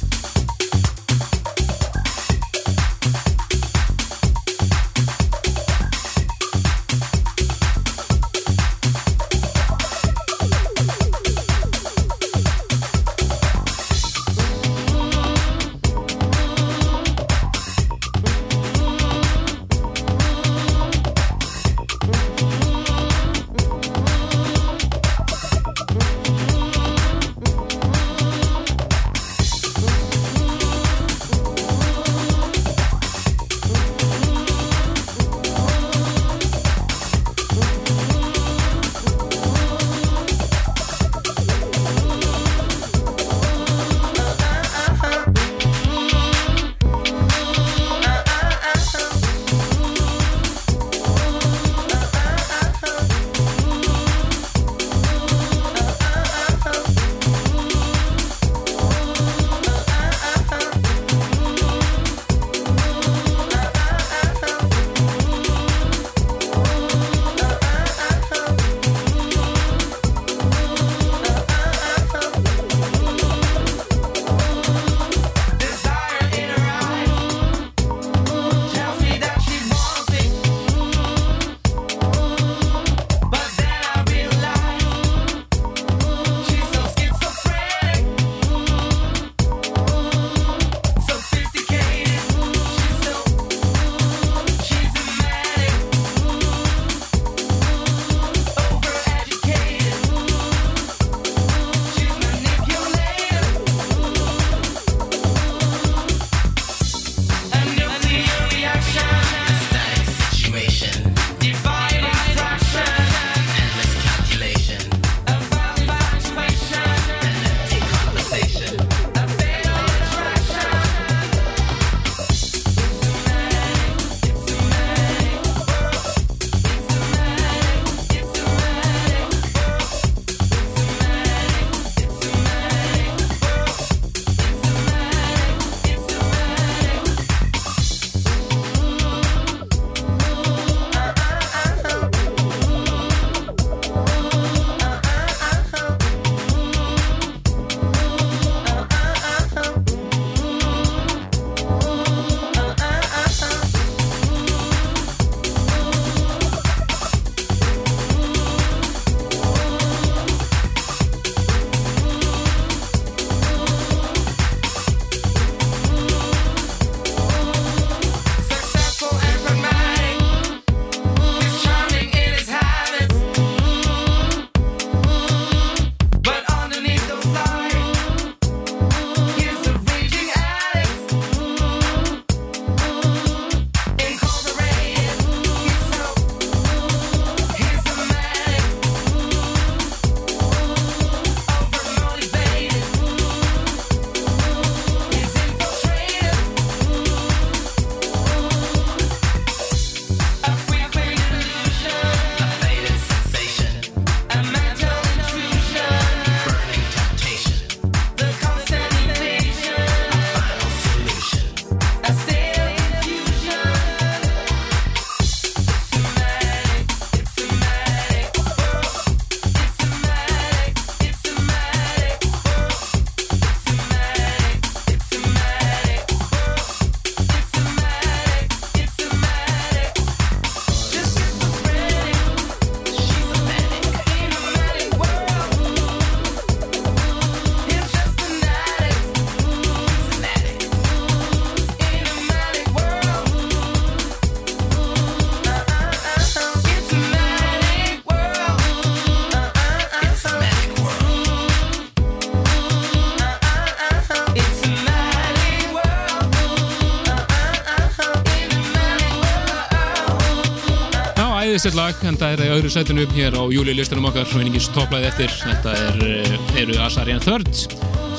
Wasted 261.66 261.82
lag 261.82 262.02
en 262.06 262.14
það 262.14 262.34
er 262.36 262.40
í 262.44 262.50
öðru 262.54 262.68
sætinu 262.70 263.06
hér 263.10 263.34
á 263.34 263.42
júlilistunum 263.50 264.06
okkar. 264.06 264.28
Og 264.30 264.38
einingis 264.38 264.68
topplæði 264.70 265.08
eftir. 265.10 265.34
Þetta 265.40 265.74
er, 265.74 265.98
eh, 266.12 266.62
eru 266.62 266.78
Asarian 266.78 267.18
Third. 267.18 267.50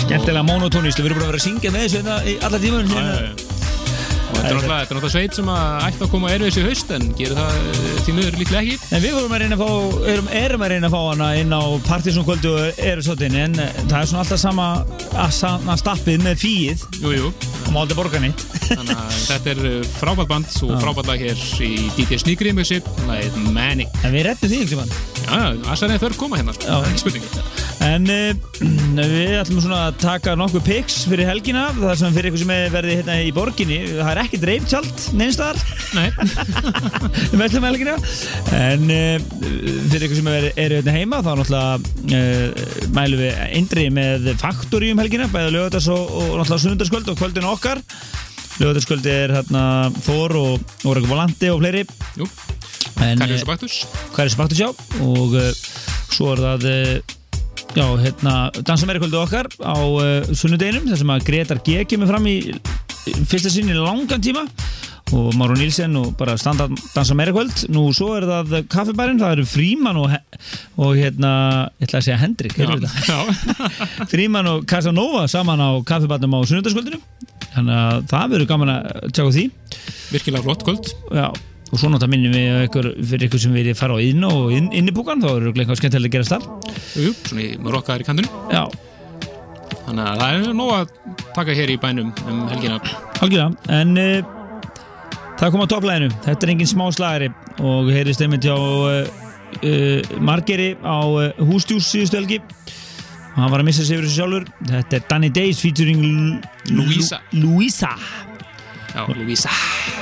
Skemmtilega 0.03 0.43
monotónist, 0.43 0.99
við 0.99 1.13
erum 1.13 1.21
búin 1.21 1.29
að 1.29 1.31
vera 1.31 1.39
að 1.39 1.47
syngja 1.47 1.71
með 1.71 1.85
þessu 1.85 2.01
hérna 2.01 2.19
alla 2.43 2.59
og 2.59 2.91
þetta 2.91 3.36
er 4.47 4.55
náttúrulega, 4.57 4.85
þetta 4.87 5.07
er 5.07 5.13
sveit 5.13 5.33
sem 5.37 5.47
að 5.51 5.65
ætti 5.87 6.01
að 6.05 6.11
koma 6.13 6.27
erfis 6.33 6.57
í 6.59 6.61
haust 6.65 6.89
en 6.97 7.03
gerir 7.17 7.37
það 7.37 7.51
eh, 7.57 7.61
því 8.05 8.11
miður 8.17 8.37
líklega 8.41 8.61
ekki. 8.63 8.75
En 8.95 9.01
við 9.03 9.11
vorum 9.17 9.33
að 9.35 9.41
reyna 9.43 9.55
að 9.57 9.63
fá, 9.63 9.71
erum, 10.13 10.27
erum 10.41 10.61
að 10.65 10.71
reyna 10.73 10.87
að 10.89 10.95
fá 10.95 11.01
hana 11.07 11.27
inn 11.41 11.51
á 11.55 11.57
Partiðsson 11.87 12.27
kvöldu 12.27 12.49
og 12.53 12.59
eru 12.87 13.01
svolítið 13.07 13.27
en 13.43 13.53
eh, 13.63 13.71
það 13.83 13.99
er 13.99 14.05
svona 14.11 14.23
alltaf 14.23 14.39
sama 14.43 14.67
að, 15.11 15.31
sama 15.39 15.73
stappið 15.83 16.19
með 16.25 16.35
fíið. 16.43 16.79
Jú, 17.03 17.09
jú, 17.17 17.27
og 17.65 17.69
má 17.75 17.79
aldrei 17.83 17.97
borga 17.99 18.17
neitt 18.23 18.41
þannig 18.67 18.95
að 18.95 19.19
þetta 19.29 19.47
er 19.53 19.59
eh, 19.71 19.77
frábært 19.97 20.29
band 20.33 20.47
og 20.67 20.71
frábært 20.83 21.07
lag 21.11 21.19
hér 21.27 21.39
í 21.67 21.69
DJ 21.99 22.11
Sneak 22.23 22.41
remixi, 22.47 22.77
lagið 23.09 23.33
Manic. 23.55 23.89
En 24.03 24.11
við 24.15 24.21
rettum 24.31 24.49
því 24.53 24.59
ekki 24.67 24.77
mann 24.81 24.91
Já, 25.27 25.37
já, 25.37 25.43
Já. 27.87 27.95
En 27.95 28.07
uh, 28.11 29.07
við 29.07 29.35
ætlum 29.39 29.61
svona 29.63 29.87
að 29.87 29.99
taka 30.01 30.33
nokkuð 30.37 30.63
pics 30.65 30.97
fyrir 31.07 31.29
helgina 31.29 31.67
það 31.77 31.93
sem 32.01 32.15
fyrir 32.15 32.29
ykkur 32.31 32.41
sem 32.41 32.53
er 32.55 32.71
verið 32.73 32.99
hérna 32.99 33.17
í 33.23 33.31
borginni 33.35 33.77
það 33.93 34.11
er 34.11 34.21
ekki 34.25 34.39
dreiftsjald 34.41 35.03
neinstar 35.17 35.59
Nei, 35.95 36.09
um 37.33 37.43
öllum 37.45 37.67
helgina. 37.69 37.95
En 38.57 38.83
uh, 38.91 39.27
fyrir 39.87 40.07
ykkur 40.07 40.19
sem 40.19 40.29
er, 40.33 40.49
eru 40.59 40.79
hérna 40.81 40.95
heima 40.97 41.21
þá 41.23 41.31
náttúrulega 41.39 42.19
uh, 42.19 42.87
mælum 42.97 43.23
við 43.23 43.41
eindri 43.47 43.87
með 43.93 44.31
faktori 44.41 44.91
um 44.91 45.03
helgina 45.03 45.29
bæða 45.31 45.53
lögadags 45.55 45.87
og, 45.93 46.03
og 46.11 46.33
náttúrulega 46.41 46.63
sunnundaskvöld 46.65 47.11
og 47.13 47.19
kvöldin 47.21 47.47
okkar. 47.47 47.83
Lögadagskvöldi 48.57 49.13
er 49.13 49.35
hérna 49.37 49.63
Þór 50.01 50.35
og, 50.41 50.71
og 50.83 50.97
Rökkum 50.97 51.13
Volandi 51.13 51.53
og 51.53 51.61
fleiri. 51.61 51.85
Jú, 52.19 52.27
en, 53.05 53.21
Karius 53.21 53.45
og 53.45 53.53
Baktus 53.53 53.77
hvað 54.15 54.25
er 54.25 54.33
spaktu 54.33 54.59
sjá 54.59 54.71
og 55.05 55.37
uh, 55.37 55.53
svo 56.11 56.33
er 56.33 56.43
það 56.43 56.67
uh, 56.73 57.16
já, 57.75 57.85
hérna, 58.03 58.33
dansa 58.63 58.87
meira 58.87 59.01
kvöldu 59.01 59.21
okkar 59.21 59.49
á 59.59 59.75
uh, 59.75 60.27
sunnudeginum 60.31 60.87
þar 60.89 61.01
sem 61.01 61.15
að 61.15 61.25
Gretar 61.27 61.63
G 61.65 61.83
kemur 61.89 62.11
fram 62.11 62.27
í, 62.29 62.37
fyrsta 63.27 63.51
sinn 63.53 63.71
í 63.71 63.77
langan 63.77 64.23
tíma 64.23 64.45
og 65.15 65.35
Máru 65.39 65.55
Nílsen 65.55 65.95
og 65.95 66.15
bara 66.19 66.35
standa 66.39 66.67
dansa 66.67 67.15
meira 67.15 67.31
kvöld 67.35 67.67
nú 67.71 67.87
svo 67.95 68.13
er 68.17 68.27
það 68.27 68.55
kaffibærin, 68.71 69.21
það 69.21 69.37
eru 69.37 69.45
Fríman 69.47 69.99
og, 70.01 70.15
og 70.83 70.97
hérna, 70.99 71.31
ég 71.79 71.87
ætla 71.87 72.01
að 72.01 72.07
segja 72.09 72.19
Hendrik 72.19 72.57
já, 72.59 73.19
Fríman 74.11 74.51
og 74.51 74.65
Casanova 74.67 75.23
saman 75.31 75.63
á 75.63 75.69
kaffibærinum 75.87 76.35
á 76.35 76.39
sunnudagskvöldinu. 76.49 76.99
Þannig 77.57 77.77
að 77.81 78.01
það 78.11 78.33
verður 78.33 78.49
gaman 78.51 78.73
að 78.73 79.13
tjá 79.15 79.23
því. 79.25 79.45
Virkilega 80.11 80.45
flott 80.45 80.65
kvöld. 80.67 80.91
Já, 81.15 81.29
og 81.67 81.79
svo 81.81 81.89
náttúrulega 81.91 82.11
minnum 82.13 82.35
við 82.35 82.65
ykkur, 82.67 82.85
fyrir 83.09 83.27
ykkur 83.27 83.41
sem 83.43 83.55
vilja 83.57 83.75
fara 83.75 83.97
á 83.97 83.99
inn 84.03 84.23
og 84.27 84.53
inn, 84.55 84.69
innipúkan, 84.71 85.19
þá 85.23 85.29
eru 85.35 85.51
eitthvað 85.53 85.79
skemmtilega 85.81 86.07
að 86.07 86.15
gerast 86.15 86.35
þar. 86.35 86.47
Jú, 87.03 87.11
svona 87.27 87.43
í 87.43 87.49
rockaðar 87.75 88.03
í 88.03 88.07
kantinu 88.07 88.31
Já, 88.53 88.63
Þannig 89.87 90.03
að 90.03 90.21
það 90.21 90.33
er 90.47 90.55
nóg 90.55 90.71
að 90.75 90.89
taka 91.35 91.53
hér 91.55 91.71
í 91.71 91.77
bænum 91.79 92.09
um 92.27 92.39
helgina. 92.51 92.79
Algjörða, 93.23 93.51
en 93.77 93.93
uh, 93.99 94.33
það 95.39 95.53
kom 95.53 95.63
á 95.63 95.71
topplæðinu, 95.71 96.09
þetta 96.25 96.47
er 96.47 96.51
engin 96.55 96.71
smá 96.71 96.85
slagari 96.95 97.29
og 97.63 97.91
heyrist 97.95 98.23
einmitt 98.23 98.43
hjá 98.47 98.55
uh, 98.55 99.07
uh, 99.61 100.17
Margeri 100.23 100.73
á 100.83 100.97
hústjús 101.39 101.87
síðustu 101.93 102.19
helgi. 102.19 102.41
Og 103.37 103.43
hann 103.43 103.51
var 103.53 103.61
að 103.61 103.67
missa 103.69 103.83
sig 103.85 103.99
yfir 103.99 104.07
þessu 104.07 104.17
sjálfur. 104.17 104.45
Þetta 104.71 104.97
er 104.97 105.03
Danny 105.11 105.27
Days 105.29 105.59
featuring 105.61 105.99
Lu- 106.01 106.79
Louisa. 107.37 107.91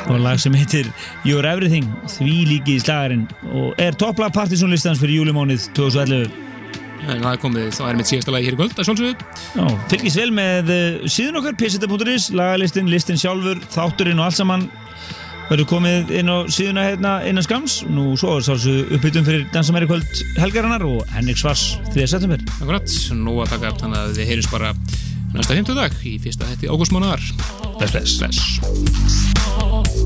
Og 0.05 0.19
lag 0.21 0.39
sem 0.41 0.55
heitir 0.57 0.89
You're 1.25 1.45
Everything 1.49 1.89
því 2.17 2.39
líki 2.51 2.79
slagarinn 2.83 3.27
og 3.51 3.79
er 3.81 3.97
topplag 3.97 4.33
partysónlistans 4.35 5.01
fyrir 5.01 5.21
júlimónið 5.21 5.69
2011 5.77 6.45
En 7.05 7.21
það 7.21 7.31
er 7.35 7.41
komið, 7.41 7.67
þá 7.75 7.83
er 7.85 7.97
mitt 7.99 8.09
síðasta 8.09 8.33
lagi 8.33 8.47
hér 8.47 8.55
í 8.55 8.57
kvöld 8.57 8.79
að 8.79 8.87
sjálfsögðu. 8.87 9.25
Já, 9.53 9.65
fylgist 9.91 10.17
vel 10.17 10.31
með 10.33 10.71
uh, 10.73 11.03
síðan 11.11 11.37
okkar 11.37 11.57
pseta.is, 11.59 12.31
lagalistin, 12.33 12.89
listin 12.89 13.19
sjálfur 13.21 13.61
þátturinn 13.75 14.21
og 14.21 14.29
allt 14.29 14.39
saman. 14.39 14.65
Verður 15.45 15.67
komið 15.69 16.15
inn 16.17 16.31
á 16.33 16.49
síðuna 16.49 16.87
hérna 16.87 17.11
innan 17.29 17.45
skams 17.45 17.83
nú 17.85 18.15
svo 18.17 18.39
er 18.39 18.47
sálsög 18.47 18.95
uppbyttum 18.95 19.27
fyrir 19.27 19.43
dansamæri 19.53 19.85
kvöld 19.91 20.23
helgarinnar 20.41 20.85
og 20.87 21.03
Henrik 21.13 21.37
Svars 21.37 21.75
3. 21.93 22.07
september. 22.09 22.41
Akkurat, 22.57 22.95
nóg 23.13 23.43
að 23.43 23.53
taka 23.53 23.69
upp 23.69 23.83
þannig 23.83 24.01
að 24.01 24.17
við 24.17 24.31
heyrjumst 24.31 24.55
bara 24.55 24.73
næsta 25.35 25.57
50 25.57 25.79
dag 25.79 26.01
í 26.07 26.17
fyrsta 26.23 26.49
hætti 26.51 26.71
ágústmánaðar 26.71 27.23
Bless, 27.75 28.17
bless. 28.19 28.59
Bless 28.63 30.04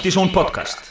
Partizón 0.00 0.32
podcast 0.32 0.89